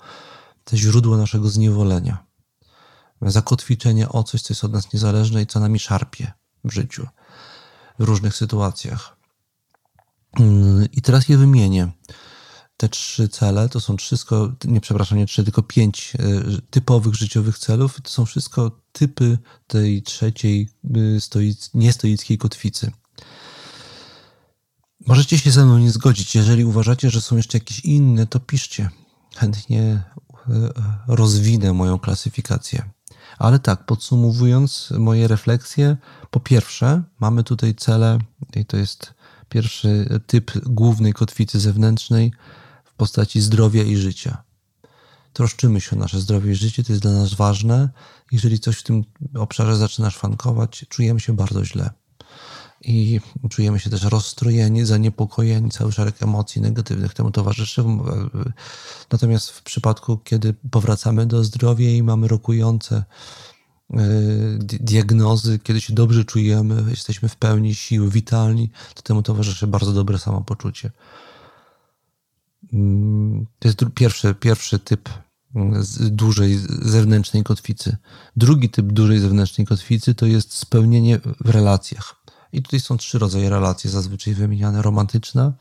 te 0.65 0.77
źródło 0.77 1.17
naszego 1.17 1.49
zniewolenia. 1.49 2.27
Zakotwiczenie 3.23 4.09
o 4.09 4.23
coś, 4.23 4.43
co 4.43 4.53
jest 4.53 4.65
od 4.65 4.73
nas 4.73 4.93
niezależne 4.93 5.43
i 5.43 5.47
co 5.47 5.61
nami 5.61 5.79
szarpie 5.79 6.33
w 6.65 6.73
życiu, 6.73 7.07
w 7.99 8.05
różnych 8.05 8.37
sytuacjach. 8.37 9.17
I 10.93 11.03
teraz 11.03 11.29
je 11.29 11.39
wymienię. 11.39 11.93
Te 12.77 12.89
trzy 12.89 13.29
cele 13.29 13.69
to 13.69 13.81
są 13.81 13.97
wszystko, 13.97 14.53
nie 14.65 14.81
przepraszam, 14.81 15.19
nie 15.19 15.27
trzy, 15.27 15.45
tylko 15.45 15.63
pięć 15.63 16.13
e, 16.15 16.21
typowych 16.71 17.15
życiowych 17.15 17.59
celów. 17.59 18.01
To 18.01 18.11
są 18.11 18.27
wszystko 18.27 18.81
typy 18.93 19.39
tej 19.67 20.03
trzeciej 20.03 20.69
y, 20.97 21.21
stoic, 21.21 21.71
niestoickiej 21.75 22.39
kotwicy. 22.39 22.91
Możecie 25.07 25.39
się 25.39 25.51
ze 25.51 25.65
mną 25.65 25.79
nie 25.79 25.91
zgodzić. 25.91 26.35
Jeżeli 26.35 26.65
uważacie, 26.65 27.11
że 27.11 27.21
są 27.21 27.37
jeszcze 27.37 27.59
jakieś 27.59 27.81
inne, 27.81 28.27
to 28.27 28.41
piszcie. 28.41 28.91
Chętnie 29.37 29.83
e, 29.83 30.03
rozwinę 31.09 31.73
moją 31.73 31.99
klasyfikację. 31.99 32.91
Ale 33.39 33.59
tak, 33.59 33.87
podsumowując 33.87 34.93
moje 34.99 35.29
refleksje, 35.29 35.97
po 36.31 36.41
pierwsze, 36.41 37.03
mamy 37.21 37.45
tutaj 37.45 37.75
cele, 37.75 38.19
i 38.57 38.65
to 38.65 38.77
jest 38.77 39.15
pierwszy 39.49 40.21
typ 40.27 40.53
głównej 40.67 41.13
kotwicy 41.13 41.61
zewnętrznej 41.61 42.33
w 42.85 42.95
postaci 42.95 43.41
zdrowia 43.41 43.83
i 43.83 43.97
życia. 43.97 44.43
Troszczymy 45.33 45.81
się 45.81 45.97
o 45.97 45.99
nasze 45.99 46.21
zdrowie 46.21 46.53
i 46.53 46.55
życie, 46.55 46.85
to 46.85 46.93
jest 46.93 47.03
dla 47.03 47.13
nas 47.13 47.35
ważne. 47.35 47.89
Jeżeli 48.33 48.61
coś 48.61 48.77
w 48.77 48.83
tym 48.83 49.05
obszarze 49.35 49.77
zaczyna 49.77 50.11
szwankować, 50.11 50.85
czujemy 50.89 51.21
się 51.21 51.37
bardzo 51.37 51.65
źle 51.65 51.91
i 52.81 53.21
czujemy 53.51 53.81
się 53.81 53.91
też 53.91 54.03
rozstrojeni, 54.03 54.85
zaniepokojeni, 54.85 55.71
cały 55.71 55.93
szereg 55.93 56.23
emocji 56.23 56.63
negatywnych 56.63 57.15
temu 57.15 57.31
towarzyszy. 57.31 57.85
Natomiast 59.13 59.51
w 59.51 59.63
przypadku, 59.63 60.19
kiedy 60.19 60.55
powracamy 60.71 61.27
do 61.27 61.45
zdrowia 61.45 61.91
i 61.91 62.03
mamy 62.03 62.29
rokujące 62.29 63.05
e, 63.91 63.97
diagnozy, 64.61 65.59
kiedy 65.59 65.81
się 65.81 65.95
dobrze 65.95 66.25
czujemy, 66.25 66.91
jesteśmy 66.91 67.29
w 67.29 67.37
pełni 67.37 67.75
siły, 67.75 68.11
witalni, 68.11 68.71
to 68.95 69.03
temu 69.03 69.23
towarzyszy 69.23 69.67
bardzo 69.67 69.93
dobre 69.93 70.19
samopoczucie. 70.19 70.91
Mm, 72.73 73.47
to 73.59 73.69
jest 73.69 73.85
pierwszy, 73.95 74.35
pierwszy 74.35 74.79
typ 74.79 75.09
mm, 75.55 75.83
dużej 76.01 76.59
zewnętrznej 76.83 77.43
kotwicy. 77.43 77.97
Drugi 78.37 78.69
typ 78.71 78.87
dużej 78.87 79.19
zewnętrznej 79.19 79.67
kotwicy 79.67 80.15
to 80.15 80.27
jest 80.27 80.53
spełnienie 80.53 81.21
w 81.41 81.49
relacjach. 81.49 82.20
I 82.53 82.63
tutaj 82.63 82.81
są 82.81 82.97
trzy 82.97 83.19
rodzaje 83.19 83.51
relacji, 83.51 83.91
zazwyczaj 83.91 84.35
wymieniane: 84.35 84.83
romantyczna, 84.83 85.53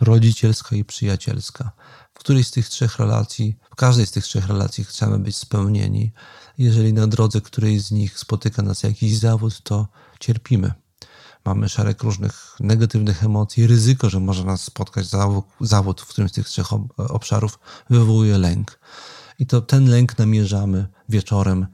rodzicielska 0.00 0.76
i 0.76 0.84
przyjacielska. 0.84 1.72
W 2.14 2.18
której 2.18 2.44
z 2.44 2.50
tych 2.50 2.68
trzech 2.68 2.98
relacji, 2.98 3.56
w 3.70 3.74
każdej 3.76 4.06
z 4.06 4.10
tych 4.10 4.24
trzech 4.24 4.46
relacji 4.46 4.84
chcemy 4.84 5.18
być 5.18 5.36
spełnieni. 5.36 6.12
Jeżeli 6.58 6.92
na 6.92 7.06
drodze 7.06 7.40
której 7.40 7.78
z 7.78 7.90
nich 7.90 8.18
spotyka 8.18 8.62
nas 8.62 8.82
jakiś 8.82 9.18
zawód, 9.18 9.60
to 9.62 9.88
cierpimy. 10.20 10.72
Mamy 11.44 11.68
szereg 11.68 12.02
różnych 12.02 12.56
negatywnych 12.60 13.24
emocji, 13.24 13.66
ryzyko, 13.66 14.10
że 14.10 14.20
może 14.20 14.44
nas 14.44 14.62
spotkać 14.62 15.06
zawód, 15.06 15.44
zawód 15.60 16.00
w 16.00 16.06
którymś 16.06 16.30
z 16.30 16.34
tych 16.34 16.48
trzech 16.48 16.66
obszarów, 16.96 17.58
wywołuje 17.90 18.38
lęk. 18.38 18.78
I 19.38 19.46
to 19.46 19.60
ten 19.60 19.90
lęk 19.90 20.18
namierzamy 20.18 20.86
wieczorem, 21.08 21.66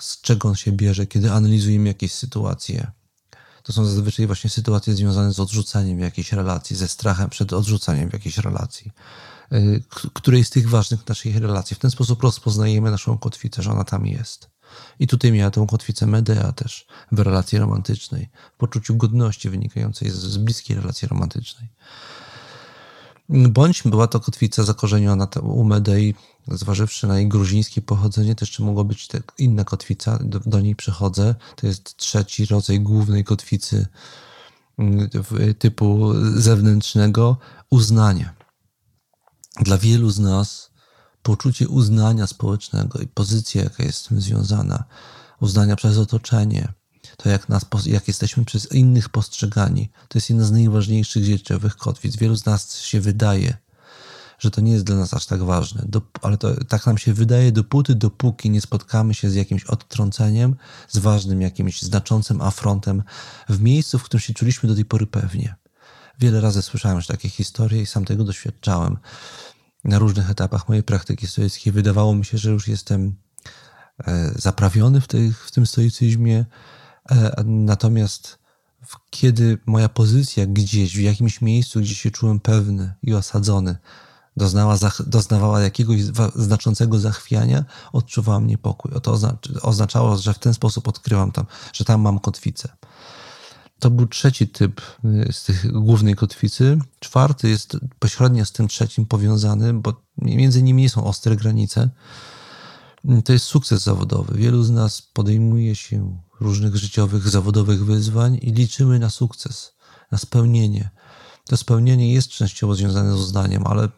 z 0.00 0.20
czego 0.20 0.48
on 0.48 0.54
się 0.54 0.72
bierze, 0.72 1.06
kiedy 1.06 1.32
analizujemy 1.32 1.88
jakieś 1.88 2.12
sytuacje 2.14 2.92
to 3.68 3.72
są 3.72 3.84
zazwyczaj 3.84 4.26
właśnie 4.26 4.50
sytuacje 4.50 4.94
związane 4.94 5.32
z 5.32 5.40
odrzuceniem 5.40 5.98
jakiejś 5.98 6.32
relacji, 6.32 6.76
ze 6.76 6.88
strachem 6.88 7.30
przed 7.30 7.52
odrzuceniem 7.52 8.10
jakiejś 8.12 8.38
relacji. 8.38 8.92
Y, 9.52 9.82
której 10.12 10.44
z 10.44 10.50
tych 10.50 10.68
ważnych 10.68 11.08
naszych 11.08 11.36
relacji. 11.36 11.76
W 11.76 11.78
ten 11.78 11.90
sposób 11.90 12.22
rozpoznajemy 12.22 12.90
naszą 12.90 13.18
kotwicę, 13.18 13.62
że 13.62 13.70
ona 13.72 13.84
tam 13.84 14.06
jest. 14.06 14.50
I 14.98 15.06
tutaj 15.06 15.32
miała 15.32 15.50
tę 15.50 15.66
kotwicę 15.70 16.06
Medea 16.06 16.52
też 16.52 16.86
w 17.12 17.18
relacji 17.18 17.58
romantycznej, 17.58 18.28
w 18.54 18.56
poczuciu 18.56 18.96
godności 18.96 19.50
wynikającej 19.50 20.10
z 20.10 20.36
bliskiej 20.36 20.76
relacji 20.76 21.08
romantycznej. 21.08 21.68
Bądź 23.28 23.82
była 23.82 24.06
to 24.06 24.20
kotwica 24.20 24.64
zakorzeniona 24.64 25.28
u 25.42 25.64
Medei, 25.64 26.14
zważywszy 26.48 27.06
na 27.06 27.18
jej 27.18 27.28
gruzińskie 27.28 27.82
pochodzenie, 27.82 28.34
to 28.34 28.44
jeszcze 28.44 28.62
mogła 28.62 28.84
być 28.84 29.08
inna 29.38 29.64
kotwica, 29.64 30.18
do, 30.22 30.40
do 30.40 30.60
niej 30.60 30.76
przechodzę. 30.76 31.34
To 31.56 31.66
jest 31.66 31.96
trzeci 31.96 32.46
rodzaj 32.46 32.80
głównej 32.80 33.24
kotwicy 33.24 33.86
mm, 34.78 35.08
typu 35.58 36.12
zewnętrznego, 36.34 37.36
uznania. 37.70 38.34
Dla 39.60 39.78
wielu 39.78 40.10
z 40.10 40.18
nas 40.18 40.70
poczucie 41.22 41.68
uznania 41.68 42.26
społecznego 42.26 42.98
i 42.98 43.06
pozycja, 43.06 43.62
jaka 43.62 43.82
jest 43.82 43.98
z 43.98 44.08
tym 44.08 44.20
związana, 44.20 44.84
uznania 45.40 45.76
przez 45.76 45.98
otoczenie, 45.98 46.72
to 47.22 47.28
jak, 47.28 47.48
nas, 47.48 47.66
jak 47.86 48.08
jesteśmy 48.08 48.44
przez 48.44 48.72
innych 48.72 49.08
postrzegani, 49.08 49.90
to 50.08 50.18
jest 50.18 50.30
jedna 50.30 50.44
z 50.44 50.50
najważniejszych 50.52 51.24
życiowych 51.24 51.76
kotwic. 51.76 52.16
Wielu 52.16 52.36
z 52.36 52.46
nas 52.46 52.78
się 52.80 53.00
wydaje, 53.00 53.56
że 54.38 54.50
to 54.50 54.60
nie 54.60 54.72
jest 54.72 54.84
dla 54.84 54.96
nas 54.96 55.14
aż 55.14 55.26
tak 55.26 55.42
ważne, 55.42 55.86
ale 56.22 56.38
to, 56.38 56.64
tak 56.64 56.86
nam 56.86 56.98
się 56.98 57.14
wydaje 57.14 57.52
dopóty, 57.52 57.94
dopóki 57.94 58.50
nie 58.50 58.60
spotkamy 58.60 59.14
się 59.14 59.30
z 59.30 59.34
jakimś 59.34 59.64
odtrąceniem, 59.64 60.56
z 60.88 60.98
ważnym 60.98 61.42
jakimś 61.42 61.82
znaczącym 61.82 62.40
afrontem 62.42 63.02
w 63.48 63.60
miejscu, 63.60 63.98
w 63.98 64.02
którym 64.02 64.20
się 64.20 64.34
czuliśmy 64.34 64.68
do 64.68 64.74
tej 64.74 64.84
pory 64.84 65.06
pewnie. 65.06 65.54
Wiele 66.20 66.40
razy 66.40 66.62
słyszałem 66.62 66.96
już 66.96 67.06
takie 67.06 67.28
historie 67.28 67.82
i 67.82 67.86
sam 67.86 68.04
tego 68.04 68.24
doświadczałem. 68.24 68.96
Na 69.84 69.98
różnych 69.98 70.30
etapach 70.30 70.68
mojej 70.68 70.82
praktyki 70.82 71.26
stoickiej 71.26 71.72
wydawało 71.72 72.14
mi 72.14 72.24
się, 72.24 72.38
że 72.38 72.50
już 72.50 72.68
jestem 72.68 73.14
e, 74.06 74.32
zaprawiony 74.36 75.00
w, 75.00 75.06
tej, 75.06 75.32
w 75.32 75.50
tym 75.50 75.66
stoicyzmie, 75.66 76.44
natomiast 77.44 78.38
kiedy 79.10 79.58
moja 79.66 79.88
pozycja 79.88 80.46
gdzieś, 80.46 80.96
w 80.96 81.00
jakimś 81.00 81.40
miejscu, 81.40 81.80
gdzie 81.80 81.94
się 81.94 82.10
czułem 82.10 82.40
pewny 82.40 82.94
i 83.02 83.14
osadzony, 83.14 83.76
doznała, 84.36 84.76
doznawała 85.06 85.60
jakiegoś 85.60 86.00
znaczącego 86.34 86.98
zachwiania, 86.98 87.64
odczuwałam 87.92 88.46
niepokój. 88.46 88.92
To 89.02 89.18
oznaczało, 89.62 90.16
że 90.16 90.34
w 90.34 90.38
ten 90.38 90.54
sposób 90.54 90.88
odkryłam 90.88 91.32
tam, 91.32 91.46
że 91.72 91.84
tam 91.84 92.00
mam 92.00 92.18
kotwicę. 92.18 92.68
To 93.78 93.90
był 93.90 94.06
trzeci 94.06 94.48
typ 94.48 94.80
y, 95.04 95.32
z 95.32 95.44
tych 95.44 95.72
głównej 95.72 96.14
kotwicy. 96.14 96.78
Czwarty 96.98 97.48
jest 97.48 97.76
pośrednio 97.98 98.44
z 98.44 98.52
tym 98.52 98.68
trzecim 98.68 99.06
powiązany, 99.06 99.74
bo 99.74 100.02
między 100.18 100.62
nimi 100.62 100.82
nie 100.82 100.90
są 100.90 101.04
ostre 101.04 101.36
granice. 101.36 101.90
To 103.24 103.32
jest 103.32 103.44
sukces 103.44 103.82
zawodowy. 103.82 104.38
Wielu 104.38 104.62
z 104.62 104.70
nas 104.70 105.02
podejmuje 105.02 105.74
się 105.76 106.18
różnych 106.40 106.76
życiowych, 106.76 107.28
zawodowych 107.28 107.84
wyzwań 107.84 108.38
i 108.42 108.52
liczymy 108.52 108.98
na 108.98 109.10
sukces, 109.10 109.72
na 110.12 110.18
spełnienie. 110.18 110.90
To 111.44 111.56
spełnienie 111.56 112.12
jest 112.12 112.28
częściowo 112.28 112.74
związane 112.74 113.12
z 113.12 113.20
uznaniem, 113.20 113.66
ale 113.66 113.88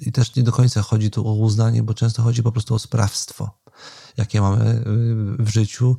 i 0.00 0.12
też 0.12 0.36
nie 0.36 0.42
do 0.42 0.52
końca 0.52 0.82
chodzi 0.82 1.10
tu 1.10 1.28
o 1.28 1.34
uznanie, 1.34 1.82
bo 1.82 1.94
często 1.94 2.22
chodzi 2.22 2.42
po 2.42 2.52
prostu 2.52 2.74
o 2.74 2.78
sprawstwo, 2.78 3.58
jakie 4.16 4.40
mamy 4.40 4.64
y, 4.64 4.82
w 5.38 5.48
życiu. 5.48 5.96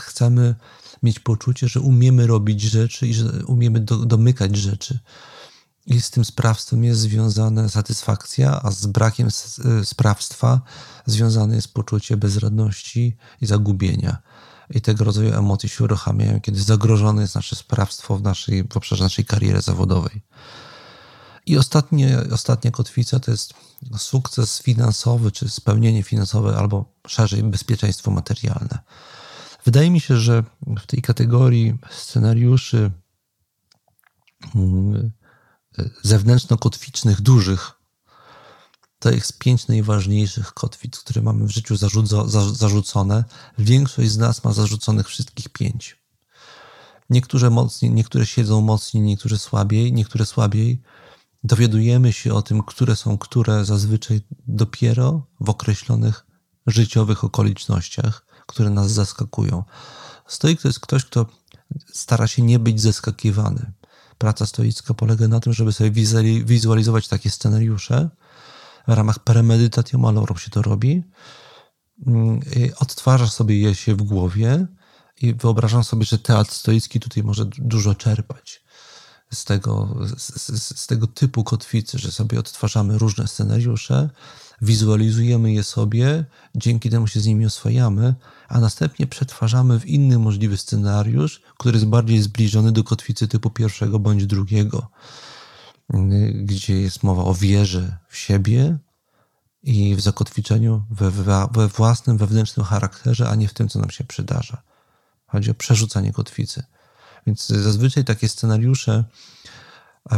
Chcemy 0.00 0.54
mieć 1.02 1.18
poczucie, 1.18 1.68
że 1.68 1.80
umiemy 1.80 2.26
robić 2.26 2.62
rzeczy 2.62 3.06
i 3.06 3.14
że 3.14 3.24
umiemy 3.46 3.80
do, 3.80 3.96
domykać 3.96 4.56
rzeczy. 4.56 4.98
I 5.86 6.00
z 6.00 6.10
tym 6.10 6.24
sprawstwem 6.24 6.84
jest 6.84 7.00
związana 7.00 7.68
satysfakcja, 7.68 8.62
a 8.62 8.70
z 8.70 8.86
brakiem 8.86 9.28
y, 9.80 9.84
sprawstwa 9.84 10.60
związane 11.06 11.56
jest 11.56 11.74
poczucie 11.74 12.16
bezradności 12.16 13.16
i 13.40 13.46
zagubienia 13.46 14.22
i 14.74 14.80
tego 14.80 15.04
rodzaju 15.04 15.34
emocje 15.34 15.68
się 15.68 15.84
uruchamiają, 15.84 16.40
kiedy 16.40 16.62
zagrożone 16.62 17.22
jest 17.22 17.34
nasze 17.34 17.56
sprawstwo 17.56 18.16
w, 18.16 18.22
naszej, 18.22 18.64
w 18.68 18.76
obszarze 18.76 19.04
naszej 19.04 19.24
kariery 19.24 19.60
zawodowej. 19.60 20.22
I 21.46 21.58
ostatnie, 21.58 22.18
ostatnia 22.32 22.70
kotwica 22.70 23.20
to 23.20 23.30
jest 23.30 23.54
sukces 23.96 24.62
finansowy, 24.62 25.32
czy 25.32 25.48
spełnienie 25.48 26.02
finansowe, 26.02 26.56
albo 26.56 26.84
szerzej 27.06 27.42
bezpieczeństwo 27.42 28.10
materialne. 28.10 28.78
Wydaje 29.64 29.90
mi 29.90 30.00
się, 30.00 30.16
że 30.16 30.44
w 30.66 30.86
tej 30.86 31.02
kategorii 31.02 31.78
scenariuszy 31.90 32.90
mm, 34.54 35.10
zewnętrzno-kotwicznych, 36.02 37.20
dużych, 37.20 37.82
to 39.02 39.10
jest 39.10 39.38
pięć 39.38 39.66
najważniejszych 39.66 40.52
kotwic, 40.52 40.98
które 40.98 41.22
mamy 41.22 41.44
w 41.44 41.50
życiu 41.50 41.76
zarzuco, 41.76 42.28
za, 42.28 42.54
zarzucone. 42.54 43.24
Większość 43.58 44.10
z 44.10 44.18
nas 44.18 44.44
ma 44.44 44.52
zarzuconych 44.52 45.08
wszystkich 45.08 45.48
pięć. 45.48 46.02
Niektóre 47.10 47.50
mocniej, 47.50 47.90
niektóre 47.90 48.26
siedzą 48.26 48.60
mocniej, 48.60 49.02
niektóre 49.02 49.38
słabiej, 49.38 49.92
niektóre 49.92 50.26
słabiej. 50.26 50.82
Dowiadujemy 51.44 52.12
się 52.12 52.34
o 52.34 52.42
tym, 52.42 52.62
które 52.62 52.96
są 52.96 53.18
które 53.18 53.64
zazwyczaj 53.64 54.20
dopiero 54.46 55.26
w 55.40 55.50
określonych 55.50 56.26
życiowych 56.66 57.24
okolicznościach, 57.24 58.26
które 58.46 58.70
nas 58.70 58.90
zaskakują. 58.90 59.64
Stoik 60.26 60.62
to 60.62 60.68
jest 60.68 60.80
ktoś, 60.80 61.04
kto 61.04 61.26
stara 61.92 62.26
się 62.26 62.42
nie 62.42 62.58
być 62.58 62.80
zaskakiwany. 62.80 63.72
Praca 64.18 64.46
stoicka 64.46 64.94
polega 64.94 65.28
na 65.28 65.40
tym, 65.40 65.52
żeby 65.52 65.72
sobie 65.72 65.90
wizualizować 66.44 67.08
takie 67.08 67.30
scenariusze. 67.30 68.10
W 68.88 68.92
ramach 68.92 69.18
premedytatio 69.18 69.98
malorum 69.98 70.38
się 70.38 70.50
to 70.50 70.62
robi. 70.62 71.02
Mm, 72.06 72.40
odtwarza 72.78 73.26
sobie 73.26 73.60
je 73.60 73.74
się 73.74 73.94
w 73.94 74.02
głowie 74.02 74.66
i 75.22 75.34
wyobrażam 75.34 75.84
sobie, 75.84 76.04
że 76.04 76.18
teatr 76.18 76.52
stoicki 76.52 77.00
tutaj 77.00 77.22
może 77.22 77.44
dużo 77.58 77.94
czerpać 77.94 78.62
z 79.32 79.44
tego, 79.44 79.96
z, 80.16 80.62
z, 80.62 80.86
tego 80.86 81.06
typu 81.06 81.44
kotwicy, 81.44 81.98
że 81.98 82.12
sobie 82.12 82.38
odtwarzamy 82.38 82.98
różne 82.98 83.28
scenariusze, 83.28 84.10
wizualizujemy 84.62 85.52
je 85.52 85.62
sobie, 85.62 86.24
dzięki 86.54 86.90
temu 86.90 87.06
się 87.06 87.20
z 87.20 87.26
nimi 87.26 87.46
oswajamy, 87.46 88.14
a 88.48 88.60
następnie 88.60 89.06
przetwarzamy 89.06 89.80
w 89.80 89.86
inny 89.86 90.18
możliwy 90.18 90.56
scenariusz, 90.56 91.42
który 91.58 91.76
jest 91.76 91.86
bardziej 91.86 92.22
zbliżony 92.22 92.72
do 92.72 92.84
kotwicy 92.84 93.28
typu 93.28 93.50
pierwszego 93.50 93.98
bądź 93.98 94.26
drugiego, 94.26 94.90
gdzie 96.34 96.80
jest 96.80 97.02
mowa 97.02 97.24
o 97.24 97.34
wierze 97.34 97.98
w 98.08 98.16
siebie 98.16 98.78
i 99.62 99.96
w 99.96 100.00
zakotwiczeniu 100.00 100.82
we, 100.90 101.10
we 101.52 101.68
własnym 101.68 102.18
wewnętrznym 102.18 102.66
charakterze, 102.66 103.28
a 103.28 103.34
nie 103.34 103.48
w 103.48 103.54
tym, 103.54 103.68
co 103.68 103.78
nam 103.78 103.90
się 103.90 104.04
przydarza. 104.04 104.62
Chodzi 105.26 105.50
o 105.50 105.54
przerzucanie 105.54 106.12
kotwicy. 106.12 106.62
Więc 107.26 107.46
zazwyczaj 107.46 108.04
takie 108.04 108.28
scenariusze 108.28 109.04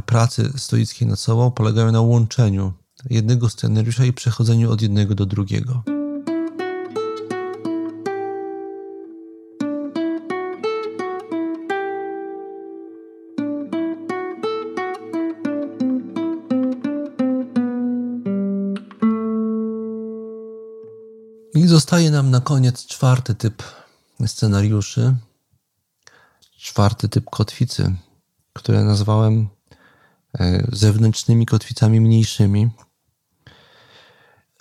pracy 0.06 0.52
stoickiej 0.56 1.08
nad 1.08 1.20
sobą 1.20 1.50
polegają 1.50 1.92
na 1.92 2.00
łączeniu 2.00 2.72
jednego 3.10 3.48
scenariusza 3.48 4.04
i 4.04 4.12
przechodzeniu 4.12 4.70
od 4.70 4.82
jednego 4.82 5.14
do 5.14 5.26
drugiego. 5.26 5.82
I 21.54 21.66
zostaje 21.66 22.10
nam 22.10 22.30
na 22.30 22.40
koniec 22.40 22.86
czwarty 22.86 23.34
typ 23.34 23.62
scenariuszy, 24.26 25.14
czwarty 26.58 27.08
typ 27.08 27.30
kotwicy, 27.30 27.94
które 28.52 28.84
nazwałem 28.84 29.48
zewnętrznymi 30.72 31.46
kotwicami 31.46 32.00
mniejszymi. 32.00 32.70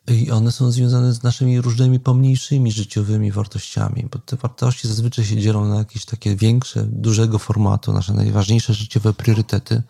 I 0.07 0.32
one 0.32 0.51
są 0.51 0.71
związane 0.71 1.13
z 1.13 1.24
naszymi 1.24 1.61
różnymi 1.61 1.99
pomniejszymi 1.99 2.71
życiowymi 2.71 3.32
wartościami, 3.32 4.07
bo 4.11 4.19
te 4.19 4.36
wartości 4.36 4.88
zazwyczaj 4.88 5.26
się 5.26 5.38
dzielą 5.38 5.67
na 5.67 5.76
jakieś 5.76 6.05
takie 6.05 6.36
większe, 6.36 6.84
dużego 6.84 7.39
formatu, 7.39 7.93
nasze 7.93 8.13
najważniejsze 8.13 8.74
życiowe 8.74 9.13
priorytety. 9.13 9.84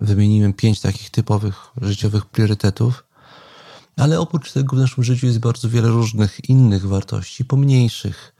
Wymieniłem 0.00 0.52
pięć 0.52 0.80
takich 0.80 1.10
typowych 1.10 1.70
życiowych 1.80 2.26
priorytetów, 2.26 3.04
ale 3.96 4.20
oprócz 4.20 4.52
tego 4.52 4.76
w 4.76 4.80
naszym 4.80 5.04
życiu 5.04 5.26
jest 5.26 5.38
bardzo 5.38 5.68
wiele 5.68 5.88
różnych 5.88 6.48
innych 6.48 6.88
wartości, 6.88 7.44
pomniejszych. 7.44 8.34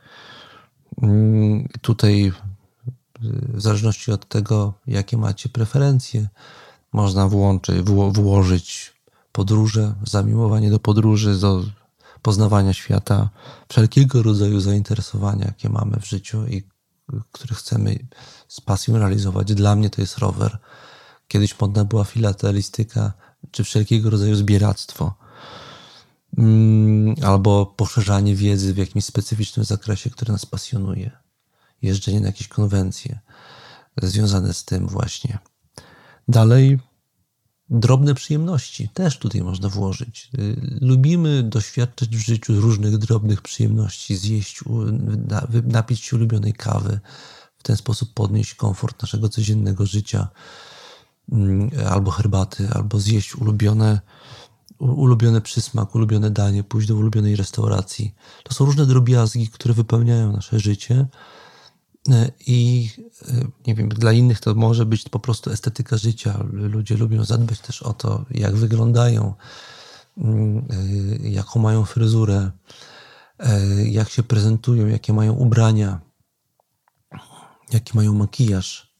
Mm, 1.02 1.68
tutaj, 1.80 2.32
w 3.54 3.60
zależności 3.60 4.12
od 4.12 4.28
tego, 4.28 4.74
jakie 4.86 5.16
macie 5.16 5.48
preferencje, 5.48 6.28
można 6.92 7.28
włączyć, 7.28 7.82
włożyć 8.12 8.92
podróże, 9.32 9.94
zamiłowanie 10.06 10.70
do 10.70 10.78
podróży, 10.78 11.38
do 11.38 11.64
poznawania 12.22 12.72
świata, 12.72 13.30
wszelkiego 13.68 14.22
rodzaju 14.22 14.60
zainteresowania, 14.60 15.44
jakie 15.44 15.68
mamy 15.68 16.00
w 16.00 16.08
życiu 16.08 16.46
i 16.46 16.62
które 17.32 17.54
chcemy 17.54 17.98
z 18.48 18.60
pasją 18.60 18.98
realizować. 18.98 19.54
Dla 19.54 19.76
mnie 19.76 19.90
to 19.90 20.00
jest 20.00 20.18
rower. 20.18 20.58
Kiedyś 21.28 21.60
modna 21.60 21.84
była 21.84 22.04
filatelistyka, 22.04 23.12
czy 23.50 23.64
wszelkiego 23.64 24.10
rodzaju 24.10 24.34
zbieractwo, 24.34 25.14
mm, 26.38 27.14
albo 27.22 27.66
poszerzanie 27.66 28.36
wiedzy 28.36 28.74
w 28.74 28.76
jakimś 28.76 29.04
specyficznym 29.04 29.64
zakresie, 29.64 30.10
który 30.10 30.32
nas 30.32 30.46
pasjonuje. 30.46 31.21
Jeżdżenie 31.82 32.20
na 32.20 32.26
jakieś 32.26 32.48
konwencje 32.48 33.18
związane 34.02 34.54
z 34.54 34.64
tym 34.64 34.88
właśnie. 34.88 35.38
Dalej 36.28 36.78
drobne 37.70 38.14
przyjemności 38.14 38.88
też 38.88 39.18
tutaj 39.18 39.42
można 39.42 39.68
włożyć. 39.68 40.30
Y, 40.38 40.56
lubimy 40.80 41.42
doświadczać 41.42 42.08
w 42.16 42.26
życiu 42.26 42.60
różnych 42.60 42.98
drobnych 42.98 43.42
przyjemności, 43.42 44.16
zjeść, 44.16 44.64
napić 45.64 46.00
się 46.00 46.16
ulubionej 46.16 46.52
kawy, 46.52 47.00
w 47.56 47.62
ten 47.62 47.76
sposób 47.76 48.14
podnieść 48.14 48.54
komfort 48.54 49.02
naszego 49.02 49.28
codziennego 49.28 49.86
życia, 49.86 50.28
mm, 51.32 51.70
albo 51.90 52.10
herbaty, 52.10 52.68
albo 52.74 53.00
zjeść 53.00 53.36
ulubione, 53.36 54.00
ulubiony 54.78 55.40
przysmak, 55.40 55.94
ulubione 55.94 56.30
danie, 56.30 56.64
pójść 56.64 56.88
do 56.88 56.96
ulubionej 56.96 57.36
restauracji. 57.36 58.14
To 58.44 58.54
są 58.54 58.64
różne 58.64 58.86
drobiazgi, 58.86 59.48
które 59.48 59.74
wypełniają 59.74 60.32
nasze 60.32 60.60
życie 60.60 61.06
I 62.46 62.90
e, 63.28 63.32
nie 63.66 63.74
wiem, 63.74 63.88
dla 63.88 64.12
innych 64.12 64.40
to 64.40 64.54
może 64.54 64.86
być 64.86 65.08
po 65.08 65.18
prostu 65.18 65.50
estetyka 65.50 65.96
życia. 65.96 66.44
Ludzie 66.52 66.96
lubią 66.96 67.24
zadbać 67.24 67.60
też 67.60 67.82
o 67.82 67.92
to, 67.92 68.24
jak 68.30 68.56
wyglądają, 68.56 69.34
mm, 70.18 70.64
e, 71.22 71.28
jaką 71.28 71.60
mają 71.60 71.84
fryzurę, 71.84 72.50
jak 73.84 74.08
się 74.08 74.22
prezentują, 74.22 74.86
jakie 74.86 75.12
mają 75.12 75.32
ubrania, 75.32 76.00
jaki 77.72 77.96
mają 77.96 78.14
makijaż. 78.14 78.92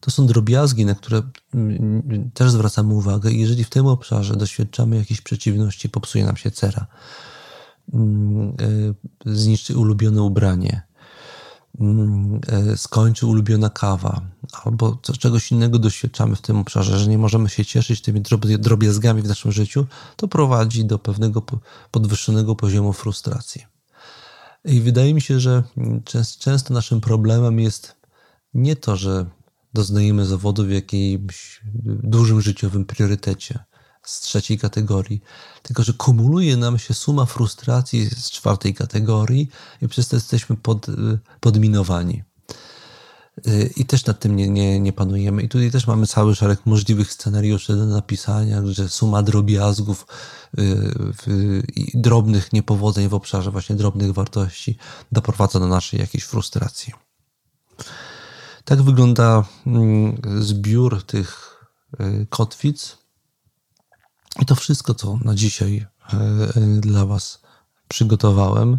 To 0.00 0.10
są 0.10 0.26
drobiazgi, 0.26 0.84
na 0.84 0.94
które 0.94 1.22
mm, 1.54 2.30
też 2.34 2.50
zwracamy 2.50 2.94
uwagę. 2.94 3.30
I 3.30 3.40
jeżeli 3.40 3.64
w 3.64 3.70
tym 3.70 3.86
obszarze 3.86 4.36
doświadczamy 4.36 4.96
jakiejś 4.96 5.20
przeciwności, 5.20 5.88
popsuje 5.88 6.24
nam 6.24 6.36
się 6.36 6.50
cera, 6.50 6.86
mm, 7.92 8.56
zniszczy 9.26 9.78
ulubione 9.78 10.22
ubranie, 10.22 10.82
skończy 12.76 13.26
ulubiona 13.26 13.70
kawa, 13.70 14.20
albo 14.64 14.98
czegoś 15.18 15.52
innego 15.52 15.78
doświadczamy 15.78 16.36
w 16.36 16.40
tym 16.40 16.56
obszarze, 16.56 16.98
że 16.98 17.10
nie 17.10 17.18
możemy 17.18 17.48
się 17.48 17.64
cieszyć 17.64 18.02
tymi 18.02 18.22
drobiazgami 18.58 19.22
w 19.22 19.28
naszym 19.28 19.52
życiu, 19.52 19.86
to 20.16 20.28
prowadzi 20.28 20.84
do 20.84 20.98
pewnego 20.98 21.42
podwyższonego 21.90 22.56
poziomu 22.56 22.92
frustracji. 22.92 23.64
I 24.64 24.80
wydaje 24.80 25.14
mi 25.14 25.20
się, 25.20 25.40
że 25.40 25.62
często 26.38 26.74
naszym 26.74 27.00
problemem 27.00 27.60
jest 27.60 27.96
nie 28.54 28.76
to, 28.76 28.96
że 28.96 29.26
doznajemy 29.74 30.26
zawodu 30.26 30.64
w 30.64 30.70
jakimś 30.70 31.60
dużym 31.84 32.40
życiowym 32.40 32.84
priorytecie, 32.84 33.58
z 34.02 34.20
trzeciej 34.20 34.58
kategorii, 34.58 35.22
tylko 35.62 35.82
że 35.82 35.92
kumuluje 35.92 36.56
nam 36.56 36.78
się 36.78 36.94
suma 36.94 37.26
frustracji 37.26 38.06
z 38.06 38.30
czwartej 38.30 38.74
kategorii 38.74 39.48
i 39.82 39.88
przez 39.88 40.08
to 40.08 40.16
jesteśmy 40.16 40.56
pod, 40.56 40.88
y, 40.88 40.92
podminowani. 41.40 42.22
Y, 43.46 43.70
I 43.76 43.84
też 43.84 44.06
nad 44.06 44.20
tym 44.20 44.36
nie, 44.36 44.50
nie, 44.50 44.80
nie 44.80 44.92
panujemy. 44.92 45.42
I 45.42 45.48
tutaj 45.48 45.70
też 45.70 45.86
mamy 45.86 46.06
cały 46.06 46.34
szereg 46.34 46.66
możliwych 46.66 47.12
scenariuszy 47.12 47.76
do 47.76 47.86
napisania, 47.86 48.62
że 48.64 48.88
suma 48.88 49.22
drobiazgów 49.22 50.06
y, 50.58 51.62
i 51.76 51.90
drobnych 51.94 52.52
niepowodzeń 52.52 53.08
w 53.08 53.14
obszarze 53.14 53.50
właśnie 53.50 53.76
drobnych 53.76 54.12
wartości 54.12 54.78
doprowadza 55.12 55.60
do 55.60 55.66
naszej 55.66 56.00
jakiejś 56.00 56.24
frustracji. 56.24 56.92
Tak 58.64 58.82
wygląda 58.82 59.44
mm, 59.66 60.20
zbiór 60.40 61.02
tych 61.02 61.52
kotwic, 62.30 63.01
i 64.40 64.46
to 64.46 64.54
wszystko, 64.54 64.94
co 64.94 65.18
na 65.24 65.34
dzisiaj 65.34 65.86
e, 66.12 66.16
e, 66.16 66.60
dla 66.80 67.06
Was 67.06 67.40
przygotowałem. 67.88 68.78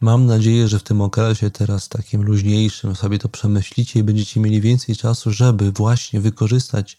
Mam 0.00 0.26
nadzieję, 0.26 0.68
że 0.68 0.78
w 0.78 0.82
tym 0.82 1.00
okresie 1.00 1.50
teraz 1.50 1.88
takim 1.88 2.22
luźniejszym 2.22 2.96
sobie 2.96 3.18
to 3.18 3.28
przemyślicie 3.28 4.00
i 4.00 4.02
będziecie 4.02 4.40
mieli 4.40 4.60
więcej 4.60 4.96
czasu, 4.96 5.32
żeby 5.32 5.72
właśnie 5.72 6.20
wykorzystać 6.20 6.98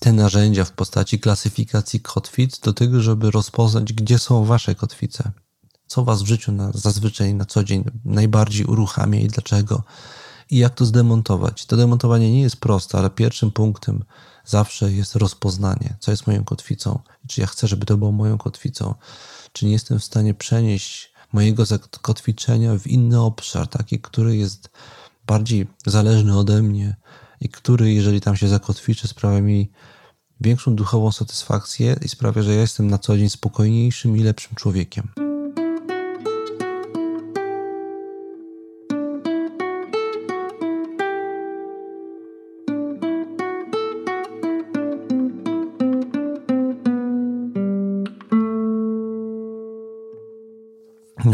te 0.00 0.12
narzędzia 0.12 0.64
w 0.64 0.72
postaci 0.72 1.20
klasyfikacji 1.20 2.00
kotwic 2.00 2.60
do 2.60 2.72
tego, 2.72 3.00
żeby 3.00 3.30
rozpoznać, 3.30 3.92
gdzie 3.92 4.18
są 4.18 4.44
Wasze 4.44 4.74
kotwice. 4.74 5.30
Co 5.86 6.04
Was 6.04 6.22
w 6.22 6.26
życiu 6.26 6.52
na, 6.52 6.72
zazwyczaj 6.74 7.34
na 7.34 7.44
co 7.44 7.64
dzień 7.64 7.84
najbardziej 8.04 8.66
uruchamia 8.66 9.20
i 9.20 9.28
dlaczego. 9.28 9.82
I 10.50 10.58
jak 10.58 10.74
to 10.74 10.84
zdemontować. 10.84 11.66
To 11.66 11.76
demontowanie 11.76 12.32
nie 12.32 12.40
jest 12.40 12.56
proste, 12.56 12.98
ale 12.98 13.10
pierwszym 13.10 13.50
punktem 13.50 14.04
zawsze 14.48 14.92
jest 14.92 15.16
rozpoznanie, 15.16 15.96
co 16.00 16.10
jest 16.10 16.26
moją 16.26 16.44
kotwicą, 16.44 16.98
czy 17.26 17.40
ja 17.40 17.46
chcę, 17.46 17.68
żeby 17.68 17.86
to 17.86 17.96
było 17.96 18.12
moją 18.12 18.38
kotwicą, 18.38 18.94
czy 19.52 19.66
nie 19.66 19.72
jestem 19.72 19.98
w 19.98 20.04
stanie 20.04 20.34
przenieść 20.34 21.12
mojego 21.32 21.64
zakotwiczenia 21.64 22.78
w 22.78 22.86
inny 22.86 23.20
obszar, 23.20 23.68
taki, 23.68 24.00
który 24.00 24.36
jest 24.36 24.70
bardziej 25.26 25.66
zależny 25.86 26.38
ode 26.38 26.62
mnie 26.62 26.96
i 27.40 27.48
który, 27.48 27.92
jeżeli 27.92 28.20
tam 28.20 28.36
się 28.36 28.48
zakotwiczy, 28.48 29.08
sprawia 29.08 29.40
mi 29.40 29.70
większą 30.40 30.74
duchową 30.74 31.12
satysfakcję 31.12 31.96
i 32.04 32.08
sprawia, 32.08 32.42
że 32.42 32.54
ja 32.54 32.60
jestem 32.60 32.86
na 32.90 32.98
co 32.98 33.16
dzień 33.16 33.30
spokojniejszym 33.30 34.16
i 34.16 34.22
lepszym 34.22 34.54
człowiekiem. 34.54 35.27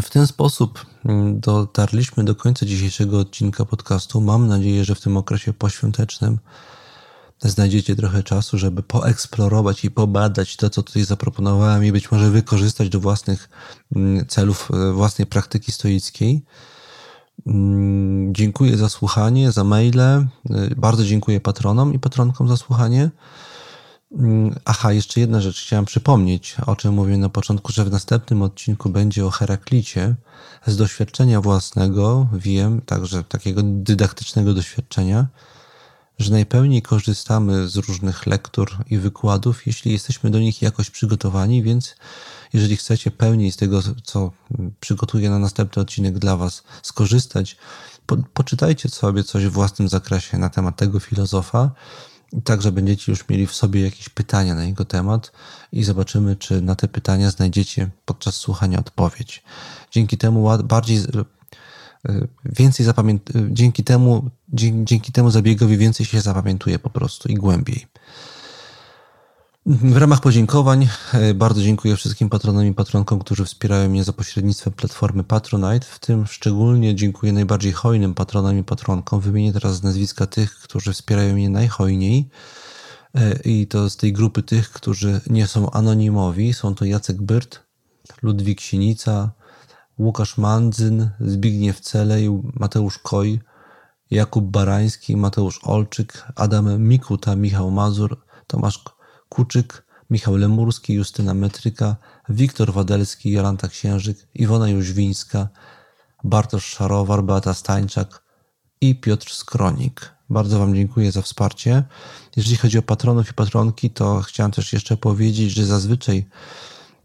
W 0.03 0.11
ten 0.11 0.26
sposób 0.26 0.87
mm, 1.05 1.41
dotarliśmy 1.41 2.24
do 2.24 2.35
końca 2.35 2.66
dzisiejszego 2.66 3.18
odcinka 3.18 3.64
podcastu. 3.64 4.20
Mam 4.20 4.49
nadzieję, 4.49 4.85
że 4.85 4.95
w 4.95 5.01
tym 5.01 5.16
okresie 5.16 5.53
poświątecznym 5.53 6.39
znajdziecie 7.41 7.97
trochę 7.97 8.22
czasu, 8.22 8.59
żeby 8.59 8.82
poeksplorować 8.82 9.85
i 9.85 9.91
pobadać 9.91 10.57
to, 10.57 10.70
co 10.70 10.82
tutaj 10.82 11.05
zaproponowałem 11.05 11.85
i 11.85 11.93
być 11.93 12.11
może 12.11 12.30
wykorzystać 12.30 12.89
do 12.89 13.01
własnych 13.01 13.49
mm, 13.97 14.26
celów, 14.26 14.70
e, 14.70 14.93
własnej 14.93 15.26
praktyki 15.26 15.72
stoickiej. 15.72 16.45
Mm, 17.47 18.35
dziękuję 18.35 18.76
za 18.76 18.89
słuchanie, 18.89 19.53
za 19.53 19.64
maile. 19.64 20.01
E, 20.01 20.26
bardzo 20.76 21.05
dziękuję 21.05 21.41
patronom 21.41 21.95
i 21.95 21.99
patronkom 21.99 22.49
za 22.49 22.57
słuchanie. 22.57 23.11
Mm, 24.19 24.55
aha, 24.65 24.93
jeszcze 24.93 25.21
jedna 25.21 25.41
rzecz 25.41 25.62
chciałem 25.62 25.85
przypomnieć, 25.85 26.57
o 26.67 26.77
czym 26.77 26.95
mówiłem 26.95 27.21
na 27.21 27.29
początku, 27.29 27.73
że 27.73 27.85
w 27.85 27.91
następnym 27.91 28.43
odcinku 28.43 28.91
będzie 28.91 29.27
o 29.27 29.31
Heraklicie. 29.31 30.15
Z 30.67 30.77
doświadczenia 30.77 31.41
własnego 31.41 32.29
wiem, 32.33 32.81
także 32.81 33.25
takiego 33.25 33.61
dydaktycznego 33.65 34.55
doświadczenia, 34.55 35.27
że 36.19 36.33
najpełniej 36.33 36.83
korzystamy 36.83 37.69
z 37.69 37.77
różnych 37.77 38.27
lektur 38.27 38.71
i 38.91 38.99
wykładów, 38.99 39.67
jeśli 39.67 39.93
jesteśmy 39.93 40.31
do 40.31 40.39
nich 40.41 40.62
jakoś 40.62 40.91
przygotowani, 40.91 41.62
więc 41.62 41.97
jeżeli 42.53 42.77
chcecie 42.77 43.11
pełniej 43.11 43.53
z 43.53 43.57
tego, 43.57 43.83
co 44.05 44.31
przygotuję 44.81 45.31
na 45.31 45.39
następny 45.39 45.83
odcinek 45.83 46.19
dla 46.19 46.37
Was, 46.37 46.62
skorzystać, 46.83 47.57
po, 48.07 48.17
poczytajcie 48.35 48.89
sobie 48.89 49.25
coś 49.25 49.47
w 49.47 49.53
własnym 49.53 49.89
zakresie 49.89 50.39
na 50.39 50.51
temat 50.51 50.77
tego 50.77 51.01
filozofa 51.01 51.71
Także 52.45 52.72
będziecie 52.72 53.12
już 53.12 53.28
mieli 53.28 53.47
w 53.47 53.55
sobie 53.55 53.80
jakieś 53.80 54.09
pytania 54.09 54.55
na 54.55 54.64
jego 54.64 54.85
temat 54.85 55.32
i 55.72 55.85
zobaczymy, 55.85 56.37
czy 56.37 56.61
na 56.62 56.74
te 56.74 56.89
pytania 56.89 57.30
znajdziecie 57.30 57.91
podczas 58.05 58.35
słuchania 58.37 58.78
odpowiedź. 58.78 59.43
Dzięki 59.91 60.18
temu 60.18 60.49
bardziej 60.64 60.99
e, 60.99 61.03
więcej 62.45 62.87
zapamięt, 62.87 63.30
dzięki 63.51 63.85
temu, 63.85 64.30
dzięki 64.85 65.12
temu 65.12 65.30
zabiegowi 65.30 65.76
więcej 65.76 66.07
się 66.07 66.20
zapamiętuje 66.20 66.78
po 66.78 66.91
prostu 66.91 67.28
i 67.28 67.35
głębiej. 67.35 67.87
W 69.67 69.97
ramach 69.97 70.21
podziękowań 70.21 70.89
e, 71.12 71.35
bardzo 71.35 71.62
dziękuję 71.62 71.97
wszystkim 71.97 72.29
patronom 72.29 72.67
i 72.67 72.75
patronkom, 72.75 73.19
którzy 73.19 73.45
wspierają 73.45 73.89
mnie 73.89 74.05
za 74.05 74.12
pośrednictwem 74.12 74.73
platformy 74.73 75.25
Patronite. 75.25 75.87
W 75.87 75.99
tym 75.99 76.27
szczególnie 76.27 76.95
dziękuję 76.95 77.33
najbardziej 77.33 77.73
hojnym 77.73 78.15
patronom 78.15 78.59
i 78.59 78.65
patronkom. 78.65 79.21
Wymienię 79.21 79.53
teraz 79.53 79.83
nazwiska 79.83 80.27
tych, 80.27 80.55
którzy 80.59 80.93
wspierają 80.93 81.35
mnie 81.35 81.51
najhojniej. 81.51 82.29
E, 83.15 83.39
I 83.45 83.67
to 83.67 83.91
z 83.91 83.97
tej 83.97 84.12
grupy 84.12 84.43
tych, 84.43 84.71
którzy 84.71 85.21
nie 85.31 85.47
są 85.47 85.71
anonimowi. 85.71 86.55
Są 86.55 86.75
to 86.75 86.85
Jacek 86.85 87.23
Byrt, 87.23 87.61
Ludwik 88.23 88.61
Sienica, 88.61 89.31
Łukasz 89.99 90.39
Mandzyn, 90.39 91.11
Zbigniew 91.21 91.81
Celej, 91.81 92.43
Mateusz 92.55 92.99
Koj, 92.99 93.41
Jakub 94.11 94.45
Barański, 94.45 95.17
Mateusz 95.17 95.61
Olczyk, 95.62 96.25
Adam 96.37 96.83
Mikuta, 96.83 97.37
Michał 97.37 97.71
Mazur, 97.71 98.21
Tomasz 98.47 98.85
Kuczyk, 99.35 99.87
Michał 100.11 100.37
Lemurski, 100.37 100.95
Justyna 100.95 101.35
Metryka, 101.35 101.97
Wiktor 102.28 102.72
Wadelski, 102.72 103.30
Jolanta 103.30 103.68
Księżyk, 103.68 104.26
Iwona 104.35 104.68
Jóźwińska, 104.68 105.49
Bartosz 106.24 106.64
Szarowar, 106.64 107.24
Beata 107.24 107.55
Stańczak 107.55 108.22
i 108.80 108.95
Piotr 108.95 109.32
Skronik. 109.32 110.14
Bardzo 110.30 110.59
Wam 110.59 110.74
dziękuję 110.74 111.12
za 111.12 111.22
wsparcie. 111.22 111.82
Jeżeli 112.37 112.57
chodzi 112.57 112.78
o 112.78 112.82
patronów 112.82 113.30
i 113.30 113.35
patronki, 113.35 113.91
to 113.91 114.20
chciałem 114.20 114.53
też 114.53 114.72
jeszcze 114.72 114.97
powiedzieć, 114.97 115.51
że 115.51 115.66
zazwyczaj 115.66 116.26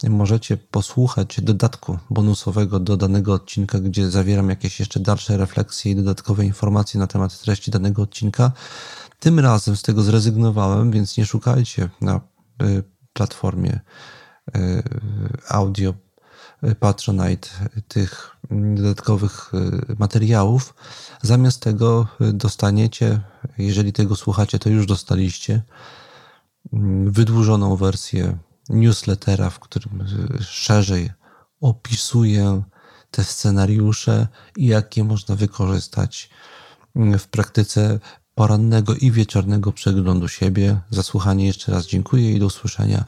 możecie 0.10 0.58
posłuchać 0.58 1.42
dodatku 1.42 1.98
bonusowego 2.10 2.80
do 2.80 2.98
danego 2.98 3.34
odcinka, 3.34 3.80
gdzie 3.80 4.12
zawieram 4.12 4.50
jakieś 4.50 4.80
jeszcze 4.80 5.00
dalsze 5.00 5.38
refleksje 5.38 5.92
i 5.92 5.96
dodatkowe 5.96 6.46
informacje 6.46 7.00
na 7.00 7.08
temat 7.08 7.40
treści 7.40 7.72
danego 7.72 8.02
odcinka. 8.02 8.52
Tym 9.20 9.40
razem 9.40 9.76
z 9.76 9.82
tego 9.82 10.04
zrezygnowałem, 10.04 10.92
więc 10.92 11.18
nie 11.18 11.26
szukajcie 11.26 11.90
na 12.02 12.22
y, 12.64 12.84
platformie 13.14 13.80
y, 14.58 14.84
audio 15.50 15.94
y, 16.64 16.76
Patronite 16.76 17.50
tych 17.88 18.36
dodatkowych 18.52 19.52
materiałów. 19.98 20.76
Zamiast 21.22 21.62
tego 21.62 22.08
dostaniecie, 22.20 23.22
jeżeli 23.58 23.94
tego 23.94 24.16
słuchacie, 24.16 24.60
to 24.60 24.70
już 24.70 24.86
dostaliście 24.86 25.62
wydłużoną 27.06 27.76
wersję 27.76 28.38
newslettera, 28.70 29.50
w 29.50 29.60
którym 29.60 30.06
szerzej 30.42 31.12
opisuję 31.62 32.64
te 33.12 33.24
scenariusze 33.24 34.28
i 34.58 34.68
jakie 34.68 35.04
można 35.04 35.36
wykorzystać 35.36 36.30
w 36.96 37.28
praktyce 37.28 38.00
porannego 38.40 38.96
i 38.96 39.12
wieczornego 39.12 39.72
przeglądu 39.72 40.28
siebie. 40.28 40.80
Za 40.90 41.04
słuchanie 41.04 41.46
jeszcze 41.46 41.72
raz 41.72 41.88
dziękuję 41.88 42.32
i 42.32 42.40
do 42.40 42.46
usłyszenia 42.46 43.06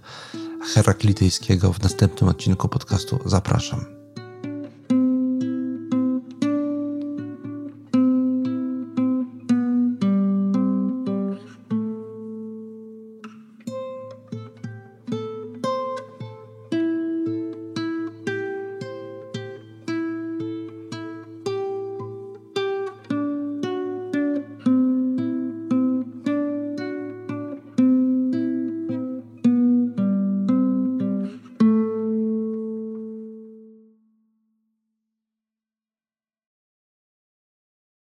Heraklityjskiego 0.73 1.73
w 1.73 1.83
następnym 1.83 2.29
odcinku 2.29 2.67
podcastu. 2.67 3.19
Zapraszam. 3.25 4.00